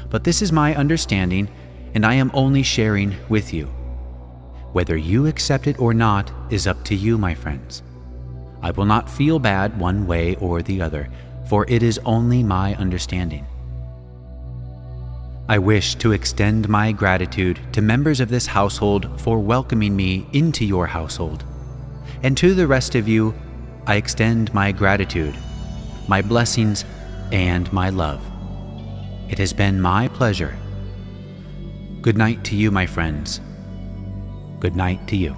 But 0.09 0.23
this 0.23 0.41
is 0.41 0.51
my 0.51 0.75
understanding, 0.75 1.49
and 1.95 2.05
I 2.05 2.13
am 2.13 2.29
only 2.33 2.61
sharing 2.61 3.15
with 3.27 3.53
you. 3.53 3.65
Whether 4.71 4.97
you 4.97 5.25
accept 5.25 5.65
it 5.65 5.79
or 5.79 5.95
not 5.95 6.31
is 6.51 6.67
up 6.67 6.83
to 6.85 6.95
you, 6.95 7.17
my 7.17 7.33
friends. 7.33 7.81
I 8.61 8.69
will 8.71 8.85
not 8.85 9.09
feel 9.09 9.39
bad 9.39 9.79
one 9.79 10.05
way 10.05 10.35
or 10.35 10.61
the 10.61 10.81
other, 10.81 11.09
for 11.47 11.65
it 11.67 11.81
is 11.81 11.99
only 12.05 12.43
my 12.43 12.75
understanding. 12.75 13.47
I 15.47 15.57
wish 15.57 15.95
to 15.95 16.11
extend 16.11 16.69
my 16.69 16.91
gratitude 16.91 17.59
to 17.73 17.81
members 17.81 18.19
of 18.19 18.29
this 18.29 18.45
household 18.45 19.19
for 19.19 19.39
welcoming 19.39 19.95
me 19.95 20.27
into 20.33 20.65
your 20.65 20.85
household. 20.85 21.43
And 22.21 22.37
to 22.37 22.53
the 22.53 22.67
rest 22.67 22.93
of 22.93 23.07
you, 23.07 23.33
I 23.89 23.95
extend 23.95 24.53
my 24.53 24.71
gratitude, 24.71 25.35
my 26.07 26.21
blessings, 26.21 26.85
and 27.31 27.73
my 27.73 27.89
love. 27.89 28.21
It 29.31 29.39
has 29.39 29.51
been 29.51 29.81
my 29.81 30.07
pleasure. 30.09 30.55
Good 31.99 32.15
night 32.15 32.43
to 32.43 32.55
you, 32.55 32.69
my 32.69 32.85
friends. 32.85 33.41
Good 34.59 34.75
night 34.75 35.07
to 35.07 35.15
you. 35.15 35.35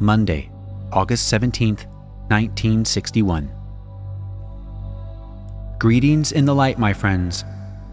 Monday, 0.00 0.50
August 0.90 1.32
17th, 1.32 1.86
1961. 2.32 3.48
Greetings 5.78 6.32
in 6.32 6.46
the 6.46 6.54
light, 6.54 6.80
my 6.80 6.92
friends. 6.92 7.44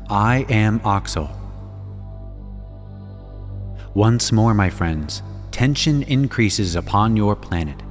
I 0.10 0.47
am 0.49 0.80
Oxal. 0.80 1.40
Once 3.93 4.31
more, 4.31 4.53
my 4.53 4.69
friends, 4.69 5.21
tension 5.51 6.03
increases 6.03 6.75
upon 6.75 7.17
your 7.17 7.35
planet. 7.35 7.81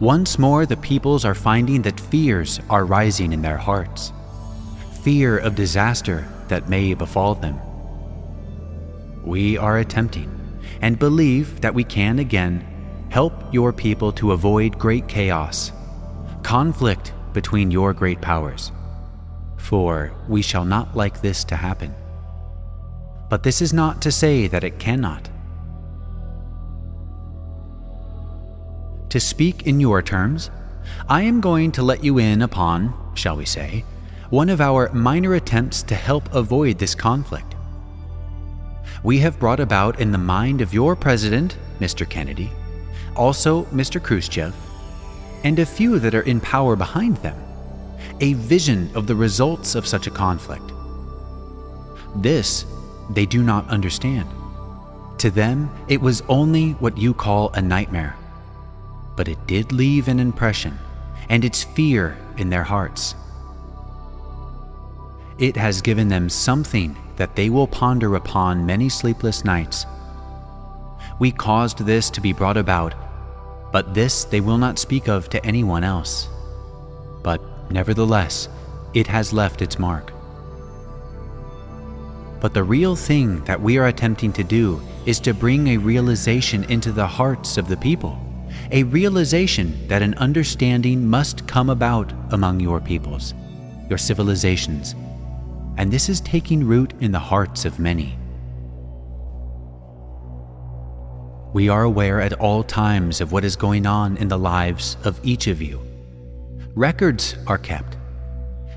Once 0.00 0.38
more, 0.38 0.66
the 0.66 0.76
peoples 0.76 1.24
are 1.24 1.34
finding 1.34 1.82
that 1.82 2.00
fears 2.00 2.60
are 2.68 2.84
rising 2.84 3.32
in 3.32 3.42
their 3.42 3.56
hearts 3.58 4.12
fear 5.02 5.38
of 5.38 5.54
disaster 5.54 6.28
that 6.48 6.68
may 6.68 6.92
befall 6.92 7.34
them. 7.34 7.58
We 9.24 9.56
are 9.56 9.78
attempting 9.78 10.30
and 10.82 10.98
believe 10.98 11.60
that 11.62 11.74
we 11.74 11.84
can 11.84 12.18
again 12.18 12.66
help 13.10 13.32
your 13.52 13.72
people 13.72 14.12
to 14.12 14.32
avoid 14.32 14.78
great 14.78 15.08
chaos, 15.08 15.72
conflict 16.42 17.14
between 17.32 17.70
your 17.70 17.94
great 17.94 18.20
powers. 18.20 18.72
For 19.56 20.12
we 20.28 20.42
shall 20.42 20.64
not 20.64 20.94
like 20.94 21.22
this 21.22 21.44
to 21.44 21.56
happen. 21.56 21.94
But 23.30 23.44
this 23.44 23.62
is 23.62 23.72
not 23.72 24.02
to 24.02 24.12
say 24.12 24.48
that 24.48 24.64
it 24.64 24.80
cannot. 24.80 25.30
To 29.10 29.20
speak 29.20 29.66
in 29.66 29.80
your 29.80 30.02
terms, 30.02 30.50
I 31.08 31.22
am 31.22 31.40
going 31.40 31.72
to 31.72 31.82
let 31.82 32.02
you 32.04 32.18
in 32.18 32.42
upon, 32.42 32.92
shall 33.14 33.36
we 33.36 33.44
say, 33.44 33.84
one 34.30 34.48
of 34.48 34.60
our 34.60 34.92
minor 34.92 35.34
attempts 35.34 35.82
to 35.84 35.94
help 35.94 36.32
avoid 36.34 36.78
this 36.78 36.94
conflict. 36.94 37.54
We 39.02 39.18
have 39.20 39.38
brought 39.38 39.60
about 39.60 40.00
in 40.00 40.12
the 40.12 40.18
mind 40.18 40.60
of 40.60 40.74
your 40.74 40.94
president, 40.94 41.56
Mr. 41.78 42.08
Kennedy, 42.08 42.50
also 43.16 43.64
Mr. 43.66 44.02
Khrushchev, 44.02 44.54
and 45.44 45.58
a 45.58 45.66
few 45.66 45.98
that 46.00 46.14
are 46.14 46.22
in 46.22 46.40
power 46.40 46.76
behind 46.76 47.16
them, 47.18 47.36
a 48.20 48.34
vision 48.34 48.90
of 48.94 49.06
the 49.06 49.16
results 49.16 49.74
of 49.74 49.86
such 49.86 50.06
a 50.06 50.10
conflict. 50.10 50.72
This 52.16 52.64
they 53.14 53.26
do 53.26 53.42
not 53.42 53.68
understand. 53.68 54.28
To 55.18 55.30
them, 55.30 55.70
it 55.88 56.00
was 56.00 56.22
only 56.28 56.72
what 56.72 56.96
you 56.96 57.12
call 57.12 57.50
a 57.52 57.60
nightmare. 57.60 58.16
But 59.16 59.28
it 59.28 59.46
did 59.46 59.72
leave 59.72 60.08
an 60.08 60.18
impression, 60.18 60.78
and 61.28 61.44
its 61.44 61.62
fear 61.62 62.16
in 62.38 62.48
their 62.48 62.64
hearts. 62.64 63.14
It 65.38 65.56
has 65.56 65.82
given 65.82 66.08
them 66.08 66.28
something 66.28 66.96
that 67.16 67.36
they 67.36 67.50
will 67.50 67.66
ponder 67.66 68.16
upon 68.16 68.66
many 68.66 68.88
sleepless 68.88 69.44
nights. 69.44 69.86
We 71.18 71.32
caused 71.32 71.78
this 71.78 72.08
to 72.10 72.20
be 72.20 72.32
brought 72.32 72.56
about 72.56 72.94
but 73.72 73.94
this 73.94 74.24
they 74.24 74.40
will 74.40 74.58
not 74.58 74.78
speak 74.78 75.08
of 75.08 75.28
to 75.30 75.44
anyone 75.44 75.84
else. 75.84 76.28
But 77.22 77.40
nevertheless, 77.70 78.48
it 78.94 79.06
has 79.06 79.32
left 79.32 79.62
its 79.62 79.78
mark. 79.78 80.12
But 82.40 82.54
the 82.54 82.64
real 82.64 82.96
thing 82.96 83.44
that 83.44 83.60
we 83.60 83.76
are 83.76 83.88
attempting 83.88 84.32
to 84.32 84.44
do 84.44 84.80
is 85.04 85.20
to 85.20 85.34
bring 85.34 85.68
a 85.68 85.76
realization 85.76 86.64
into 86.64 86.90
the 86.92 87.06
hearts 87.06 87.58
of 87.58 87.68
the 87.68 87.76
people, 87.76 88.18
a 88.70 88.82
realization 88.84 89.86
that 89.88 90.02
an 90.02 90.14
understanding 90.14 91.06
must 91.06 91.46
come 91.46 91.70
about 91.70 92.12
among 92.30 92.60
your 92.60 92.80
peoples, 92.80 93.34
your 93.88 93.98
civilizations, 93.98 94.94
and 95.76 95.92
this 95.92 96.08
is 96.08 96.20
taking 96.20 96.64
root 96.64 96.92
in 97.00 97.12
the 97.12 97.18
hearts 97.18 97.64
of 97.64 97.78
many. 97.78 98.16
We 101.52 101.68
are 101.68 101.82
aware 101.82 102.20
at 102.20 102.34
all 102.34 102.62
times 102.62 103.20
of 103.20 103.32
what 103.32 103.44
is 103.44 103.56
going 103.56 103.84
on 103.84 104.16
in 104.18 104.28
the 104.28 104.38
lives 104.38 104.96
of 105.04 105.18
each 105.24 105.46
of 105.46 105.60
you. 105.60 105.80
Records 106.74 107.34
are 107.46 107.58
kept, 107.58 107.96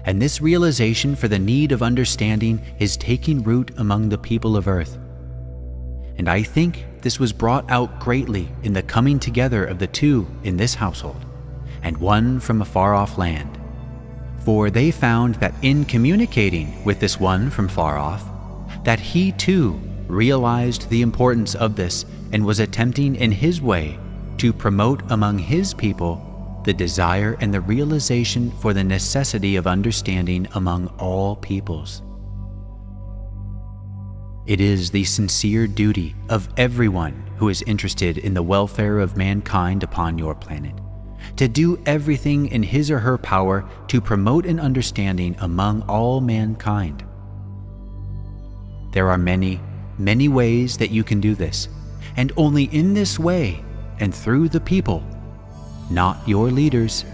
and 0.06 0.22
this 0.22 0.42
realization 0.42 1.16
for 1.16 1.28
the 1.28 1.40
need 1.40 1.72
of 1.72 1.82
understanding 1.82 2.62
is 2.80 2.98
taking 2.98 3.44
root 3.44 3.72
among 3.78 4.10
the 4.10 4.18
people 4.18 4.58
of 4.58 4.68
earth. 4.68 4.98
And 6.18 6.30
I 6.30 6.44
think 6.44 6.86
this 7.02 7.20
was 7.20 7.34
brought 7.34 7.70
out 7.72 8.00
greatly 8.00 8.50
in 8.64 8.74
the 8.74 8.84
coming 8.84 9.20
together 9.20 9.66
of 9.66 9.80
the 9.80 9.88
two 9.88 10.28
in 10.44 10.58
this 10.58 10.76
household, 10.76 11.26
and 11.82 11.98
one 11.98 12.40
from 12.40 12.62
a 12.62 12.66
far 12.66 12.94
off 12.94 13.18
land. 13.18 13.58
For 14.46 14.70
they 14.70 14.92
found 14.92 15.36
that 15.36 15.56
in 15.62 15.86
communicating 15.86 16.84
with 16.84 17.00
this 17.00 17.20
one 17.20 17.50
from 17.50 17.68
far 17.68 17.98
off, 17.98 18.26
that 18.84 19.00
he 19.00 19.32
too 19.32 19.80
realized 20.08 20.90
the 20.90 21.02
importance 21.02 21.56
of 21.56 21.76
this 21.76 22.06
and 22.34 22.46
was 22.46 22.60
attempting 22.60 23.16
in 23.16 23.32
his 23.32 23.62
way 23.62 23.98
to 24.38 24.52
promote 24.52 25.02
among 25.12 25.40
his 25.40 25.74
people 25.74 26.33
the 26.64 26.74
desire 26.74 27.38
and 27.40 27.54
the 27.54 27.62
realization 27.62 28.52
for 28.52 28.74
the 28.74 28.84
necessity 28.84 29.56
of 29.56 29.68
understanding 29.68 30.48
among 30.56 30.88
all 31.00 31.36
peoples. 31.36 32.02
It 34.46 34.60
is 34.60 34.92
the 34.92 35.04
sincere 35.04 35.68
duty 35.68 36.16
of 36.30 36.50
everyone 36.58 37.24
who 37.38 37.50
is 37.50 37.62
interested 37.64 38.18
in 38.18 38.34
the 38.34 38.44
welfare 38.44 39.00
of 39.00 39.18
mankind 39.18 39.84
upon 39.84 40.18
your 40.18 40.36
planet 40.36 40.76
to 41.38 41.48
do 41.48 41.82
everything 41.86 42.48
in 42.48 42.62
his 42.62 42.92
or 42.92 43.00
her 43.00 43.18
power 43.18 43.68
to 43.88 44.02
promote 44.02 44.46
an 44.46 44.60
understanding 44.60 45.36
among 45.40 45.82
all 45.84 46.22
mankind. 46.22 47.06
There 48.92 49.10
are 49.10 49.18
many, 49.18 49.60
many 49.98 50.28
ways 50.28 50.78
that 50.78 50.92
you 50.92 51.04
can 51.04 51.20
do 51.20 51.36
this 51.36 51.70
and 52.18 52.32
only 52.38 52.66
in 52.66 52.94
this 52.94 53.18
way 53.18 53.64
and 54.00 54.14
through 54.14 54.50
the 54.50 54.60
people, 54.60 55.04
not 55.90 56.28
your 56.28 56.50
leaders, 56.52 57.06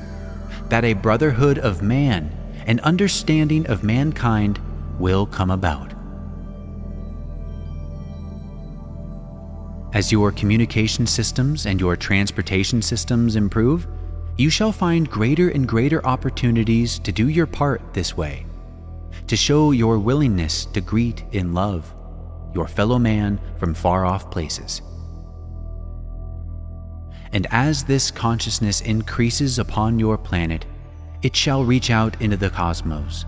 that 0.70 0.86
a 0.86 0.93
brotherhood 0.93 1.57
of 1.59 1.82
man, 1.82 2.32
an 2.65 2.80
understanding 2.82 3.67
of 3.67 3.84
mankind, 3.84 4.59
will 4.99 5.26
come 5.26 5.51
about. 5.51 5.93
As 9.93 10.11
your 10.11 10.32
communication 10.32 11.07
systems 11.07 11.65
and 11.65 11.80
your 11.80 11.95
transportation 11.95 12.82
systems 12.82 13.36
improve, 13.36 13.88
you 14.38 14.49
shall 14.49 14.72
find 14.72 15.09
greater 15.09 15.49
and 15.49 15.67
greater 15.67 16.05
opportunities 16.05 16.99
to 16.99 17.11
do 17.11 17.28
your 17.28 17.47
part 17.47 17.82
this 17.93 18.15
way, 18.15 18.45
to 19.28 19.36
show 19.36 19.72
your 19.72 19.97
willingness 19.97 20.65
to 20.65 20.82
greet 20.82 21.24
in 21.32 21.53
love 21.53 21.93
your 22.53 22.67
fellow 22.67 22.99
man 22.99 23.39
from 23.59 23.74
far 23.74 24.05
off 24.05 24.32
places. 24.32 24.82
And 27.32 27.47
as 27.51 27.84
this 27.84 28.09
consciousness 28.11 28.82
increases 28.82 29.59
upon 29.59 29.99
your 29.99 30.17
planet, 30.17 30.65
it 31.21 31.36
shall 31.36 31.63
reach 31.63 31.91
out 31.91 32.19
into 32.21 32.38
the 32.38 32.49
cosmos. 32.49 33.25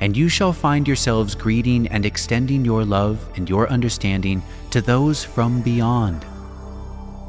And 0.00 0.16
you 0.16 0.28
shall 0.28 0.52
find 0.52 0.86
yourselves 0.86 1.34
greeting 1.34 1.88
and 1.88 2.06
extending 2.06 2.64
your 2.64 2.84
love 2.84 3.28
and 3.36 3.48
your 3.48 3.68
understanding 3.68 4.42
to 4.70 4.80
those 4.80 5.24
from 5.24 5.60
beyond. 5.60 6.24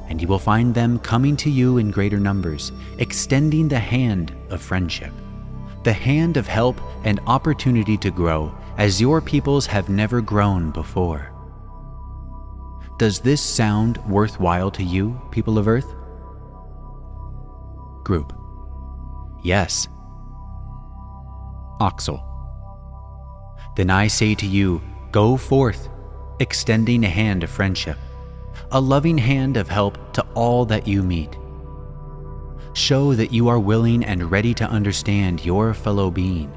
And 0.08 0.22
you 0.22 0.28
will 0.28 0.40
find 0.40 0.74
them 0.74 1.00
coming 1.00 1.36
to 1.38 1.50
you 1.50 1.78
in 1.80 1.92
greater 1.92 2.20
numbers, 2.20 2.72
extending 3.00 3.68
the 3.68 3.80
hand 3.80 4.34
of 4.50 4.62
friendship, 4.62 5.12
the 5.84 5.94
hand 5.94 6.38
of 6.38 6.48
help 6.48 6.80
and 7.04 7.20
opportunity 7.28 7.98
to 7.98 8.12
grow 8.12 8.54
as 8.78 9.02
your 9.02 9.20
peoples 9.20 9.66
have 9.66 9.90
never 9.90 10.22
grown 10.22 10.72
before. 10.72 11.32
Does 13.00 13.20
this 13.20 13.40
sound 13.40 13.98
worthwhile 14.10 14.70
to 14.72 14.84
you, 14.84 15.18
people 15.32 15.58
of 15.58 15.70
Earth? 15.70 15.96
Group. 18.04 18.34
Yes. 19.42 19.88
Oxal. 21.80 22.22
then 23.78 23.90
I 23.90 24.08
say 24.08 24.36
to 24.36 24.46
you, 24.46 24.82
go 25.14 25.38
forth, 25.38 25.88
extending 26.42 27.06
a 27.06 27.10
hand 27.10 27.42
of 27.42 27.50
friendship, 27.50 27.98
a 28.74 28.82
loving 28.82 29.18
hand 29.18 29.56
of 29.56 29.70
help 29.70 30.12
to 30.12 30.22
all 30.34 30.66
that 30.66 30.86
you 30.86 31.02
meet. 31.02 31.38
Show 32.74 33.14
that 33.14 33.32
you 33.32 33.48
are 33.48 33.60
willing 33.60 34.04
and 34.04 34.30
ready 34.30 34.54
to 34.56 34.66
understand 34.66 35.46
your 35.46 35.74
fellow 35.74 36.12
being. 36.12 36.52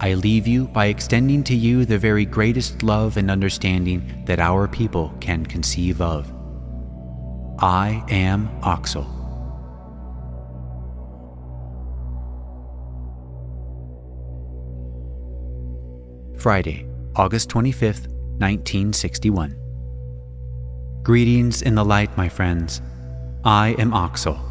I 0.00 0.14
leave 0.14 0.46
you 0.46 0.68
by 0.68 0.86
extending 0.86 1.42
to 1.44 1.56
you 1.56 1.84
the 1.84 1.98
very 1.98 2.24
greatest 2.24 2.84
love 2.84 3.16
and 3.16 3.30
understanding 3.30 4.22
that 4.26 4.38
our 4.38 4.68
people 4.68 5.12
can 5.20 5.44
conceive 5.44 6.00
of. 6.00 6.32
I 7.58 8.04
am 8.08 8.48
Oxal. 8.60 9.06
Friday, 16.38 16.86
August 17.16 17.50
25th, 17.50 18.06
1961. 18.38 19.56
Greetings 21.02 21.62
in 21.62 21.74
the 21.74 21.84
light, 21.84 22.16
my 22.16 22.28
friends. 22.28 22.80
I 23.44 23.70
am 23.78 23.90
Oxal. 23.90 24.47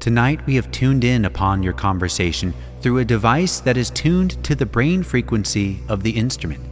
Tonight 0.00 0.40
we 0.46 0.54
have 0.54 0.70
tuned 0.70 1.04
in 1.04 1.26
upon 1.26 1.62
your 1.62 1.74
conversation 1.74 2.54
through 2.80 2.98
a 2.98 3.04
device 3.04 3.60
that 3.60 3.76
is 3.76 3.90
tuned 3.90 4.42
to 4.42 4.54
the 4.54 4.64
brain 4.64 5.02
frequency 5.02 5.78
of 5.90 6.02
the 6.02 6.10
instrument, 6.10 6.64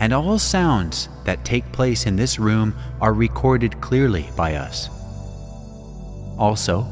and 0.00 0.12
all 0.12 0.40
sounds 0.40 1.08
that 1.22 1.44
take 1.44 1.70
place 1.70 2.04
in 2.04 2.16
this 2.16 2.36
room 2.40 2.74
are 3.00 3.14
recorded 3.14 3.80
clearly 3.80 4.28
by 4.36 4.56
us. 4.56 4.88
Also, 6.36 6.84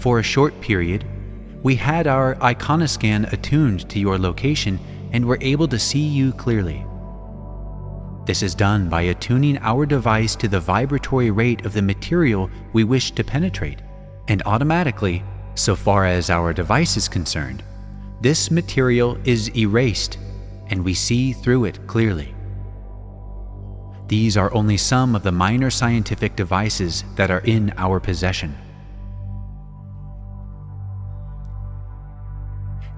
for 0.00 0.18
a 0.18 0.24
short 0.24 0.60
period, 0.60 1.04
we 1.62 1.76
had 1.76 2.08
our 2.08 2.34
iconoscan 2.36 3.32
attuned 3.32 3.88
to 3.88 4.00
your 4.00 4.18
location 4.18 4.80
and 5.12 5.24
were 5.24 5.38
able 5.40 5.68
to 5.68 5.78
see 5.78 6.04
you 6.04 6.32
clearly. 6.32 6.84
This 8.26 8.42
is 8.42 8.56
done 8.56 8.88
by 8.88 9.02
attuning 9.02 9.58
our 9.58 9.86
device 9.86 10.34
to 10.36 10.48
the 10.48 10.58
vibratory 10.58 11.30
rate 11.30 11.64
of 11.64 11.72
the 11.72 11.82
material 11.82 12.50
we 12.72 12.82
wish 12.82 13.12
to 13.12 13.22
penetrate, 13.22 13.80
and 14.30 14.44
automatically, 14.46 15.24
so 15.56 15.74
far 15.74 16.06
as 16.06 16.30
our 16.30 16.52
device 16.52 16.96
is 16.96 17.08
concerned, 17.08 17.64
this 18.20 18.48
material 18.48 19.18
is 19.24 19.50
erased 19.56 20.18
and 20.68 20.84
we 20.84 20.94
see 20.94 21.32
through 21.32 21.64
it 21.64 21.84
clearly. 21.88 22.32
These 24.06 24.36
are 24.36 24.54
only 24.54 24.76
some 24.76 25.16
of 25.16 25.24
the 25.24 25.32
minor 25.32 25.68
scientific 25.68 26.36
devices 26.36 27.02
that 27.16 27.32
are 27.32 27.40
in 27.40 27.74
our 27.76 27.98
possession. 27.98 28.56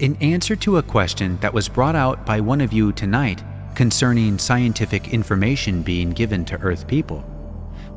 In 0.01 0.17
answer 0.17 0.55
to 0.57 0.77
a 0.77 0.83
question 0.83 1.39
that 1.41 1.55
was 1.55 1.67
brought 1.67 1.97
out 1.97 2.27
by 2.27 2.41
one 2.41 2.61
of 2.61 2.75
you 2.75 2.93
tonight 2.93 3.43
concerning 3.75 4.37
scientific 4.37 5.15
information 5.15 5.81
being 5.81 6.11
given 6.11 6.45
to 6.45 6.61
Earth 6.61 6.87
people, 6.87 7.25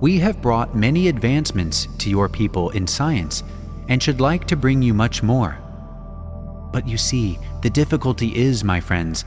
we 0.06 0.20
have 0.20 0.40
brought 0.40 0.76
many 0.76 1.08
advancements 1.08 1.88
to 1.98 2.12
your 2.12 2.30
people 2.30 2.70
in 2.70 2.86
science 2.86 3.42
and 3.90 4.04
should 4.04 4.22
like 4.22 4.46
to 4.46 4.56
bring 4.56 4.80
you 4.80 4.94
much 4.94 5.24
more. 5.24 5.58
But 6.72 6.88
you 6.88 6.96
see, 6.96 7.40
the 7.64 7.72
difficulty 7.72 8.36
is, 8.36 8.64
my 8.64 8.80
friends, 8.80 9.26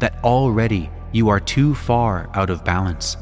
that 0.00 0.22
already 0.22 0.90
you 1.12 1.30
are 1.30 1.40
too 1.40 1.74
far 1.74 2.28
out 2.34 2.50
of 2.50 2.62
balance. 2.62 3.16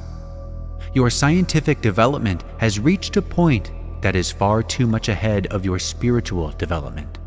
Your 0.94 1.08
scientific 1.08 1.80
development 1.80 2.42
has 2.58 2.80
reached 2.80 3.16
a 3.16 3.22
point 3.22 3.70
that 4.02 4.16
is 4.16 4.32
far 4.32 4.64
too 4.64 4.88
much 4.88 5.08
ahead 5.08 5.46
of 5.52 5.64
your 5.64 5.78
spiritual 5.78 6.50
development. 6.58 7.20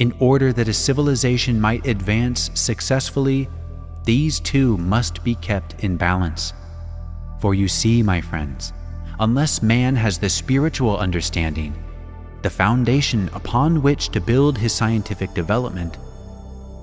In 0.00 0.12
order 0.18 0.52
that 0.52 0.68
a 0.68 0.74
civilization 0.74 1.58
might 1.58 1.86
advance 1.86 2.50
successfully, 2.52 3.48
these 4.04 4.38
two 4.38 4.76
must 4.76 5.24
be 5.24 5.34
kept 5.36 5.82
in 5.82 5.96
balance. 5.96 6.52
For 7.40 7.54
you 7.54 7.68
see, 7.68 8.02
my 8.02 8.20
friends, 8.20 8.72
unless 9.18 9.62
man 9.62 9.96
has 9.96 10.18
the 10.18 10.28
spiritual 10.28 10.98
understanding, 10.98 11.74
the 12.42 12.50
foundation 12.50 13.30
upon 13.32 13.82
which 13.82 14.10
to 14.10 14.20
build 14.20 14.58
his 14.58 14.74
scientific 14.74 15.32
development, 15.34 15.98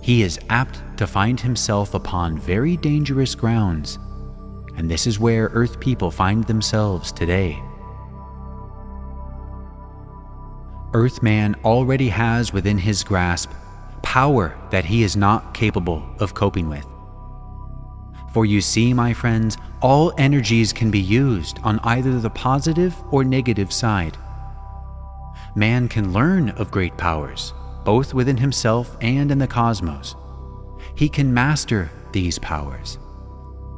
he 0.02 0.24
is 0.24 0.40
apt 0.50 0.82
to 0.98 1.06
find 1.06 1.40
himself 1.40 1.94
upon 1.94 2.40
very 2.40 2.78
dangerous 2.78 3.36
grounds, 3.36 4.00
and 4.78 4.90
this 4.90 5.06
is 5.06 5.20
where 5.20 5.50
Earth 5.54 5.80
people 5.80 6.10
find 6.10 6.44
themselves 6.46 7.12
today. 7.12 7.62
Earthman 10.94 11.56
already 11.66 12.10
has 12.10 12.54
within 12.54 12.78
his 12.78 13.04
grasp 13.04 13.52
power 14.02 14.58
that 14.72 14.86
he 14.86 15.04
is 15.04 15.18
not 15.18 15.54
capable 15.54 16.02
of 16.20 16.34
coping 16.34 16.70
with. 16.70 16.88
For 18.34 18.46
you 18.46 18.62
see, 18.62 18.94
my 18.94 19.14
friends, 19.14 19.58
all 19.82 20.14
energies 20.18 20.74
can 20.74 20.90
be 20.90 21.00
used 21.00 21.60
on 21.64 21.80
either 21.84 22.20
the 22.20 22.30
positive 22.30 22.96
or 23.12 23.24
negative 23.24 23.72
side 23.72 24.18
man 25.58 25.90
can 25.90 26.14
learn 26.14 26.50
of 26.52 26.72
great 26.72 26.96
powers, 26.98 27.54
both 27.84 28.14
within 28.14 28.38
himself 28.38 28.96
and 29.02 29.32
in 29.32 29.40
the 29.40 29.48
cosmos. 29.48 30.16
He 30.96 31.10
can 31.10 31.34
master 31.34 31.92
these 32.12 32.38
powers, 32.40 33.00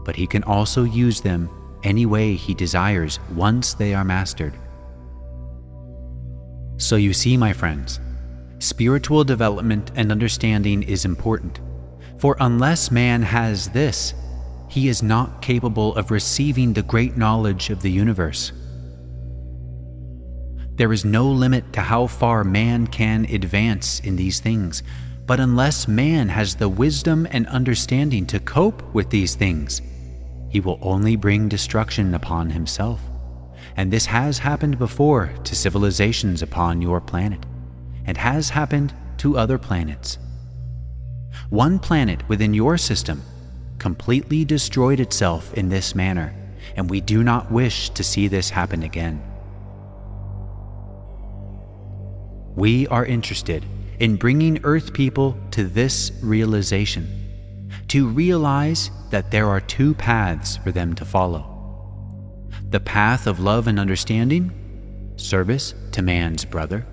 but 0.04 0.16
he 0.16 0.28
can 0.28 0.43
also 0.43 0.84
use 0.84 1.22
them 1.22 1.50
any 1.84 2.06
way 2.06 2.36
he 2.36 2.54
desires 2.54 3.20
once 3.34 3.74
they 3.74 3.93
are 3.93 4.04
mastered. 4.04 4.54
So 6.78 6.97
you 6.97 7.14
see, 7.14 7.38
my 7.38 7.54
friends, 7.54 8.00
spiritual 8.60 9.24
development 9.24 9.91
and 9.95 10.12
understanding 10.12 10.84
is 10.84 11.06
important, 11.06 11.62
for 12.18 12.36
unless 12.41 12.91
man 12.91 13.22
has 13.22 13.70
this, 13.70 14.14
he 14.70 14.88
is 14.88 15.03
not 15.03 15.41
capable 15.41 15.95
of 15.95 16.11
receiving 16.11 16.74
the 16.74 16.84
great 16.84 17.17
knowledge 17.17 17.70
of 17.70 17.82
the 17.82 17.91
universe. 17.91 18.51
There 20.76 20.93
is 20.93 21.03
no 21.03 21.28
limit 21.30 21.74
to 21.74 21.82
how 21.82 22.07
far 22.07 22.43
man 22.43 22.88
can 22.88 23.26
advance 23.26 23.99
in 23.99 24.15
these 24.15 24.39
things, 24.39 24.84
but 25.26 25.39
unless 25.39 25.88
man 25.88 26.30
has 26.30 26.55
the 26.55 26.70
wisdom 26.70 27.28
and 27.32 27.45
understanding 27.47 28.26
to 28.28 28.39
cope 28.39 28.82
with 28.93 29.09
these 29.09 29.36
things, 29.36 29.82
he 30.49 30.59
will 30.59 30.80
only 30.82 31.15
bring 31.15 31.49
destruction 31.49 32.13
upon 32.13 32.49
himself. 32.49 33.01
And 33.76 33.91
this 33.91 34.05
has 34.05 34.38
happened 34.38 34.80
before 34.80 35.34
to 35.43 35.55
civilizations 35.55 36.41
upon 36.41 36.82
your 36.82 37.01
planet, 37.01 37.45
and 38.05 38.15
has 38.17 38.49
happened 38.49 38.93
to 39.17 39.38
other 39.38 39.57
planets. 39.57 40.17
One 41.49 41.80
planet 41.80 42.28
within 42.30 42.53
your 42.53 42.78
system 42.78 43.22
completely 43.80 44.45
destroyed 44.45 44.99
itself 44.99 45.53
in 45.53 45.69
this 45.69 45.95
manner, 45.95 46.34
and 46.75 46.89
we 46.89 47.01
do 47.01 47.23
not 47.23 47.51
wish 47.51 47.89
to 47.91 48.03
see 48.03 48.27
this 48.27 48.49
happen 48.49 48.84
again. 48.84 49.23
We 52.55 52.88
are 52.88 53.05
interested 53.05 53.65
in 53.99 54.17
bringing 54.17 54.59
Earth 54.63 54.93
people 54.93 55.38
to 55.51 55.63
this 55.65 56.11
realization, 56.21 57.07
to 57.88 58.07
realize 58.07 58.91
that 59.09 59.32
there 59.32 59.47
are 59.47 59.61
two 59.61 59.93
paths 59.93 60.57
for 60.57 60.71
them 60.71 60.93
to 60.95 61.05
follow 61.05 61.55
the 62.69 62.80
path 62.80 63.25
of 63.25 63.39
love 63.39 63.65
and 63.65 63.80
understanding, 63.80 64.51
service 65.15 65.73
to 65.91 66.03
man's 66.03 66.45
brother, 66.45 66.86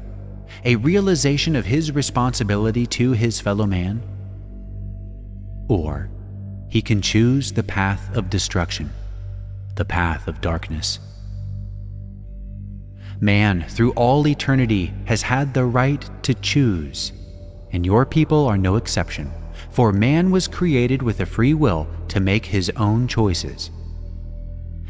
a 0.64 0.76
realization 0.76 1.54
of 1.54 1.66
his 1.66 1.92
responsibility 1.92 2.86
to 2.86 3.12
his 3.12 3.40
fellow 3.40 3.66
man, 3.66 4.02
or 5.68 6.08
he 6.76 6.82
can 6.82 7.00
choose 7.00 7.52
the 7.52 7.62
path 7.62 8.14
of 8.14 8.28
destruction, 8.28 8.90
the 9.76 9.84
path 9.86 10.28
of 10.28 10.42
darkness. 10.42 10.98
Man, 13.18 13.64
through 13.66 13.92
all 13.92 14.28
eternity, 14.28 14.92
has 15.06 15.22
had 15.22 15.54
the 15.54 15.64
right 15.64 16.06
to 16.22 16.34
choose, 16.34 17.14
and 17.72 17.86
your 17.86 18.04
people 18.04 18.46
are 18.46 18.58
no 18.58 18.76
exception, 18.76 19.32
for 19.70 19.90
man 19.90 20.30
was 20.30 20.46
created 20.46 21.00
with 21.00 21.18
a 21.20 21.24
free 21.24 21.54
will 21.54 21.88
to 22.08 22.20
make 22.20 22.44
his 22.44 22.70
own 22.76 23.08
choices. 23.08 23.70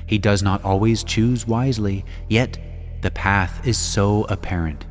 He 0.08 0.18
does 0.18 0.42
not 0.42 0.64
always 0.64 1.04
choose 1.04 1.46
wisely, 1.46 2.04
yet 2.28 2.58
the 3.02 3.12
path 3.12 3.64
is 3.64 3.78
so 3.78 4.24
apparent. 4.24 4.86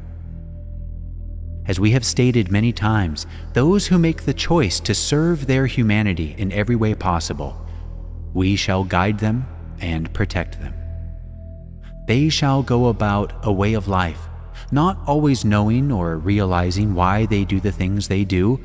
As 1.67 1.79
we 1.79 1.91
have 1.91 2.05
stated 2.05 2.51
many 2.51 2.71
times, 2.71 3.25
those 3.53 3.87
who 3.87 3.97
make 3.97 4.23
the 4.23 4.33
choice 4.33 4.79
to 4.81 4.93
serve 4.93 5.47
their 5.47 5.65
humanity 5.65 6.35
in 6.37 6.51
every 6.51 6.75
way 6.75 6.93
possible, 6.93 7.55
we 8.33 8.55
shall 8.55 8.83
guide 8.83 9.19
them 9.19 9.45
and 9.79 10.13
protect 10.13 10.59
them 10.59 10.73
they 12.05 12.29
shall 12.29 12.61
go 12.61 12.87
about 12.87 13.33
a 13.43 13.51
way 13.51 13.73
of 13.73 13.87
life, 13.87 14.27
not 14.71 14.97
always 15.07 15.45
knowing 15.45 15.91
or 15.91 16.17
realizing 16.17 16.93
why 16.93 17.25
they 17.25 17.43
do 17.43 17.59
the 17.59 17.71
things 17.71 18.07
they 18.07 18.23
do, 18.23 18.59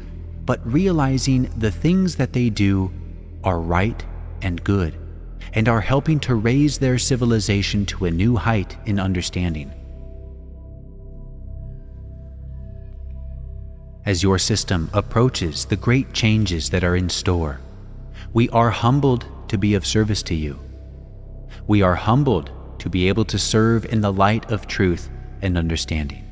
but 0.45 0.65
realizing 0.71 1.51
the 1.57 1.71
things 1.71 2.17
that 2.17 2.33
they 2.33 2.51
do 2.51 2.93
are 3.45 3.61
right 3.61 4.05
and 4.43 4.63
good, 4.63 4.95
and 5.55 5.69
are 5.69 5.81
helping 5.81 6.21
to 6.21 6.35
raise 6.35 6.79
their 6.79 6.99
civilization 6.99 7.87
to 7.87 8.05
a 8.05 8.11
new 8.11 8.37
height 8.37 8.77
in 8.87 9.01
understanding. 9.01 9.73
As 14.11 14.25
your 14.25 14.41
system 14.41 14.91
approaches 14.93 15.65
the 15.65 15.77
great 15.77 16.13
changes 16.13 16.69
that 16.71 16.83
are 16.83 16.97
in 16.97 17.09
store. 17.09 17.61
We 18.33 18.49
are 18.49 18.69
humbled 18.71 19.25
to 19.47 19.57
be 19.57 19.75
of 19.75 19.87
service 19.87 20.21
to 20.25 20.35
you. 20.35 20.59
We 21.69 21.83
are 21.83 21.95
humbled 21.95 22.51
to 22.81 22.91
be 22.91 23.07
able 23.07 23.25
to 23.27 23.39
serve 23.39 23.85
in 23.85 24.01
the 24.01 24.13
light 24.13 24.51
of 24.51 24.67
truth 24.67 25.09
and 25.43 25.57
understanding. 25.57 26.25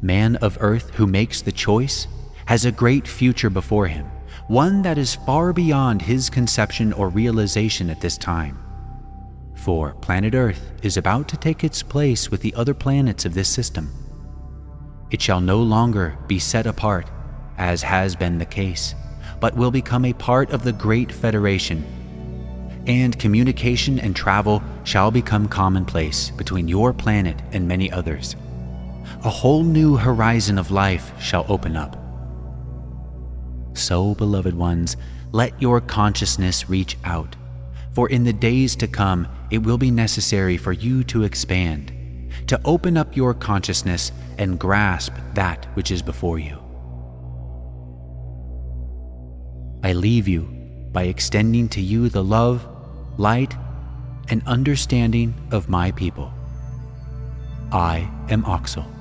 Man 0.00 0.34
of 0.36 0.58
earth 0.60 0.90
who 0.96 1.06
makes 1.06 1.40
the 1.40 1.52
choice 1.52 2.08
has 2.46 2.64
a 2.64 2.72
great 2.72 3.06
future 3.06 3.50
before 3.50 3.86
him, 3.86 4.06
one 4.48 4.82
that 4.82 4.98
is 4.98 5.14
far 5.24 5.52
beyond 5.52 6.02
his 6.02 6.28
conception 6.28 6.92
or 6.94 7.10
realization 7.10 7.88
at 7.88 8.00
this 8.00 8.18
time. 8.18 8.58
For 9.54 9.94
planet 9.94 10.34
Earth 10.34 10.72
is 10.82 10.96
about 10.96 11.28
to 11.28 11.36
take 11.36 11.62
its 11.62 11.80
place 11.80 12.28
with 12.28 12.40
the 12.40 12.54
other 12.56 12.74
planets 12.74 13.24
of 13.24 13.34
this 13.34 13.48
system. 13.48 14.01
It 15.12 15.20
shall 15.20 15.42
no 15.42 15.62
longer 15.62 16.16
be 16.26 16.38
set 16.38 16.66
apart, 16.66 17.06
as 17.58 17.82
has 17.82 18.16
been 18.16 18.38
the 18.38 18.46
case, 18.46 18.94
but 19.40 19.54
will 19.54 19.70
become 19.70 20.06
a 20.06 20.14
part 20.14 20.50
of 20.50 20.64
the 20.64 20.72
Great 20.72 21.12
Federation. 21.12 21.84
And 22.86 23.18
communication 23.18 24.00
and 24.00 24.16
travel 24.16 24.62
shall 24.84 25.10
become 25.10 25.48
commonplace 25.48 26.30
between 26.30 26.66
your 26.66 26.94
planet 26.94 27.36
and 27.52 27.68
many 27.68 27.92
others. 27.92 28.36
A 29.22 29.28
whole 29.28 29.62
new 29.62 29.96
horizon 29.96 30.58
of 30.58 30.70
life 30.70 31.12
shall 31.20 31.44
open 31.46 31.76
up. 31.76 31.98
So, 33.74 34.14
beloved 34.14 34.54
ones, 34.54 34.96
let 35.30 35.60
your 35.60 35.82
consciousness 35.82 36.70
reach 36.70 36.96
out, 37.04 37.36
for 37.92 38.08
in 38.08 38.24
the 38.24 38.32
days 38.32 38.74
to 38.76 38.88
come 38.88 39.28
it 39.50 39.58
will 39.58 39.78
be 39.78 39.90
necessary 39.90 40.56
for 40.56 40.72
you 40.72 41.04
to 41.04 41.24
expand, 41.24 41.92
to 42.52 42.60
open 42.66 42.98
up 42.98 43.16
your 43.16 43.32
consciousness 43.32 44.12
and 44.36 44.58
grasp 44.58 45.14
that 45.32 45.64
which 45.72 45.90
is 45.90 46.02
before 46.02 46.38
you. 46.38 46.58
I 49.82 49.94
leave 49.94 50.28
you 50.28 50.42
by 50.92 51.04
extending 51.04 51.66
to 51.70 51.80
you 51.80 52.10
the 52.10 52.22
love, 52.22 52.68
light, 53.16 53.54
and 54.28 54.42
understanding 54.44 55.32
of 55.50 55.70
my 55.70 55.92
people. 55.92 56.30
I 57.72 58.06
am 58.28 58.42
Oxal. 58.42 58.91